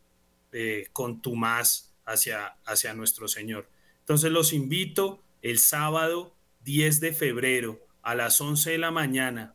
eh, 0.53 0.89
contumaz 0.93 1.95
hacia, 2.05 2.57
hacia 2.65 2.93
nuestro 2.93 3.29
Señor. 3.29 3.71
Entonces 4.01 4.33
los 4.33 4.53
invito 4.53 5.23
el 5.43 5.61
sábado 5.61 6.35
10 6.65 7.01
de 7.01 7.13
febrero 7.13 7.81
a 8.03 8.17
las 8.17 8.41
11 8.41 8.73
de 8.73 8.79
la 8.79 8.91
mañana 8.91 9.55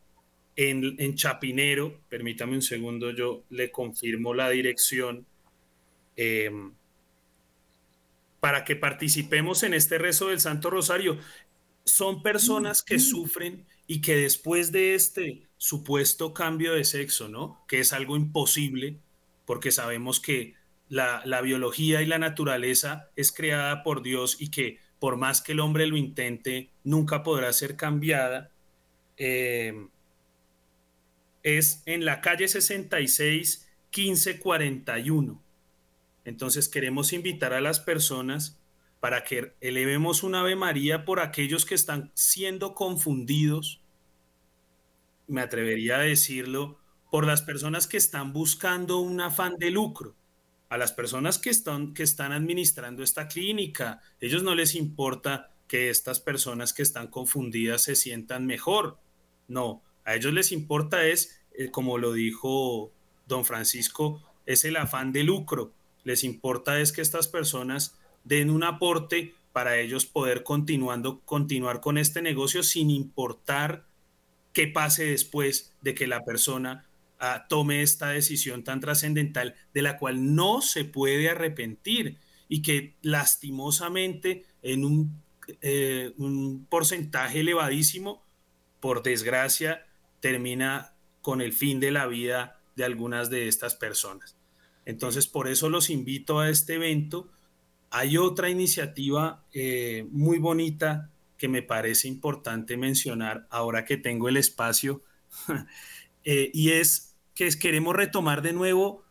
en, 0.56 1.14
Chapinero, 1.16 2.00
permítame 2.08 2.54
un 2.54 2.62
segundo, 2.62 3.10
yo 3.10 3.44
le 3.50 3.70
confirmo 3.70 4.32
la 4.34 4.48
dirección, 4.48 5.26
em, 6.16 6.72
para 8.42 8.64
que 8.64 8.74
participemos 8.74 9.62
en 9.62 9.72
este 9.72 9.98
rezo 9.98 10.30
del 10.30 10.40
Santo 10.40 10.68
Rosario. 10.68 11.16
Son 11.84 12.24
personas 12.24 12.82
que 12.82 12.98
sufren 12.98 13.64
y 13.86 14.00
que 14.00 14.16
después 14.16 14.72
de 14.72 14.96
este 14.96 15.46
supuesto 15.58 16.34
cambio 16.34 16.72
de 16.72 16.82
sexo, 16.82 17.28
¿no? 17.28 17.64
Que 17.68 17.78
es 17.78 17.92
algo 17.92 18.16
imposible, 18.16 18.98
porque 19.44 19.70
sabemos 19.70 20.18
que 20.18 20.56
la, 20.88 21.22
la 21.24 21.40
biología 21.40 22.02
y 22.02 22.06
la 22.06 22.18
naturaleza 22.18 23.10
es 23.14 23.30
creada 23.30 23.84
por 23.84 24.02
Dios 24.02 24.36
y 24.40 24.50
que 24.50 24.80
por 24.98 25.16
más 25.16 25.40
que 25.40 25.52
el 25.52 25.60
hombre 25.60 25.86
lo 25.86 25.96
intente, 25.96 26.70
nunca 26.82 27.22
podrá 27.22 27.52
ser 27.52 27.76
cambiada. 27.76 28.50
Eh, 29.18 29.86
es 31.44 31.84
en 31.86 32.04
la 32.04 32.20
calle 32.20 32.48
66 32.48 33.68
1541. 33.96 35.40
Entonces 36.24 36.68
queremos 36.68 37.12
invitar 37.12 37.52
a 37.52 37.60
las 37.60 37.80
personas 37.80 38.58
para 39.00 39.24
que 39.24 39.54
elevemos 39.60 40.22
un 40.22 40.36
Ave 40.36 40.54
María 40.54 41.04
por 41.04 41.18
aquellos 41.18 41.66
que 41.66 41.74
están 41.74 42.12
siendo 42.14 42.74
confundidos, 42.74 43.82
me 45.26 45.40
atrevería 45.40 45.96
a 45.96 46.02
decirlo, 46.02 46.78
por 47.10 47.26
las 47.26 47.42
personas 47.42 47.86
que 47.86 47.96
están 47.96 48.32
buscando 48.32 48.98
un 48.98 49.20
afán 49.20 49.56
de 49.58 49.70
lucro, 49.70 50.14
a 50.68 50.78
las 50.78 50.92
personas 50.92 51.38
que 51.38 51.50
están, 51.50 51.94
que 51.94 52.04
están 52.04 52.32
administrando 52.32 53.02
esta 53.02 53.28
clínica. 53.28 54.00
Ellos 54.20 54.42
no 54.42 54.54
les 54.54 54.74
importa 54.74 55.50
que 55.66 55.90
estas 55.90 56.20
personas 56.20 56.72
que 56.72 56.82
están 56.82 57.08
confundidas 57.08 57.82
se 57.82 57.96
sientan 57.96 58.46
mejor. 58.46 58.98
No, 59.48 59.82
a 60.04 60.14
ellos 60.14 60.32
les 60.32 60.52
importa 60.52 61.06
es, 61.06 61.42
eh, 61.58 61.70
como 61.70 61.98
lo 61.98 62.12
dijo 62.12 62.92
don 63.26 63.44
Francisco, 63.44 64.22
es 64.46 64.64
el 64.64 64.76
afán 64.76 65.12
de 65.12 65.24
lucro. 65.24 65.74
Les 66.04 66.24
importa 66.24 66.80
es 66.80 66.92
que 66.92 67.00
estas 67.00 67.28
personas 67.28 67.98
den 68.24 68.50
un 68.50 68.64
aporte 68.64 69.34
para 69.52 69.78
ellos 69.78 70.06
poder 70.06 70.42
continuando, 70.42 71.20
continuar 71.20 71.80
con 71.80 71.98
este 71.98 72.22
negocio 72.22 72.62
sin 72.62 72.90
importar 72.90 73.84
qué 74.52 74.66
pase 74.66 75.04
después 75.04 75.72
de 75.82 75.94
que 75.94 76.06
la 76.06 76.24
persona 76.24 76.86
ah, 77.18 77.46
tome 77.48 77.82
esta 77.82 78.08
decisión 78.08 78.64
tan 78.64 78.80
trascendental 78.80 79.54
de 79.74 79.82
la 79.82 79.98
cual 79.98 80.34
no 80.34 80.62
se 80.62 80.84
puede 80.84 81.28
arrepentir 81.28 82.18
y 82.48 82.62
que 82.62 82.94
lastimosamente 83.02 84.44
en 84.62 84.84
un, 84.84 85.22
eh, 85.60 86.12
un 86.18 86.66
porcentaje 86.68 87.40
elevadísimo, 87.40 88.22
por 88.80 89.02
desgracia, 89.02 89.86
termina 90.20 90.92
con 91.20 91.40
el 91.40 91.52
fin 91.52 91.80
de 91.80 91.92
la 91.92 92.06
vida 92.06 92.60
de 92.76 92.84
algunas 92.84 93.30
de 93.30 93.48
estas 93.48 93.74
personas. 93.74 94.36
Entonces, 94.84 95.26
por 95.26 95.48
eso 95.48 95.68
los 95.68 95.90
invito 95.90 96.40
a 96.40 96.50
este 96.50 96.74
evento. 96.74 97.30
Hay 97.90 98.16
otra 98.16 98.50
iniciativa 98.50 99.44
eh, 99.52 100.06
muy 100.10 100.38
bonita 100.38 101.10
que 101.36 101.48
me 101.48 101.62
parece 101.62 102.08
importante 102.08 102.76
mencionar 102.76 103.46
ahora 103.50 103.84
que 103.84 103.96
tengo 103.96 104.28
el 104.28 104.36
espacio, 104.36 105.02
eh, 106.24 106.50
y 106.54 106.70
es 106.70 107.16
que 107.34 107.48
queremos 107.58 107.96
retomar 107.96 108.42
de 108.42 108.52
nuevo 108.52 109.04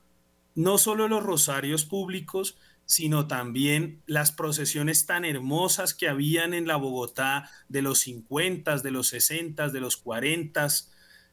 no 0.55 0.77
solo 0.77 1.07
los 1.07 1.23
rosarios 1.23 1.85
públicos, 1.85 2.57
sino 2.85 3.27
también 3.27 4.01
las 4.05 4.31
procesiones 4.31 5.05
tan 5.05 5.23
hermosas 5.23 5.93
que 5.93 6.09
habían 6.09 6.53
en 6.53 6.67
la 6.67 6.75
Bogotá 6.75 7.49
de 7.69 7.81
los 7.81 7.99
50, 7.99 8.77
de 8.77 8.91
los 8.91 9.07
60, 9.07 9.69
de 9.69 9.79
los 9.79 9.97
40, 9.97 10.67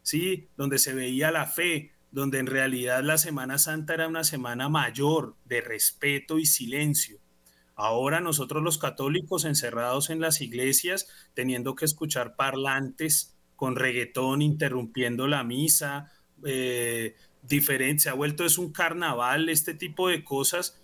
¿sí? 0.02 0.48
Donde 0.56 0.78
se 0.78 0.94
veía 0.94 1.30
la 1.30 1.46
fe, 1.46 1.92
donde 2.10 2.38
en 2.38 2.46
realidad 2.46 3.02
la 3.02 3.18
Semana 3.18 3.58
Santa 3.58 3.94
era 3.94 4.08
una 4.08 4.24
semana 4.24 4.68
mayor 4.68 5.36
de 5.44 5.60
respeto 5.60 6.38
y 6.38 6.46
silencio. 6.46 7.18
Ahora 7.74 8.20
nosotros 8.20 8.62
los 8.62 8.78
católicos 8.78 9.44
encerrados 9.44 10.10
en 10.10 10.20
las 10.20 10.40
iglesias, 10.40 11.08
teniendo 11.34 11.76
que 11.76 11.84
escuchar 11.84 12.34
parlantes 12.34 13.36
con 13.54 13.76
reggaetón 13.76 14.42
interrumpiendo 14.42 15.28
la 15.28 15.44
misa, 15.44 16.12
eh, 16.44 17.14
diferente, 17.42 18.02
se 18.02 18.08
ha 18.08 18.14
vuelto 18.14 18.44
es 18.44 18.58
un 18.58 18.72
carnaval, 18.72 19.48
este 19.48 19.74
tipo 19.74 20.08
de 20.08 20.24
cosas. 20.24 20.80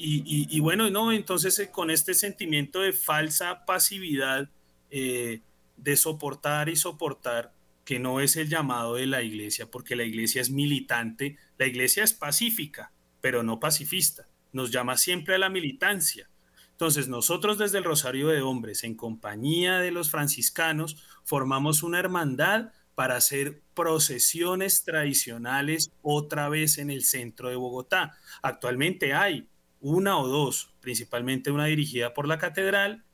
Y, 0.00 0.60
bueno, 0.60 0.88
no, 0.90 1.10
entonces 1.10 1.58
eh, 1.58 1.70
con 1.70 1.90
este 1.90 2.14
sentimiento 2.14 2.80
de 2.80 2.92
falsa 2.92 3.64
pasividad, 3.66 4.48
eh, 4.90 5.40
de 5.76 5.96
soportar 5.96 6.68
y 6.68 6.76
soportar, 6.76 7.52
que 7.88 7.98
no 7.98 8.20
es 8.20 8.36
el 8.36 8.50
llamado 8.50 8.96
de 8.96 9.06
la 9.06 9.22
iglesia, 9.22 9.70
porque 9.70 9.96
la 9.96 10.04
iglesia 10.04 10.42
es 10.42 10.50
militante, 10.50 11.38
la 11.56 11.66
iglesia 11.66 12.04
es 12.04 12.12
pacífica, 12.12 12.92
pero 13.22 13.42
no 13.42 13.60
pacifista, 13.60 14.28
nos 14.52 14.70
llama 14.70 14.98
siempre 14.98 15.36
a 15.36 15.38
la 15.38 15.48
militancia. 15.48 16.28
Entonces 16.72 17.08
nosotros 17.08 17.56
desde 17.56 17.78
el 17.78 17.84
Rosario 17.84 18.28
de 18.28 18.42
Hombres, 18.42 18.84
en 18.84 18.94
compañía 18.94 19.78
de 19.78 19.90
los 19.90 20.10
franciscanos, 20.10 21.02
formamos 21.24 21.82
una 21.82 21.98
hermandad 21.98 22.72
para 22.94 23.16
hacer 23.16 23.62
procesiones 23.72 24.84
tradicionales 24.84 25.90
otra 26.02 26.50
vez 26.50 26.76
en 26.76 26.90
el 26.90 27.04
centro 27.04 27.48
de 27.48 27.56
Bogotá. 27.56 28.18
Actualmente 28.42 29.14
hay 29.14 29.48
una 29.80 30.18
o 30.18 30.28
dos, 30.28 30.74
principalmente 30.80 31.50
una 31.50 31.64
dirigida 31.64 32.12
por 32.12 32.28
la 32.28 32.36
catedral, 32.36 33.06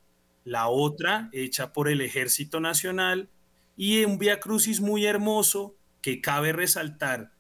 la 0.43 0.67
otra 0.67 1.29
hecha 1.33 1.73
por 1.73 1.89
el 1.89 2.01
Ejército 2.01 2.59
Nacional 2.59 3.31
y 3.77 4.05
un 4.05 4.19
Via 4.19 4.41
Crucis 4.41 4.81
muy 4.81 5.07
hermoso 5.07 5.75
que 6.01 6.21
cabe 6.21 6.53
resaltar 6.53 7.33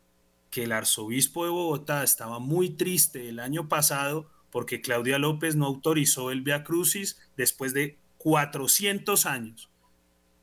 que 0.51 0.65
el 0.65 0.73
arzobispo 0.73 1.45
de 1.45 1.51
Bogotá 1.51 2.03
estaba 2.05 2.39
muy 2.39 2.71
triste 2.71 3.29
el 3.29 3.41
año 3.41 3.69
pasado 3.69 4.31
porque 4.51 4.81
Claudia 4.81 5.19
López 5.19 5.57
no 5.57 5.67
autorizó 5.67 6.31
el 6.31 6.43
Via 6.43 6.63
Crucis 6.63 7.19
después 7.37 7.75
de 7.75 7.99
400 8.19 9.27
años. 9.27 9.69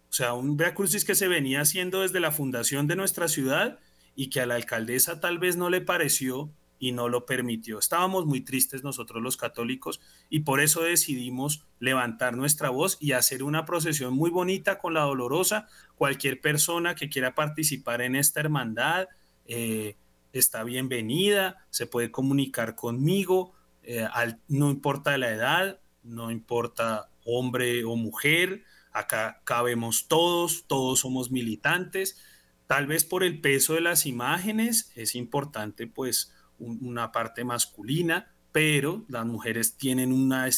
O 0.09 0.13
sea, 0.13 0.33
un 0.33 0.57
Via 0.57 0.75
Crucis 0.75 1.05
que 1.05 1.15
se 1.15 1.29
venía 1.29 1.61
haciendo 1.61 2.01
desde 2.01 2.19
la 2.19 2.31
fundación 2.31 2.87
de 2.87 2.97
nuestra 2.97 3.27
ciudad 3.29 3.79
y 4.15 4.29
que 4.29 4.41
a 4.41 4.45
la 4.45 4.55
alcaldesa 4.55 5.21
tal 5.21 5.39
vez 5.39 5.55
no 5.55 5.69
le 5.69 5.79
pareció 5.79 6.51
y 6.81 6.93
no 6.93 7.09
lo 7.09 7.27
permitió. 7.27 7.77
Estábamos 7.77 8.25
muy 8.25 8.41
tristes 8.41 8.83
nosotros 8.83 9.21
los 9.21 9.37
católicos 9.37 10.01
y 10.31 10.39
por 10.39 10.59
eso 10.59 10.81
decidimos 10.81 11.63
levantar 11.79 12.35
nuestra 12.35 12.71
voz 12.71 12.97
y 12.99 13.11
hacer 13.11 13.43
una 13.43 13.65
procesión 13.65 14.15
muy 14.15 14.31
bonita 14.31 14.79
con 14.79 14.95
la 14.95 15.01
dolorosa. 15.01 15.67
Cualquier 15.95 16.41
persona 16.41 16.95
que 16.95 17.07
quiera 17.07 17.35
participar 17.35 18.01
en 18.01 18.15
esta 18.15 18.39
hermandad 18.39 19.09
eh, 19.45 19.95
está 20.33 20.63
bienvenida, 20.63 21.67
se 21.69 21.85
puede 21.85 22.09
comunicar 22.09 22.73
conmigo, 22.73 23.53
eh, 23.83 24.07
no 24.47 24.71
importa 24.71 25.19
la 25.19 25.29
edad, 25.29 25.79
no 26.01 26.31
importa 26.31 27.11
hombre 27.25 27.83
o 27.83 27.95
mujer, 27.95 28.63
acá 28.91 29.39
cabemos 29.43 30.07
todos, 30.07 30.65
todos 30.65 31.01
somos 31.01 31.29
militantes. 31.29 32.19
Tal 32.65 32.87
vez 32.87 33.05
por 33.05 33.23
el 33.23 33.39
peso 33.39 33.75
de 33.75 33.81
las 33.81 34.07
imágenes 34.07 34.91
es 34.95 35.13
importante 35.13 35.85
pues 35.85 36.33
una 36.61 37.11
parte 37.11 37.43
masculina, 37.43 38.31
pero 38.51 39.03
las 39.07 39.25
mujeres 39.25 39.75
tienen 39.77 40.11
una, 40.11 40.49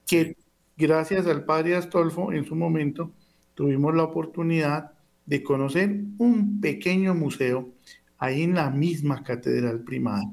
que 0.05 0.35
gracias 0.75 1.27
al 1.27 1.45
padre 1.45 1.77
Astolfo 1.77 2.33
en 2.33 2.43
su 2.43 2.57
momento 2.57 3.13
tuvimos 3.55 3.95
la 3.95 4.03
oportunidad 4.03 4.96
de 5.27 5.43
conocer 5.43 6.03
un 6.17 6.59
pequeño 6.59 7.13
museo 7.13 7.73
ahí 8.17 8.43
en 8.43 8.55
la 8.55 8.71
misma 8.71 9.23
catedral 9.23 9.83
primada, 9.83 10.23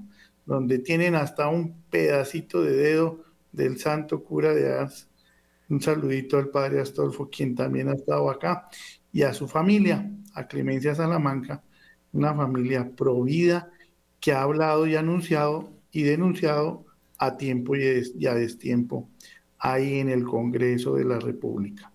donde 0.46 0.78
tienen 0.78 1.16
hasta 1.16 1.48
un 1.48 1.82
pedacito 1.90 2.62
de 2.62 2.76
dedo 2.76 3.24
del 3.52 3.78
santo 3.78 4.24
cura 4.24 4.54
de 4.54 4.72
Ars. 4.72 5.10
Un 5.68 5.80
saludito 5.80 6.38
al 6.38 6.48
padre 6.48 6.80
Astolfo, 6.80 7.28
quien 7.28 7.54
también 7.54 7.88
ha 7.88 7.94
estado 7.94 8.30
acá, 8.30 8.68
y 9.12 9.22
a 9.22 9.34
su 9.34 9.48
familia, 9.48 10.10
a 10.34 10.46
Clemencia 10.46 10.94
Salamanca, 10.94 11.62
una 12.12 12.34
familia 12.34 12.88
provida 12.94 13.70
que 14.20 14.32
ha 14.32 14.42
hablado 14.42 14.86
y 14.86 14.94
anunciado 14.94 15.72
y 15.90 16.02
denunciado 16.02 16.86
a 17.18 17.36
tiempo 17.36 17.74
y 17.76 18.26
a 18.26 18.34
destiempo 18.34 19.08
ahí 19.58 19.98
en 19.98 20.10
el 20.10 20.24
Congreso 20.24 20.94
de 20.94 21.04
la 21.04 21.18
República. 21.18 21.90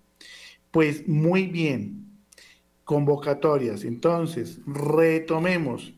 Pues 0.70 1.08
muy 1.08 1.46
bien, 1.46 2.09
convocatorias. 2.90 3.84
Entonces, 3.84 4.58
retomemos, 4.66 5.94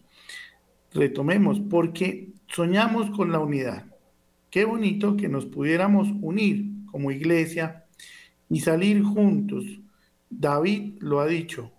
retomemos, 0.93 1.59
porque 1.59 2.28
soñamos 2.49 3.09
con 3.16 3.32
la 3.32 3.38
unidad. 3.38 3.86
Qué 4.51 4.66
bonito 4.66 5.16
que 5.16 5.26
nos 5.30 5.47
pudiéramos 5.47 6.09
unir 6.20 6.66
como 6.90 7.11
iglesia 7.11 7.86
y 8.51 8.61
salir 8.61 9.03
juntos. 9.03 9.64
David 10.28 10.97
lo 10.99 11.20
ha 11.20 11.26
dicho, 11.26 11.72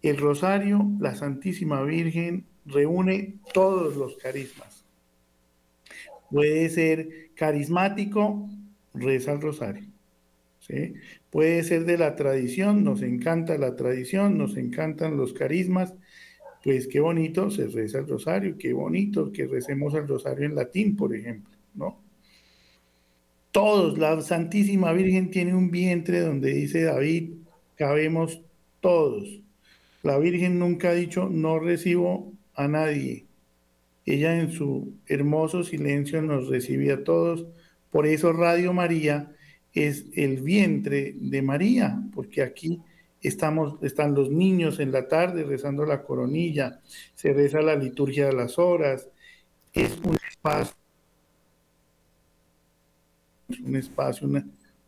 el 0.00 0.16
rosario, 0.16 0.92
la 1.00 1.16
Santísima 1.16 1.82
Virgen, 1.82 2.46
reúne 2.66 3.34
todos 3.52 3.96
los 3.96 4.16
carismas. 4.16 4.84
Puede 6.30 6.68
ser 6.68 7.30
carismático, 7.34 8.48
reza 8.94 9.32
el 9.32 9.40
rosario. 9.40 9.86
Puede 11.36 11.64
ser 11.64 11.84
de 11.84 11.98
la 11.98 12.16
tradición, 12.16 12.82
nos 12.82 13.02
encanta 13.02 13.58
la 13.58 13.76
tradición, 13.76 14.38
nos 14.38 14.56
encantan 14.56 15.18
los 15.18 15.34
carismas, 15.34 15.92
pues 16.64 16.88
qué 16.88 16.98
bonito 16.98 17.50
se 17.50 17.66
reza 17.66 17.98
el 17.98 18.08
rosario, 18.08 18.56
qué 18.56 18.72
bonito 18.72 19.30
que 19.30 19.46
recemos 19.46 19.92
el 19.92 20.08
rosario 20.08 20.46
en 20.46 20.54
latín, 20.54 20.96
por 20.96 21.14
ejemplo, 21.14 21.54
¿no? 21.74 22.00
Todos, 23.50 23.98
la 23.98 24.18
Santísima 24.22 24.94
Virgen 24.94 25.30
tiene 25.30 25.54
un 25.54 25.70
vientre 25.70 26.20
donde 26.20 26.54
dice 26.54 26.84
David, 26.84 27.32
cabemos 27.74 28.40
todos. 28.80 29.42
La 30.02 30.16
Virgen 30.16 30.58
nunca 30.58 30.88
ha 30.88 30.94
dicho, 30.94 31.28
no 31.28 31.58
recibo 31.58 32.32
a 32.54 32.66
nadie. 32.66 33.26
Ella 34.06 34.40
en 34.40 34.52
su 34.52 34.94
hermoso 35.06 35.64
silencio 35.64 36.22
nos 36.22 36.48
recibe 36.48 36.92
a 36.92 37.04
todos. 37.04 37.44
Por 37.90 38.06
eso 38.06 38.32
Radio 38.32 38.72
María 38.72 39.35
es 39.76 40.06
el 40.14 40.40
vientre 40.40 41.14
de 41.16 41.42
María, 41.42 42.02
porque 42.14 42.42
aquí 42.42 42.80
estamos, 43.20 43.82
están 43.82 44.14
los 44.14 44.30
niños 44.30 44.80
en 44.80 44.90
la 44.90 45.06
tarde 45.06 45.44
rezando 45.44 45.84
la 45.84 46.02
coronilla, 46.02 46.80
se 47.14 47.32
reza 47.32 47.60
la 47.60 47.76
liturgia 47.76 48.26
de 48.26 48.32
las 48.32 48.58
horas, 48.58 49.08
es 49.72 49.98
un 50.02 50.16
espacio, 50.28 50.76
un 53.64 53.76
espacio 53.76 54.28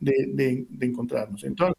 de, 0.00 0.66
de 0.68 0.86
encontrarnos. 0.86 1.44
Entonces, 1.44 1.76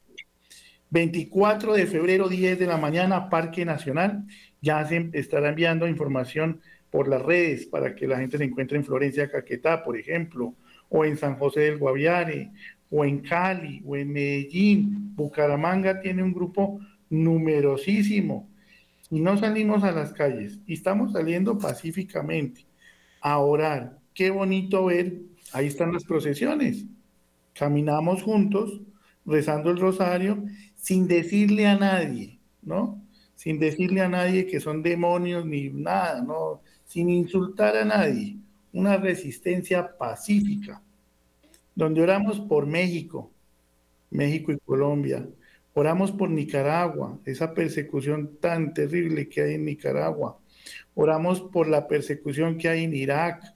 24 0.91 1.73
de 1.73 1.85
febrero, 1.87 2.29
10 2.29 2.59
de 2.59 2.65
la 2.65 2.77
mañana, 2.77 3.29
Parque 3.29 3.65
Nacional, 3.65 4.25
ya 4.61 4.85
se 4.85 5.09
estará 5.13 5.49
enviando 5.49 5.87
información 5.87 6.61
por 6.89 7.07
las 7.07 7.21
redes 7.21 7.65
para 7.67 7.95
que 7.95 8.07
la 8.07 8.17
gente 8.17 8.37
se 8.37 8.43
encuentre 8.43 8.77
en 8.77 8.85
Florencia, 8.85 9.29
Caquetá, 9.29 9.83
por 9.83 9.97
ejemplo, 9.97 10.55
o 10.89 11.05
en 11.05 11.17
San 11.17 11.35
José 11.35 11.61
del 11.61 11.77
Guaviare, 11.77 12.51
o 12.89 13.05
en 13.05 13.19
Cali, 13.19 13.81
o 13.85 13.95
en 13.95 14.11
Medellín. 14.11 15.13
Bucaramanga 15.15 15.99
tiene 16.01 16.23
un 16.23 16.33
grupo 16.33 16.79
numerosísimo 17.09 18.49
y 19.09 19.19
no 19.19 19.37
salimos 19.37 19.83
a 19.83 19.91
las 19.91 20.13
calles 20.13 20.59
y 20.67 20.73
estamos 20.73 21.13
saliendo 21.13 21.57
pacíficamente 21.57 22.65
a 23.21 23.39
orar. 23.39 23.97
Qué 24.13 24.29
bonito 24.29 24.85
ver, 24.85 25.21
ahí 25.53 25.67
están 25.67 25.93
las 25.93 26.03
procesiones. 26.03 26.85
Caminamos 27.53 28.23
juntos, 28.23 28.81
rezando 29.25 29.71
el 29.71 29.77
rosario, 29.77 30.43
sin 30.75 31.07
decirle 31.07 31.67
a 31.67 31.77
nadie, 31.77 32.39
¿no? 32.61 33.01
Sin 33.35 33.59
decirle 33.59 34.01
a 34.01 34.09
nadie 34.09 34.45
que 34.45 34.59
son 34.59 34.83
demonios 34.83 35.45
ni 35.45 35.69
nada, 35.69 36.21
¿no? 36.21 36.61
Sin 36.85 37.09
insultar 37.09 37.75
a 37.77 37.85
nadie. 37.85 38.37
Una 38.71 38.97
resistencia 38.97 39.97
pacífica 39.97 40.81
donde 41.79 42.01
oramos 42.01 42.41
por 42.41 42.67
México, 42.67 43.31
México 44.11 44.51
y 44.51 44.59
Colombia, 44.59 45.25
oramos 45.73 46.11
por 46.11 46.29
Nicaragua, 46.29 47.17
esa 47.23 47.53
persecución 47.53 48.35
tan 48.41 48.73
terrible 48.73 49.29
que 49.29 49.41
hay 49.41 49.53
en 49.53 49.63
Nicaragua, 49.63 50.37
oramos 50.93 51.39
por 51.39 51.69
la 51.69 51.87
persecución 51.87 52.57
que 52.57 52.67
hay 52.67 52.83
en 52.83 52.93
Irak, 52.93 53.55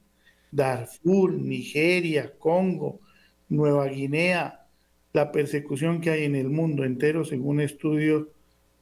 Darfur, 0.52 1.34
Nigeria, 1.34 2.32
Congo, 2.40 3.02
Nueva 3.50 3.88
Guinea, 3.88 4.68
la 5.12 5.34
persecución 5.34 6.00
que 6.00 6.12
hay 6.12 6.24
en 6.24 6.38
el 6.38 6.50
mundo 6.50 6.86
entero, 6.86 7.26
según 7.26 7.60
estudios 7.60 8.28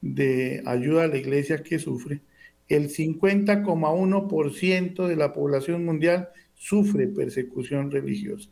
de 0.02 0.62
ayuda 0.68 1.06
a 1.06 1.08
la 1.08 1.18
iglesia 1.18 1.64
que 1.64 1.80
sufre, 1.80 2.22
el 2.70 2.90
50,1% 2.90 5.08
de 5.08 5.16
la 5.16 5.34
población 5.34 5.84
mundial 5.84 6.30
sufre 6.54 7.08
persecución 7.08 7.90
religiosa. 7.90 8.52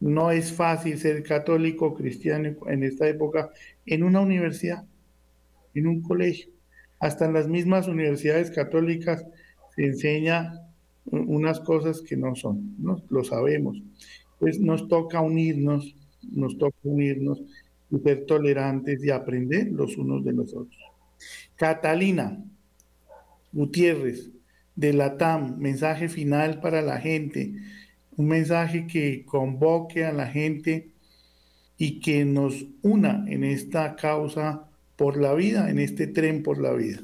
No 0.00 0.30
es 0.30 0.52
fácil 0.52 0.98
ser 0.98 1.22
católico 1.22 1.94
cristiano 1.94 2.54
en 2.66 2.82
esta 2.82 3.08
época 3.08 3.50
en 3.86 4.02
una 4.02 4.20
universidad, 4.20 4.84
en 5.74 5.86
un 5.86 6.02
colegio. 6.02 6.50
Hasta 7.00 7.26
en 7.26 7.32
las 7.32 7.48
mismas 7.48 7.88
universidades 7.88 8.50
católicas 8.50 9.24
se 9.74 9.86
enseña 9.86 10.60
unas 11.06 11.60
cosas 11.60 12.00
que 12.00 12.16
no 12.16 12.34
son, 12.34 12.74
¿no? 12.78 13.02
lo 13.08 13.24
sabemos. 13.24 13.82
Pues 14.38 14.58
nos 14.60 14.88
toca 14.88 15.20
unirnos, 15.20 15.94
nos 16.32 16.56
toca 16.58 16.76
unirnos 16.82 17.42
y 17.90 17.98
ser 17.98 18.26
tolerantes 18.26 19.02
y 19.04 19.10
aprender 19.10 19.70
los 19.70 19.96
unos 19.96 20.24
de 20.24 20.32
los 20.32 20.54
otros. 20.54 20.82
Catalina 21.56 22.42
Gutiérrez, 23.52 24.30
de 24.74 24.92
la 24.92 25.16
TAM, 25.16 25.58
mensaje 25.58 26.08
final 26.08 26.60
para 26.60 26.82
la 26.82 26.98
gente 26.98 27.54
un 28.16 28.28
mensaje 28.28 28.86
que 28.86 29.24
convoque 29.24 30.04
a 30.04 30.12
la 30.12 30.26
gente 30.26 30.90
y 31.76 32.00
que 32.00 32.24
nos 32.24 32.64
una 32.82 33.24
en 33.28 33.44
esta 33.44 33.96
causa 33.96 34.68
por 34.96 35.16
la 35.16 35.34
vida, 35.34 35.70
en 35.70 35.78
este 35.78 36.06
tren 36.06 36.42
por 36.42 36.58
la 36.58 36.72
vida. 36.72 37.00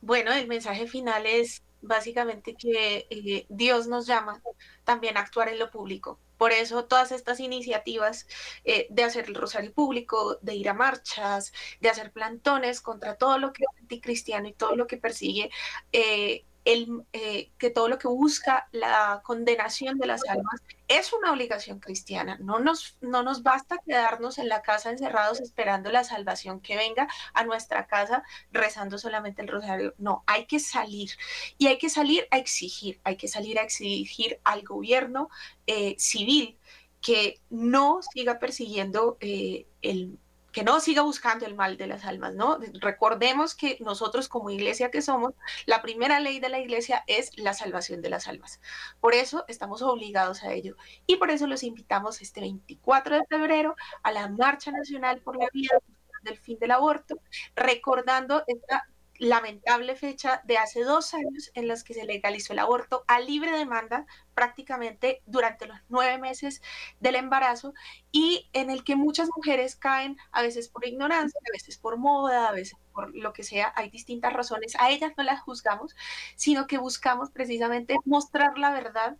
Bueno, 0.00 0.32
el 0.32 0.46
mensaje 0.46 0.86
final 0.86 1.26
es 1.26 1.62
básicamente 1.82 2.54
que 2.54 3.06
eh, 3.10 3.46
Dios 3.48 3.86
nos 3.86 4.06
llama 4.06 4.40
también 4.84 5.16
a 5.16 5.20
actuar 5.20 5.48
en 5.48 5.58
lo 5.58 5.70
público. 5.70 6.18
Por 6.38 6.52
eso 6.52 6.84
todas 6.84 7.12
estas 7.12 7.40
iniciativas 7.40 8.26
eh, 8.64 8.86
de 8.90 9.04
hacer 9.04 9.26
el 9.26 9.34
rosario 9.34 9.72
público, 9.72 10.38
de 10.42 10.54
ir 10.54 10.68
a 10.68 10.74
marchas, 10.74 11.52
de 11.80 11.88
hacer 11.88 12.12
plantones 12.12 12.80
contra 12.80 13.16
todo 13.16 13.38
lo 13.38 13.52
que 13.52 13.64
es 13.64 13.80
anticristiano 13.80 14.48
y 14.48 14.52
todo 14.52 14.76
lo 14.76 14.86
que 14.86 14.98
persigue 14.98 15.50
eh, 15.92 16.44
el, 16.66 17.04
eh, 17.12 17.52
que 17.58 17.70
todo 17.70 17.88
lo 17.88 17.96
que 17.96 18.08
busca 18.08 18.68
la 18.72 19.22
condenación 19.24 19.98
de 19.98 20.06
las 20.08 20.28
almas 20.28 20.60
es 20.88 21.12
una 21.12 21.32
obligación 21.32 21.78
cristiana. 21.78 22.38
No 22.40 22.58
nos, 22.58 22.98
no 23.00 23.22
nos 23.22 23.44
basta 23.44 23.78
quedarnos 23.86 24.38
en 24.38 24.48
la 24.48 24.62
casa 24.62 24.90
encerrados 24.90 25.40
esperando 25.40 25.90
la 25.92 26.02
salvación 26.02 26.60
que 26.60 26.76
venga 26.76 27.08
a 27.34 27.44
nuestra 27.44 27.86
casa 27.86 28.24
rezando 28.50 28.98
solamente 28.98 29.42
el 29.42 29.48
rosario. 29.48 29.94
No, 29.96 30.24
hay 30.26 30.46
que 30.46 30.58
salir 30.58 31.12
y 31.56 31.68
hay 31.68 31.78
que 31.78 31.88
salir 31.88 32.26
a 32.32 32.38
exigir, 32.38 33.00
hay 33.04 33.16
que 33.16 33.28
salir 33.28 33.60
a 33.60 33.62
exigir 33.62 34.40
al 34.42 34.62
gobierno 34.64 35.30
eh, 35.68 35.94
civil 35.98 36.58
que 37.00 37.40
no 37.48 38.00
siga 38.12 38.40
persiguiendo 38.40 39.18
eh, 39.20 39.66
el 39.82 40.18
que 40.56 40.64
no 40.64 40.80
siga 40.80 41.02
buscando 41.02 41.44
el 41.44 41.54
mal 41.54 41.76
de 41.76 41.86
las 41.86 42.06
almas, 42.06 42.34
¿no? 42.34 42.58
Recordemos 42.80 43.54
que 43.54 43.76
nosotros 43.80 44.26
como 44.26 44.48
iglesia 44.48 44.90
que 44.90 45.02
somos, 45.02 45.34
la 45.66 45.82
primera 45.82 46.18
ley 46.18 46.40
de 46.40 46.48
la 46.48 46.58
iglesia 46.58 47.04
es 47.06 47.36
la 47.36 47.52
salvación 47.52 48.00
de 48.00 48.08
las 48.08 48.26
almas. 48.26 48.58
Por 48.98 49.12
eso 49.12 49.44
estamos 49.48 49.82
obligados 49.82 50.42
a 50.44 50.54
ello 50.54 50.74
y 51.06 51.16
por 51.16 51.30
eso 51.30 51.46
los 51.46 51.62
invitamos 51.62 52.22
este 52.22 52.40
24 52.40 53.16
de 53.16 53.26
febrero 53.26 53.76
a 54.02 54.12
la 54.12 54.28
Marcha 54.28 54.70
Nacional 54.70 55.20
por 55.20 55.36
la 55.36 55.46
Vida 55.52 55.76
del 56.22 56.38
Fin 56.38 56.58
del 56.58 56.70
Aborto, 56.70 57.20
recordando 57.54 58.42
esta 58.46 58.88
lamentable 59.18 59.96
fecha 59.96 60.40
de 60.44 60.58
hace 60.58 60.82
dos 60.82 61.14
años 61.14 61.50
en 61.54 61.68
los 61.68 61.84
que 61.84 61.94
se 61.94 62.04
legalizó 62.04 62.52
el 62.52 62.58
aborto 62.58 63.04
a 63.06 63.20
libre 63.20 63.50
demanda 63.50 64.06
prácticamente 64.34 65.22
durante 65.26 65.66
los 65.66 65.78
nueve 65.88 66.18
meses 66.18 66.62
del 67.00 67.16
embarazo 67.16 67.74
y 68.12 68.48
en 68.52 68.70
el 68.70 68.84
que 68.84 68.96
muchas 68.96 69.28
mujeres 69.34 69.76
caen 69.76 70.16
a 70.32 70.42
veces 70.42 70.68
por 70.68 70.86
ignorancia, 70.86 71.40
a 71.46 71.52
veces 71.52 71.78
por 71.78 71.96
moda, 71.96 72.48
a 72.48 72.52
veces 72.52 72.78
por 72.92 73.14
lo 73.14 73.32
que 73.32 73.42
sea, 73.42 73.72
hay 73.76 73.90
distintas 73.90 74.32
razones, 74.32 74.74
a 74.78 74.90
ellas 74.90 75.12
no 75.16 75.24
las 75.24 75.40
juzgamos, 75.40 75.94
sino 76.34 76.66
que 76.66 76.78
buscamos 76.78 77.30
precisamente 77.30 77.96
mostrar 78.04 78.58
la 78.58 78.72
verdad 78.72 79.16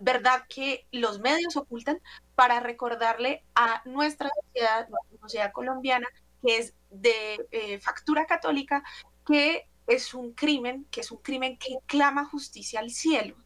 verdad 0.00 0.44
que 0.48 0.86
los 0.92 1.18
medios 1.18 1.56
ocultan 1.56 2.00
para 2.34 2.60
recordarle 2.60 3.44
a 3.54 3.82
nuestra 3.84 4.30
sociedad, 4.42 4.88
nuestra 4.88 5.18
sociedad 5.20 5.52
colombiana, 5.52 6.06
que 6.44 6.58
es 6.58 6.74
de 6.90 7.46
eh, 7.50 7.78
factura 7.80 8.26
católica, 8.26 8.82
que 9.26 9.68
es 9.86 10.14
un 10.14 10.32
crimen, 10.32 10.86
que 10.90 11.00
es 11.00 11.10
un 11.10 11.18
crimen 11.18 11.58
que 11.58 11.78
clama 11.86 12.24
justicia 12.24 12.80
al 12.80 12.90
cielo 12.90 13.36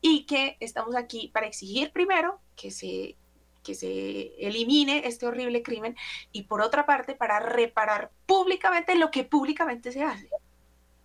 y 0.00 0.26
que 0.26 0.56
estamos 0.60 0.96
aquí 0.96 1.28
para 1.28 1.46
exigir 1.46 1.92
primero 1.92 2.40
que 2.56 2.70
se, 2.70 3.16
que 3.62 3.74
se 3.74 4.34
elimine 4.38 5.06
este 5.06 5.26
horrible 5.26 5.62
crimen 5.62 5.96
y 6.32 6.44
por 6.44 6.60
otra 6.60 6.86
parte 6.86 7.14
para 7.14 7.40
reparar 7.40 8.10
públicamente 8.26 8.94
lo 8.96 9.10
que 9.10 9.24
públicamente 9.24 9.92
se 9.92 10.02
hace. 10.02 10.28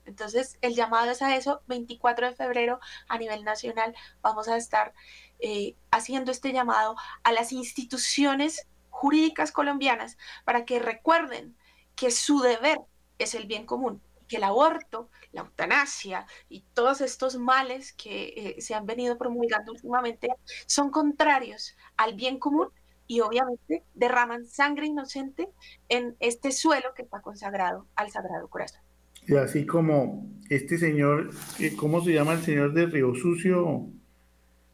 Entonces, 0.05 0.57
el 0.61 0.75
llamado 0.75 1.09
es 1.11 1.23
a 1.23 1.35
eso. 1.35 1.61
24 1.67 2.27
de 2.27 2.35
febrero 2.35 2.79
a 3.07 3.17
nivel 3.17 3.43
nacional 3.43 3.95
vamos 4.21 4.47
a 4.47 4.55
estar 4.55 4.93
eh, 5.39 5.75
haciendo 5.91 6.31
este 6.31 6.53
llamado 6.53 6.95
a 7.23 7.31
las 7.31 7.51
instituciones 7.51 8.67
jurídicas 8.95 9.51
colombianas 9.51 10.17
para 10.45 10.63
que 10.63 10.79
recuerden 10.79 11.53
que 11.97 12.11
su 12.11 12.39
deber 12.39 12.77
es 13.19 13.35
el 13.35 13.45
bien 13.45 13.65
común, 13.65 14.01
que 14.29 14.37
el 14.37 14.43
aborto, 14.45 15.09
la 15.33 15.41
eutanasia 15.41 16.25
y 16.47 16.63
todos 16.73 17.01
estos 17.01 17.37
males 17.37 17.91
que 17.91 18.33
eh, 18.37 18.61
se 18.61 18.73
han 18.73 18.85
venido 18.85 19.17
promulgando 19.17 19.73
últimamente 19.73 20.29
son 20.65 20.91
contrarios 20.91 21.75
al 21.97 22.13
bien 22.13 22.39
común 22.39 22.69
y 23.05 23.19
obviamente 23.19 23.83
derraman 23.93 24.45
sangre 24.45 24.87
inocente 24.87 25.49
en 25.89 26.15
este 26.21 26.53
suelo 26.53 26.93
que 26.95 27.01
está 27.01 27.21
consagrado 27.21 27.85
al 27.95 28.09
Sagrado 28.11 28.47
Corazón. 28.47 28.79
Y 29.27 29.35
así 29.35 29.65
como 29.65 30.25
este 30.49 30.77
señor, 30.77 31.31
eh, 31.59 31.75
¿cómo 31.75 32.01
se 32.01 32.13
llama 32.13 32.33
el 32.33 32.43
señor 32.43 32.73
de 32.73 32.85
Río 32.85 33.13
Sucio 33.13 33.87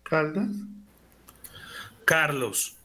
Caldas? 0.03 0.51
Carlos. 2.05 2.78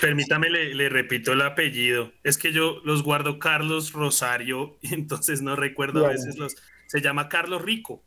Permítame, 0.00 0.48
le, 0.50 0.88
repito 0.88 1.32
el 1.32 1.42
apellido. 1.42 2.12
Es 2.22 2.38
que 2.38 2.52
yo 2.52 2.80
los 2.84 3.02
guardo 3.02 3.38
Carlos 3.38 3.92
Rosario, 3.92 4.76
y 4.80 4.94
entonces 4.94 5.42
no 5.42 5.56
recuerdo 5.56 6.06
a 6.06 6.10
veces 6.10 6.38
los. 6.38 6.56
Se 6.86 7.00
llama 7.00 7.28
Carlos 7.28 7.62
Rico. 7.62 8.02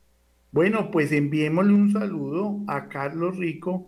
Bueno, 0.52 0.92
pues 0.92 1.12
enviémosle 1.12 1.74
un 1.74 1.92
saludo 1.92 2.62
a 2.68 2.88
Carlos 2.88 3.36
Rico 3.38 3.88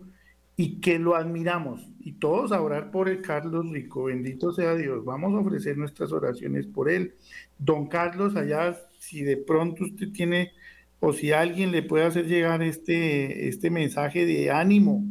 y 0.56 0.80
que 0.80 0.98
lo 0.98 1.14
admiramos. 1.14 1.88
Y 2.00 2.12
todos 2.12 2.52
a 2.52 2.60
orar 2.60 2.90
por 2.90 3.08
el 3.08 3.22
Carlos 3.22 3.70
Rico. 3.70 4.04
Bendito 4.04 4.52
sea 4.52 4.74
Dios. 4.74 5.04
Vamos 5.04 5.34
a 5.34 5.38
ofrecer 5.38 5.78
nuestras 5.78 6.12
oraciones 6.12 6.66
por 6.66 6.90
él. 6.90 7.14
Don 7.58 7.86
Carlos, 7.86 8.34
allá, 8.34 8.76
si 8.98 9.22
de 9.22 9.36
pronto 9.36 9.84
usted 9.84 10.10
tiene 10.12 10.52
o 11.00 11.12
si 11.12 11.30
alguien 11.32 11.70
le 11.70 11.82
puede 11.82 12.04
hacer 12.04 12.26
llegar 12.26 12.62
este, 12.62 13.48
este 13.48 13.70
mensaje 13.70 14.26
de 14.26 14.50
ánimo 14.50 15.04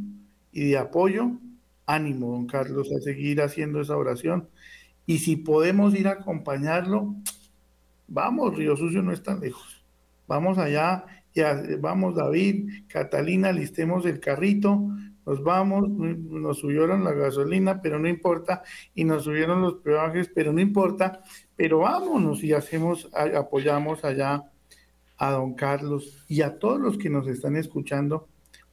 y 0.51 0.65
de 0.71 0.77
apoyo, 0.77 1.31
ánimo, 1.87 2.33
don 2.33 2.45
Carlos, 2.45 2.91
a 2.91 2.99
seguir 2.99 3.41
haciendo 3.41 3.81
esa 3.81 3.97
oración. 3.97 4.49
Y 5.07 5.19
si 5.19 5.37
podemos 5.37 5.95
ir 5.95 6.07
a 6.07 6.11
acompañarlo, 6.11 7.15
vamos, 8.07 8.55
Río 8.55 8.75
Sucio 8.75 9.01
no 9.01 9.13
está 9.13 9.35
lejos. 9.35 9.83
Vamos 10.27 10.57
allá, 10.57 11.05
ya, 11.33 11.59
vamos 11.79 12.15
David, 12.15 12.83
Catalina, 12.87 13.51
listemos 13.53 14.05
el 14.05 14.19
carrito, 14.19 14.89
nos 15.25 15.41
vamos, 15.43 15.89
nos 15.89 16.59
subieron 16.59 17.05
la 17.05 17.13
gasolina, 17.13 17.81
pero 17.81 17.99
no 17.99 18.09
importa, 18.09 18.63
y 18.93 19.05
nos 19.05 19.23
subieron 19.23 19.61
los 19.61 19.75
peajes, 19.75 20.29
pero 20.33 20.51
no 20.51 20.59
importa, 20.59 21.21
pero 21.55 21.79
vámonos 21.79 22.43
y 22.43 22.51
hacemos, 22.51 23.09
apoyamos 23.13 24.03
allá 24.03 24.43
a 25.17 25.31
don 25.31 25.53
Carlos 25.53 26.25
y 26.27 26.41
a 26.41 26.59
todos 26.59 26.79
los 26.79 26.97
que 26.97 27.09
nos 27.09 27.27
están 27.27 27.55
escuchando, 27.55 28.27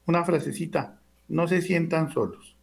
una 0.06 0.24
frasecita, 0.24 1.00
no 1.28 1.46
se 1.46 1.62
sientan 1.62 2.10
solos 2.10 2.53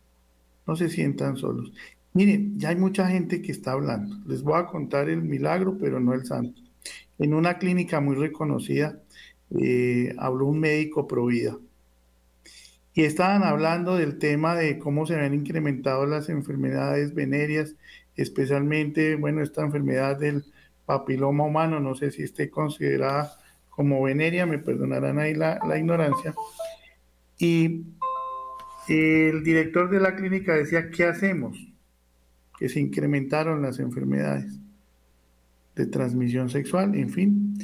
no 0.71 0.77
se 0.77 0.87
sientan 0.87 1.35
solos. 1.35 1.73
Miren, 2.13 2.57
ya 2.57 2.69
hay 2.69 2.77
mucha 2.77 3.05
gente 3.09 3.41
que 3.41 3.51
está 3.51 3.73
hablando. 3.73 4.15
Les 4.25 4.41
voy 4.41 4.57
a 4.57 4.67
contar 4.67 5.09
el 5.09 5.21
milagro, 5.21 5.77
pero 5.77 5.99
no 5.99 6.13
el 6.13 6.25
santo. 6.25 6.61
En 7.19 7.33
una 7.33 7.57
clínica 7.57 7.99
muy 7.99 8.15
reconocida, 8.15 8.97
eh, 9.59 10.15
habló 10.17 10.45
un 10.45 10.61
médico 10.61 11.09
pro 11.09 11.25
vida. 11.25 11.57
Y 12.93 13.03
estaban 13.03 13.43
hablando 13.43 13.97
del 13.97 14.17
tema 14.17 14.55
de 14.55 14.79
cómo 14.79 15.05
se 15.05 15.15
habían 15.15 15.33
incrementado 15.33 16.05
las 16.05 16.29
enfermedades 16.29 17.13
venéreas, 17.13 17.75
especialmente, 18.15 19.17
bueno, 19.17 19.43
esta 19.43 19.63
enfermedad 19.63 20.17
del 20.17 20.45
papiloma 20.85 21.43
humano, 21.43 21.81
no 21.81 21.95
sé 21.95 22.11
si 22.11 22.23
esté 22.23 22.49
considerada 22.49 23.33
como 23.69 24.01
veneria, 24.01 24.45
me 24.45 24.57
perdonarán 24.57 25.19
ahí 25.19 25.33
la, 25.33 25.59
la 25.67 25.77
ignorancia. 25.77 26.33
Y 27.37 27.83
el 28.87 29.43
director 29.43 29.89
de 29.89 29.99
la 29.99 30.15
clínica 30.15 30.55
decía, 30.55 30.89
¿qué 30.89 31.05
hacemos? 31.05 31.57
Que 32.57 32.69
se 32.69 32.79
incrementaron 32.79 33.61
las 33.61 33.79
enfermedades 33.79 34.59
de 35.75 35.85
transmisión 35.85 36.49
sexual, 36.49 36.95
en 36.95 37.09
fin, 37.09 37.57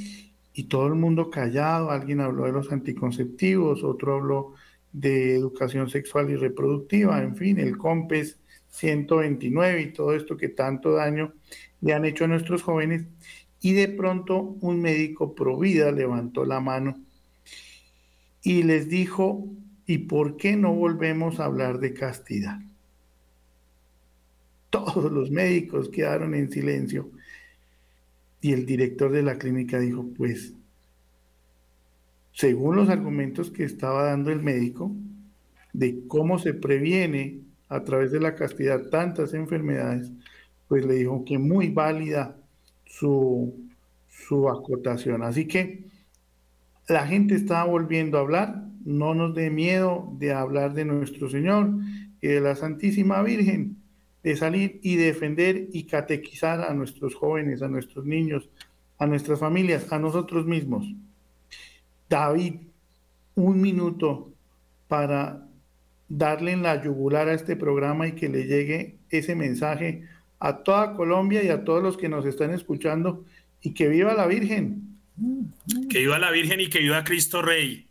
y 0.53 0.63
todo 0.63 0.87
el 0.87 0.95
mundo 0.95 1.29
callado, 1.29 1.91
alguien 1.91 2.21
habló 2.21 2.45
de 2.45 2.51
los 2.51 2.71
anticonceptivos, 2.71 3.83
otro 3.83 4.15
habló 4.15 4.53
de 4.91 5.35
educación 5.35 5.89
sexual 5.89 6.29
y 6.31 6.35
reproductiva, 6.35 7.21
en 7.21 7.35
fin, 7.35 7.59
el 7.59 7.77
COMPES 7.77 8.39
129 8.69 9.81
y 9.81 9.93
todo 9.93 10.13
esto 10.13 10.37
que 10.37 10.49
tanto 10.49 10.93
daño 10.93 11.33
le 11.81 11.93
han 11.93 12.05
hecho 12.05 12.25
a 12.25 12.27
nuestros 12.27 12.63
jóvenes. 12.63 13.05
Y 13.61 13.73
de 13.73 13.87
pronto 13.87 14.57
un 14.61 14.81
médico 14.81 15.35
pro 15.35 15.57
vida 15.57 15.91
levantó 15.91 16.45
la 16.45 16.59
mano 16.59 16.95
y 18.43 18.63
les 18.63 18.87
dijo, 18.87 19.47
¿Y 19.87 19.99
por 19.99 20.35
qué 20.35 20.57
no 20.57 20.73
volvemos 20.75 21.39
a 21.39 21.45
hablar 21.45 21.79
de 21.79 21.93
castidad? 21.93 22.59
Todos 24.69 25.09
los 25.11 25.31
médicos 25.31 25.87
quedaron 25.87 26.35
en 26.35 26.51
silencio 26.51 27.09
y 28.41 28.51
el 28.51 28.65
director 28.65 29.11
de 29.11 29.23
la 29.23 29.37
clínica 29.37 29.79
dijo, 29.79 30.05
pues, 30.15 30.53
según 32.33 32.75
los 32.75 32.89
argumentos 32.89 33.49
que 33.49 33.63
estaba 33.63 34.03
dando 34.03 34.29
el 34.29 34.43
médico, 34.43 34.93
de 35.71 36.05
cómo 36.07 36.37
se 36.37 36.53
previene 36.53 37.39
a 37.69 37.83
través 37.83 38.11
de 38.11 38.19
la 38.19 38.35
castidad 38.35 38.89
tantas 38.89 39.33
enfermedades, 39.33 40.11
pues 40.67 40.85
le 40.85 40.95
dijo 40.95 41.23
que 41.23 41.37
muy 41.37 41.69
válida 41.69 42.35
su, 42.85 43.55
su 44.09 44.49
acotación. 44.49 45.23
Así 45.23 45.47
que 45.47 45.85
la 46.89 47.07
gente 47.07 47.35
estaba 47.35 47.63
volviendo 47.63 48.17
a 48.17 48.21
hablar, 48.21 48.66
no 48.87 49.13
nos 49.13 49.35
dé 49.35 49.49
miedo 49.49 50.07
de 50.17 50.31
hablar 50.31 50.73
de 50.73 50.85
nuestro 50.85 51.29
Señor 51.29 51.71
y 52.21 52.27
de 52.29 52.39
la 52.39 52.55
Santísima 52.55 53.21
Virgen, 53.21 53.75
de 54.23 54.37
salir 54.37 54.79
y 54.81 54.95
defender 54.95 55.67
y 55.73 55.83
catequizar 55.83 56.61
a 56.61 56.73
nuestros 56.73 57.13
jóvenes, 57.13 57.61
a 57.61 57.67
nuestros 57.67 58.05
niños, 58.05 58.47
a 58.97 59.05
nuestras 59.05 59.41
familias, 59.41 59.91
a 59.91 59.99
nosotros 59.99 60.45
mismos. 60.45 60.85
David, 62.09 62.55
un 63.35 63.59
minuto 63.59 64.31
para 64.87 65.45
darle 66.07 66.53
en 66.53 66.63
la 66.63 66.81
yugular 66.81 67.27
a 67.27 67.33
este 67.33 67.57
programa 67.57 68.07
y 68.07 68.13
que 68.13 68.29
le 68.29 68.45
llegue 68.45 68.95
ese 69.09 69.35
mensaje 69.35 70.03
a 70.39 70.59
toda 70.59 70.93
Colombia 70.93 71.43
y 71.43 71.49
a 71.49 71.65
todos 71.65 71.83
los 71.83 71.97
que 71.97 72.07
nos 72.07 72.25
están 72.25 72.53
escuchando 72.53 73.25
y 73.61 73.73
que 73.73 73.89
viva 73.89 74.13
la 74.13 74.27
Virgen. 74.27 74.97
Que 75.89 75.99
viva 75.99 76.19
la 76.19 76.31
Virgen 76.31 76.61
y 76.61 76.69
que 76.69 76.79
viva 76.79 77.03
Cristo 77.03 77.41
Rey. 77.41 77.86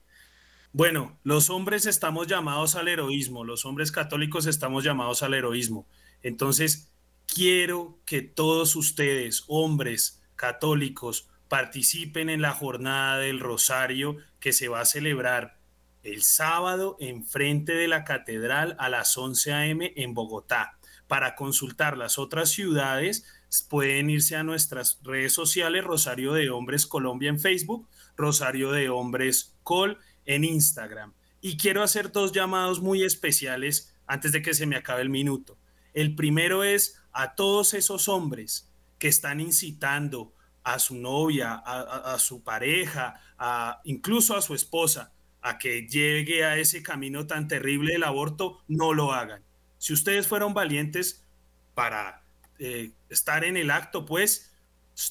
Bueno, 0.77 1.19
los 1.25 1.49
hombres 1.49 1.87
estamos 1.87 2.27
llamados 2.27 2.75
al 2.75 2.89
heroísmo, 2.89 3.45
los 3.45 3.65
hombres 3.65 3.91
católicos 3.91 4.45
estamos 4.45 4.85
llamados 4.85 5.23
al 5.23 5.33
heroísmo. 5.33 5.87
Entonces, 6.23 6.93
quiero 7.25 7.99
que 8.05 8.21
todos 8.21 8.77
ustedes, 8.77 9.45
hombres 9.47 10.23
católicos, 10.35 11.31
participen 11.49 12.29
en 12.29 12.43
la 12.43 12.53
jornada 12.53 13.17
del 13.17 13.41
Rosario 13.41 14.19
que 14.39 14.53
se 14.53 14.69
va 14.69 14.81
a 14.81 14.85
celebrar 14.85 15.57
el 16.03 16.23
sábado 16.23 16.99
en 17.01 17.25
frente 17.25 17.73
de 17.73 17.89
la 17.89 18.05
catedral 18.05 18.77
a 18.79 18.91
las 18.91 19.17
11 19.17 19.53
a.m. 19.55 19.95
en 19.97 20.13
Bogotá. 20.13 20.77
Para 21.07 21.37
consultar 21.37 21.97
las 21.97 22.19
otras 22.19 22.51
ciudades, 22.51 23.25
pueden 23.71 24.11
irse 24.11 24.37
a 24.37 24.43
nuestras 24.43 25.01
redes 25.03 25.33
sociales, 25.33 25.85
Rosario 25.85 26.35
de 26.35 26.51
Hombres 26.51 26.87
Colombia 26.87 27.31
en 27.31 27.41
Facebook, 27.41 27.89
Rosario 28.15 28.73
de 28.73 28.91
Hombres 28.91 29.57
Col 29.63 29.99
en 30.27 30.45
Instagram. 30.45 31.13
Y 31.41 31.57
quiero 31.57 31.83
hacer 31.83 32.13
dos 32.13 32.33
llamados 32.33 32.81
muy 32.81 33.05
especiales 33.05 33.95
antes 34.07 34.33
de 34.33 34.43
que 34.43 34.55
se 34.55 34.67
me 34.67 34.77
acabe 34.77 35.03
el 35.03 35.11
minuto. 35.11 35.59
El 35.95 36.15
primero 36.15 36.65
es 36.65 37.01
a 37.13 37.35
todos 37.35 37.75
esos 37.75 38.09
hombres 38.09 38.69
que 38.99 39.09
están 39.09 39.41
incitando 39.41 40.35
a 40.63 40.79
su 40.79 40.97
novia, 40.97 41.55
a, 41.55 42.19
su 42.19 42.43
pareja, 42.43 43.21
a, 43.39 43.81
incluso 43.85 44.37
a 44.37 44.43
su 44.43 44.55
esposa, 44.55 45.13
a 45.41 45.59
que 45.59 45.87
llegue 45.87 46.45
a 46.45 46.57
ese 46.57 46.83
camino 46.83 47.27
tan 47.27 47.47
terrible 47.47 47.93
del 47.93 48.03
aborto, 48.03 48.65
no 48.67 48.93
lo 48.93 49.13
hagan. 49.13 49.43
Si 49.79 49.93
ustedes 49.93 50.27
fueron 50.27 50.55
valientes 50.55 51.25
para 51.75 52.23
eh, 52.59 52.91
estar 53.09 53.45
en 53.45 53.57
el 53.57 53.71
acto, 53.71 54.05
pues 54.05 54.56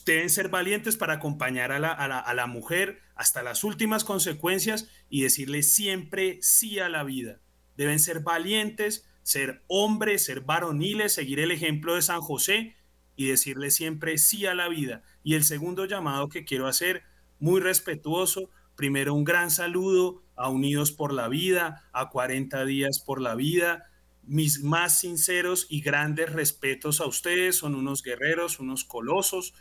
deben 0.06 0.30
ser 0.30 0.50
valientes 0.50 0.98
para 0.98 1.14
acompañar 1.14 1.72
a 1.72 1.80
la, 1.80 1.92
a 1.92 2.34
la 2.34 2.48
mujer 2.48 3.02
hasta 3.16 3.44
las 3.44 3.64
últimas 3.64 4.04
consecuencias 4.04 4.90
y 5.10 5.22
decirle 5.22 5.64
siempre 5.64 6.40
sí 6.42 6.80
a 6.80 6.90
la 6.90 7.04
vida. 7.04 7.40
Deben 7.78 8.00
ser 8.00 8.22
valientes, 8.22 9.08
ser 9.24 9.64
hombres, 9.68 10.26
ser 10.26 10.42
varoniles, 10.42 11.14
seguir 11.14 11.40
el 11.40 11.52
ejemplo 11.52 11.96
de 11.96 12.02
San 12.02 12.22
José 12.22 12.76
y 13.16 13.28
decirle 13.28 13.72
siempre 13.72 14.18
sí 14.18 14.46
a 14.46 14.56
la 14.56 14.68
vida. 14.68 15.04
Y 15.24 15.36
el 15.36 15.44
segundo 15.44 15.86
llamado 15.86 16.30
que 16.30 16.46
quiero 16.46 16.68
hacer, 16.68 17.04
muy 17.40 17.62
respetuoso, 17.62 18.50
primero 18.76 19.14
un 19.14 19.24
gran 19.24 19.52
saludo 19.52 20.24
a 20.36 20.50
Unidos 20.50 20.92
por 20.92 21.14
la 21.14 21.28
Vida, 21.28 21.84
a 21.94 22.10
40 22.10 22.66
días 22.66 23.02
por 23.06 23.22
la 23.22 23.36
vida. 23.36 23.90
Mis 24.24 24.64
más 24.64 25.00
sinceros 25.00 25.68
y 25.70 25.82
grandes 25.82 26.32
respetos 26.34 27.00
a 27.00 27.06
ustedes, 27.06 27.58
son 27.58 27.76
unos 27.76 28.04
guerreros, 28.04 28.60
unos 28.60 28.84
colosos. 28.84 29.54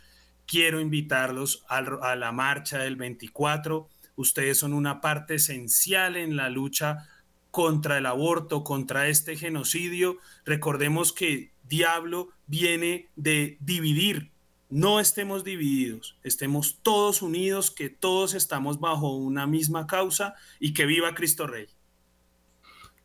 Quiero 0.45 0.79
invitarlos 0.79 1.65
a, 1.67 2.15
la 2.15 2.31
marcha 2.31 2.79
del 2.79 2.95
24. 2.95 3.87
Ustedes 4.15 4.59
son 4.59 4.73
una 4.73 5.01
parte 5.01 5.35
esencial 5.35 6.15
en 6.15 6.35
la 6.35 6.49
lucha 6.49 7.07
contra 7.51 7.97
el 7.97 8.05
aborto, 8.05 8.63
contra 8.63 9.07
este 9.07 9.35
genocidio. 9.35 10.17
Recordemos 10.45 11.13
que 11.13 11.51
diablo 11.67 12.29
viene 12.47 13.09
de 13.15 13.57
dividir. 13.59 14.31
No 14.69 14.99
estemos 14.99 15.43
divididos, 15.43 16.17
estemos 16.23 16.79
todos 16.81 17.21
unidos, 17.21 17.71
que 17.71 17.89
todos 17.89 18.33
estamos 18.33 18.79
bajo 18.79 19.15
una 19.15 19.47
misma 19.47 19.87
causa 19.87 20.35
y 20.59 20.73
que 20.73 20.85
viva 20.85 21.13
Cristo 21.15 21.47
Rey. 21.47 21.67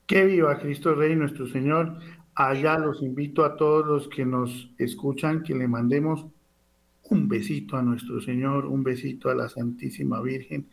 Que 0.07 0.25
viva 0.25 0.59
Cristo 0.59 0.95
Rey, 0.95 1.15
nuestro 1.15 1.47
Señor. 1.49 1.99
Allá 2.35 2.79
los 2.79 3.03
invito 3.03 3.45
a 3.45 3.57
todos 3.57 3.87
los 3.87 4.09
que 4.09 4.25
nos 4.25 4.71
escuchan 4.79 5.43
que 5.43 5.55
le 5.55 5.69
mandemos 5.69 6.27
un 7.11 7.29
besito 7.29 7.77
a 7.77 7.83
nuestro 7.83 8.21
Señor, 8.21 8.67
un 8.67 8.83
besito 8.83 9.29
a 9.29 9.35
la 9.35 9.49
Santísima 9.49 10.21
Virgen 10.23 10.69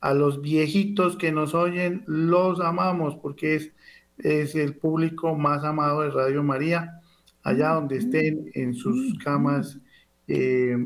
a 0.00 0.14
los 0.14 0.40
viejitos 0.40 1.16
que 1.16 1.32
nos 1.32 1.54
oyen, 1.54 2.04
los 2.06 2.60
amamos 2.60 3.16
porque 3.16 3.56
es, 3.56 3.72
es 4.18 4.54
el 4.54 4.76
público 4.76 5.34
más 5.34 5.64
amado 5.64 6.02
de 6.02 6.10
Radio 6.10 6.42
María, 6.42 7.00
allá 7.42 7.70
donde 7.70 7.98
estén 7.98 8.50
en 8.54 8.74
sus 8.74 9.18
camas 9.18 9.80
eh, 10.28 10.76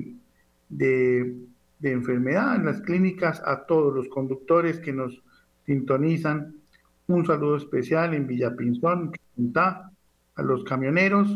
de, 0.68 1.34
enfermedad, 1.82 2.56
en 2.56 2.66
las 2.66 2.80
clínicas, 2.82 3.42
a 3.44 3.66
todos 3.66 3.94
los 3.94 4.08
conductores 4.08 4.80
que 4.80 4.92
nos 4.92 5.22
sintonizan. 5.66 6.54
Un 7.06 7.26
saludo 7.26 7.56
especial 7.56 8.14
en 8.14 8.26
Villapinzón, 8.26 9.12
a 9.54 10.42
los 10.42 10.64
camioneros, 10.64 11.28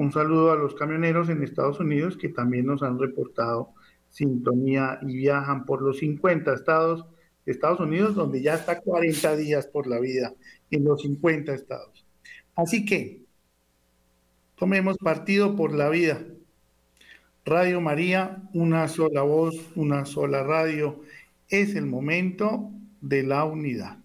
un 0.00 0.12
saludo 0.12 0.50
a 0.50 0.56
los 0.56 0.74
camioneros 0.74 1.28
en 1.28 1.42
Estados 1.42 1.78
Unidos 1.78 2.16
que 2.16 2.30
también 2.30 2.64
nos 2.64 2.82
han 2.82 2.98
reportado 2.98 3.74
sintonía 4.08 4.98
y 5.02 5.14
viajan 5.14 5.66
por 5.66 5.82
los 5.82 5.98
50 5.98 6.54
estados 6.54 7.04
Estados 7.44 7.80
Unidos, 7.80 8.14
donde 8.14 8.40
ya 8.40 8.54
está 8.54 8.80
40 8.80 9.36
días 9.36 9.66
por 9.66 9.86
la 9.86 9.98
vida 9.98 10.32
en 10.70 10.84
los 10.84 11.02
50 11.02 11.52
estados. 11.52 12.06
Así 12.54 12.86
que 12.86 13.24
tomemos 14.56 14.96
partido 14.96 15.54
por 15.54 15.74
la 15.74 15.90
vida. 15.90 16.24
Radio 17.44 17.82
María, 17.82 18.42
una 18.54 18.88
sola 18.88 19.22
voz, 19.22 19.56
una 19.74 20.06
sola 20.06 20.42
radio. 20.42 21.02
Es 21.48 21.74
el 21.74 21.84
momento 21.84 22.70
de 23.02 23.22
la 23.22 23.44
unidad. 23.44 23.98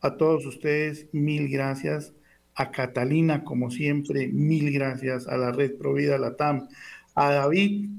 A 0.00 0.16
todos 0.16 0.46
ustedes, 0.46 1.06
mil 1.12 1.48
gracias. 1.48 2.15
A 2.56 2.70
Catalina, 2.70 3.44
como 3.44 3.70
siempre, 3.70 4.28
mil 4.28 4.72
gracias. 4.72 5.28
A 5.28 5.36
la 5.36 5.52
Red 5.52 5.76
Provida 5.76 6.18
Latam. 6.18 6.68
A 7.14 7.30
David, 7.32 7.90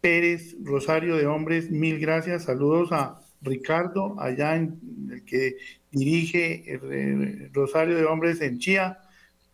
Pérez 0.00 0.56
Rosario 0.62 1.16
de 1.16 1.26
Hombres, 1.26 1.70
mil 1.70 1.98
gracias. 1.98 2.44
Saludos 2.44 2.90
a 2.92 3.20
Ricardo, 3.42 4.18
allá 4.18 4.56
en 4.56 4.80
el 5.10 5.24
que 5.24 5.56
dirige 5.90 6.64
eh, 6.66 7.50
Rosario 7.52 7.96
de 7.96 8.04
Hombres 8.04 8.40
en 8.40 8.58
Chía, 8.58 8.98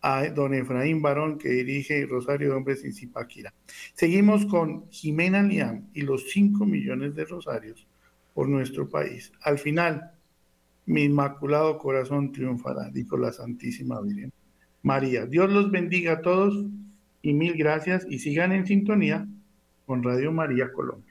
a 0.01 0.27
don 0.29 0.53
Efraín 0.53 1.01
Barón, 1.01 1.37
que 1.37 1.49
dirige 1.49 2.05
Rosario 2.05 2.49
de 2.49 2.55
Hombres 2.55 2.83
en 2.85 2.93
Zipaquira. 2.93 3.53
Seguimos 3.93 4.45
con 4.45 4.89
Jimena 4.89 5.43
Liam 5.43 5.89
y 5.93 6.01
los 6.01 6.29
5 6.31 6.65
millones 6.65 7.15
de 7.15 7.25
rosarios 7.25 7.85
por 8.33 8.47
nuestro 8.47 8.87
país. 8.87 9.33
Al 9.41 9.57
final, 9.57 10.11
mi 10.85 11.03
inmaculado 11.03 11.77
corazón 11.77 12.31
triunfará, 12.31 12.89
dijo 12.89 13.17
la 13.17 13.33
Santísima 13.33 13.99
Virgen 14.01 14.31
María. 14.81 15.25
Dios 15.25 15.49
los 15.51 15.71
bendiga 15.71 16.13
a 16.13 16.21
todos 16.21 16.65
y 17.21 17.33
mil 17.33 17.55
gracias 17.55 18.05
y 18.09 18.19
sigan 18.19 18.51
en 18.51 18.65
sintonía 18.65 19.27
con 19.85 20.03
Radio 20.03 20.31
María 20.31 20.71
Colombia. 20.71 21.06